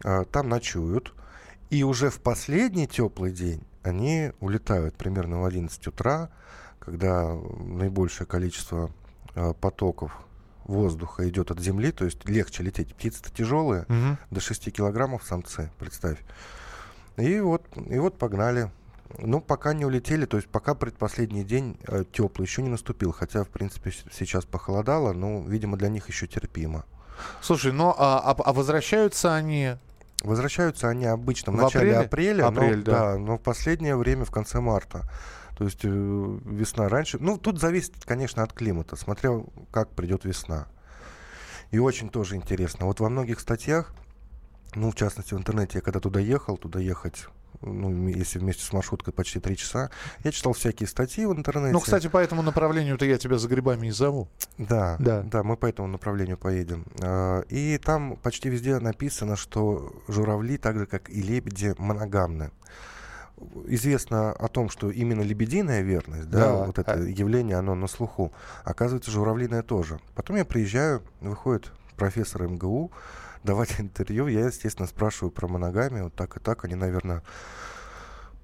А, 0.04 0.26
Там 0.26 0.50
ночуют. 0.50 1.14
И 1.72 1.84
уже 1.84 2.10
в 2.12 2.20
последний 2.22 2.88
теплый 2.88 3.32
день 3.32 3.64
они 3.88 4.32
улетают 4.40 4.96
примерно 4.96 5.42
в 5.42 5.46
11 5.46 5.88
утра, 5.88 6.30
когда 6.80 7.34
наибольшее 7.34 8.28
количество 8.28 8.92
а, 9.36 9.54
потоков 9.54 10.12
воздуха 10.66 11.28
идет 11.30 11.52
от 11.52 11.60
земли, 11.60 11.92
то 11.92 12.06
есть 12.06 12.28
легче 12.28 12.64
лететь. 12.64 12.96
Птицы-то 12.96 13.32
тяжелые, 13.32 13.86
Мгм. 13.88 14.18
до 14.32 14.40
6 14.42 14.72
килограммов 14.72 15.24
самцы, 15.24 15.70
представь. 15.80 16.18
И 17.18 17.40
вот, 17.40 17.64
и 17.90 17.98
вот 18.00 18.18
погнали. 18.18 18.72
Ну, 19.20 19.40
пока 19.40 19.74
не 19.74 19.86
улетели, 19.86 20.26
то 20.26 20.38
есть 20.38 20.50
пока 20.50 20.74
предпоследний 20.74 21.44
день 21.44 21.78
теплый 22.12 22.46
еще 22.46 22.62
не 22.64 22.70
наступил, 22.70 23.12
хотя, 23.14 23.44
в 23.44 23.50
принципе, 23.50 23.94
сейчас 24.12 24.46
похолодало, 24.46 25.14
но, 25.14 25.42
видимо, 25.44 25.78
для 25.78 25.90
них 25.90 26.08
еще 26.10 26.28
терпимо. 26.28 26.84
Слушай, 27.42 27.72
ну 27.72 27.94
а, 27.98 28.20
а- 28.20 28.32
а 28.44 28.52
возвращаются 28.54 29.34
они... 29.36 29.78
Возвращаются 30.26 30.90
они 30.90 31.06
обычно 31.06 31.52
в, 31.52 31.56
В 31.56 31.62
начале 31.62 31.96
апреле? 31.98 32.44
апреля, 32.44 32.48
Апрель, 32.48 32.78
но, 32.78 32.84
да. 32.84 33.18
но 33.18 33.38
в 33.38 33.42
последнее 33.42 33.96
время 33.96 34.26
в 34.26 34.32
конце 34.32 34.60
марта. 34.60 35.04
То 35.58 35.64
есть 35.66 35.82
э, 35.84 35.88
весна 35.88 36.90
раньше. 36.90 37.18
Ну, 37.20 37.38
тут 37.38 37.60
зависит, 37.60 37.94
конечно, 38.04 38.44
от 38.44 38.52
климата, 38.52 38.96
смотря 38.96 39.32
как 39.72 39.90
придет 39.92 40.26
весна. 40.26 40.68
И 41.72 41.80
очень 41.80 42.10
тоже 42.10 42.36
интересно. 42.36 42.88
Вот 42.88 43.00
во 43.00 43.10
многих 43.10 43.40
статьях, 43.40 43.94
ну, 44.74 44.92
в 44.92 44.96
частности, 44.96 45.34
в 45.34 45.38
интернете, 45.38 45.78
я 45.78 45.82
когда 45.82 46.00
туда 46.00 46.20
ехал, 46.20 46.58
туда 46.58 46.80
ехать, 46.80 47.28
ну, 47.62 48.08
если 48.08 48.40
вместе 48.40 48.64
с 48.64 48.72
маршруткой 48.74 49.14
почти 49.14 49.40
три 49.40 49.56
часа, 49.58 49.90
я 50.24 50.32
читал 50.32 50.54
всякие 50.54 50.88
статьи 50.88 51.26
в 51.26 51.32
интернете. 51.34 51.74
Ну, 51.74 51.80
кстати, 51.80 52.08
по 52.08 52.18
этому 52.18 52.42
направлению-то 52.42 53.06
я 53.06 53.18
тебя 53.18 53.38
за 53.38 53.48
грибами 53.48 53.88
и 53.88 53.92
зову. 53.92 54.28
Да, 54.58 54.96
Да. 55.00 55.22
да, 55.24 55.44
мы 55.44 55.58
по 55.58 55.66
этому 55.66 55.88
направлению 55.88 56.38
поедем. 56.38 56.86
А, 57.02 57.42
И 57.50 57.78
там 57.78 58.16
почти 58.18 58.50
везде 58.50 58.80
написано, 58.80 59.36
что 59.36 59.94
журавли, 60.08 60.58
так 60.58 60.78
же 60.78 60.86
как 60.86 61.10
и 61.10 61.22
лебеди, 61.22 61.76
моногамны. 61.78 62.52
Известно 63.68 64.32
о 64.32 64.48
том, 64.48 64.70
что 64.70 64.90
именно 64.90 65.22
лебединая 65.22 65.82
верность, 65.82 66.30
да, 66.30 66.40
Да. 66.40 66.54
вот 66.66 66.80
это 66.80 66.94
А- 66.94 66.98
явление, 67.00 67.58
оно 67.58 67.76
на 67.76 67.88
слуху. 67.88 68.32
Оказывается, 68.64 69.12
журавлиная 69.12 69.62
тоже. 69.62 70.00
Потом 70.16 70.38
я 70.38 70.46
приезжаю, 70.46 71.02
выходит 71.20 71.72
профессор 71.98 72.44
МГУ 72.48 72.92
давать 73.46 73.76
интервью. 73.80 74.28
Я, 74.28 74.48
естественно, 74.48 74.88
спрашиваю 74.88 75.32
про 75.32 75.48
моногамию. 75.48 76.06
Вот 76.06 76.16
так 76.16 76.36
и 76.38 76.40
так. 76.40 76.66
Они, 76.66 76.76
наверное, 76.76 77.24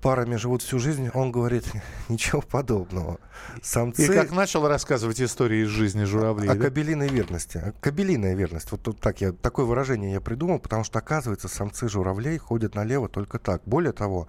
парами 0.02 0.36
живут 0.36 0.62
всю 0.62 0.80
жизнь. 0.80 1.10
Он 1.14 1.32
говорит, 1.32 1.66
ничего 2.10 2.41
подобного. 2.41 3.20
Самцы... 3.62 4.06
И 4.06 4.08
как 4.08 4.32
начал 4.32 4.68
рассказывать 4.68 5.22
истории 5.22 5.64
из 5.64 5.70
жизни 5.70 6.04
журавлей. 6.04 6.49
О 6.49 6.56
да? 6.56 6.64
кабелиной 6.66 7.08
верности. 7.08 7.58
О- 7.58 7.74
Кабелиная 7.80 8.36
верность. 8.36 8.72
Вот 8.72 8.82
тут 8.82 8.99
так 8.99 9.22
я, 9.22 9.32
такое 9.32 9.66
выражение 9.66 10.14
я 10.14 10.22
придумал, 10.22 10.60
потому 10.60 10.84
что, 10.84 10.99
оказывается, 10.99 11.47
самцы 11.47 11.88
журавлей 11.88 12.38
ходят 12.38 12.76
налево 12.76 13.08
только 13.08 13.39
так. 13.39 13.62
Более 13.66 13.93
того, 13.93 14.28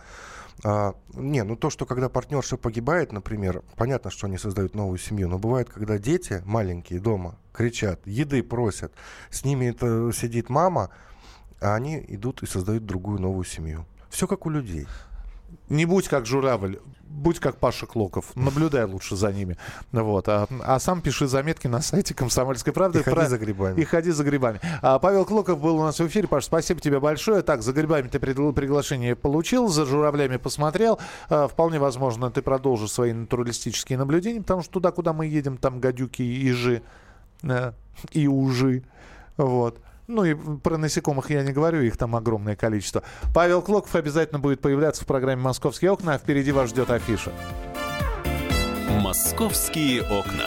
а, 0.64 0.94
не, 1.14 1.42
ну 1.42 1.56
то, 1.56 1.70
что 1.70 1.86
когда 1.86 2.08
партнерша 2.08 2.56
погибает, 2.56 3.12
например, 3.12 3.62
понятно, 3.76 4.10
что 4.10 4.26
они 4.26 4.38
создают 4.38 4.74
новую 4.74 4.98
семью, 4.98 5.28
но 5.28 5.38
бывает, 5.38 5.68
когда 5.68 5.98
дети 5.98 6.42
маленькие 6.44 7.00
дома 7.00 7.36
кричат, 7.52 8.00
еды 8.06 8.42
просят, 8.42 8.92
с 9.30 9.44
ними 9.44 9.66
это 9.66 10.12
сидит 10.12 10.48
мама, 10.48 10.90
а 11.60 11.74
они 11.74 12.04
идут 12.08 12.42
и 12.42 12.46
создают 12.46 12.86
другую 12.86 13.20
новую 13.20 13.44
семью. 13.44 13.86
Все 14.10 14.26
как 14.26 14.46
у 14.46 14.50
людей. 14.50 14.86
Не 15.72 15.86
будь 15.86 16.06
как 16.06 16.26
журавль, 16.26 16.78
будь 17.08 17.38
как 17.38 17.56
Паша 17.56 17.86
Клоков, 17.86 18.36
наблюдай 18.36 18.84
лучше 18.84 19.16
за 19.16 19.32
ними. 19.32 19.56
Вот. 19.90 20.28
А, 20.28 20.46
а 20.64 20.78
сам 20.78 21.00
пиши 21.00 21.26
заметки 21.26 21.66
на 21.66 21.80
сайте 21.80 22.12
«Комсомольской 22.12 22.74
правды». 22.74 23.00
И 23.00 23.02
ходи 23.02 23.26
за 23.26 23.38
грибами. 23.38 23.80
И 23.80 23.84
ходи 23.84 24.10
за 24.10 24.22
грибами. 24.22 24.60
А, 24.82 24.98
Павел 24.98 25.24
Клоков 25.24 25.60
был 25.60 25.78
у 25.78 25.82
нас 25.82 25.98
в 25.98 26.06
эфире. 26.06 26.28
Паш, 26.28 26.44
спасибо 26.44 26.78
тебе 26.80 27.00
большое. 27.00 27.40
Так, 27.40 27.62
за 27.62 27.72
грибами 27.72 28.08
ты 28.08 28.18
пригла- 28.18 28.52
приглашение 28.52 29.16
получил, 29.16 29.68
за 29.68 29.86
журавлями 29.86 30.36
посмотрел. 30.36 31.00
А, 31.30 31.48
вполне 31.48 31.78
возможно, 31.78 32.30
ты 32.30 32.42
продолжишь 32.42 32.92
свои 32.92 33.14
натуралистические 33.14 33.96
наблюдения, 33.98 34.42
потому 34.42 34.62
что 34.62 34.72
туда, 34.72 34.90
куда 34.90 35.14
мы 35.14 35.24
едем, 35.26 35.56
там 35.56 35.80
гадюки 35.80 36.20
и 36.22 36.46
ежи. 36.48 36.82
э, 37.44 37.72
и 38.10 38.26
ужи. 38.28 38.82
Вот. 39.38 39.78
Ну 40.06 40.24
и 40.24 40.34
про 40.34 40.78
насекомых 40.78 41.30
я 41.30 41.42
не 41.42 41.52
говорю, 41.52 41.80
их 41.80 41.96
там 41.96 42.16
огромное 42.16 42.56
количество. 42.56 43.02
Павел 43.34 43.62
Клоков 43.62 43.94
обязательно 43.94 44.38
будет 44.38 44.60
появляться 44.60 45.04
в 45.04 45.06
программе 45.06 45.42
«Московские 45.42 45.90
окна», 45.90 46.14
а 46.14 46.18
впереди 46.18 46.52
вас 46.52 46.70
ждет 46.70 46.90
афиша. 46.90 47.32
«Московские 49.00 50.02
окна». 50.02 50.46